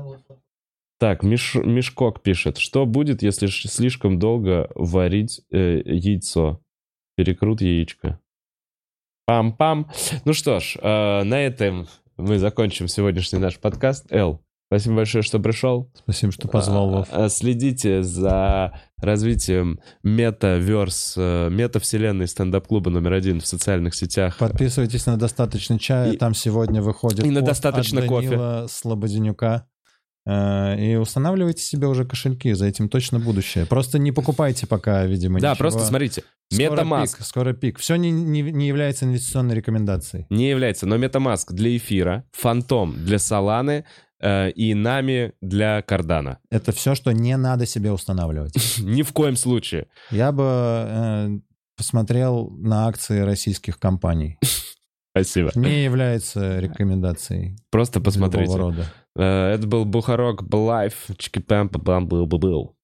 [0.99, 2.57] Так, Миш, Мешкок пишет.
[2.57, 6.61] Что будет, если слишком долго варить э, яйцо?
[7.21, 8.19] Перекрут яичко.
[9.27, 9.87] Пам-пам.
[10.23, 14.05] Ну что ж, э, на этом мы закончим сегодняшний наш подкаст.
[14.11, 14.39] Эл,
[14.69, 15.91] спасибо большое, что пришел.
[15.95, 17.07] Спасибо, что позвал, Вов.
[17.11, 24.37] А, Следите за развитием метаверс, э, метавселенной стендап-клуба номер один в социальных сетях.
[24.37, 26.11] Подписывайтесь на «Достаточно чая».
[26.13, 28.29] И- Там сегодня выходит и на «Достаточно от кофе».
[28.29, 29.67] Данила Слободенюка.
[30.27, 33.65] Э, И устанавливайте себе уже кошельки, за этим точно будущее.
[33.65, 35.69] Просто не покупайте пока, видимо, Да, ничего.
[35.69, 36.23] просто смотрите.
[36.51, 37.79] Скоро MetaMask пик, скоро пик.
[37.79, 40.25] Все не, не, не является инвестиционной рекомендацией.
[40.29, 43.83] не является, но MetaMask для эфира, Фантом для Соланы
[44.21, 46.39] э, и Нами для Кардана.
[46.49, 48.53] Это все, что не надо себе устанавливать.
[48.79, 49.87] Ни в коем случае.
[50.11, 51.39] Я бы э,
[51.77, 54.37] посмотрел на акции российских компаний.
[55.23, 55.51] Спасибо.
[55.55, 57.57] Не является рекомендацией.
[57.71, 58.53] Просто посмотрите.
[59.15, 61.07] Э, это был Бухарог Лайв.
[61.17, 62.76] Чики-пам-па-бам был был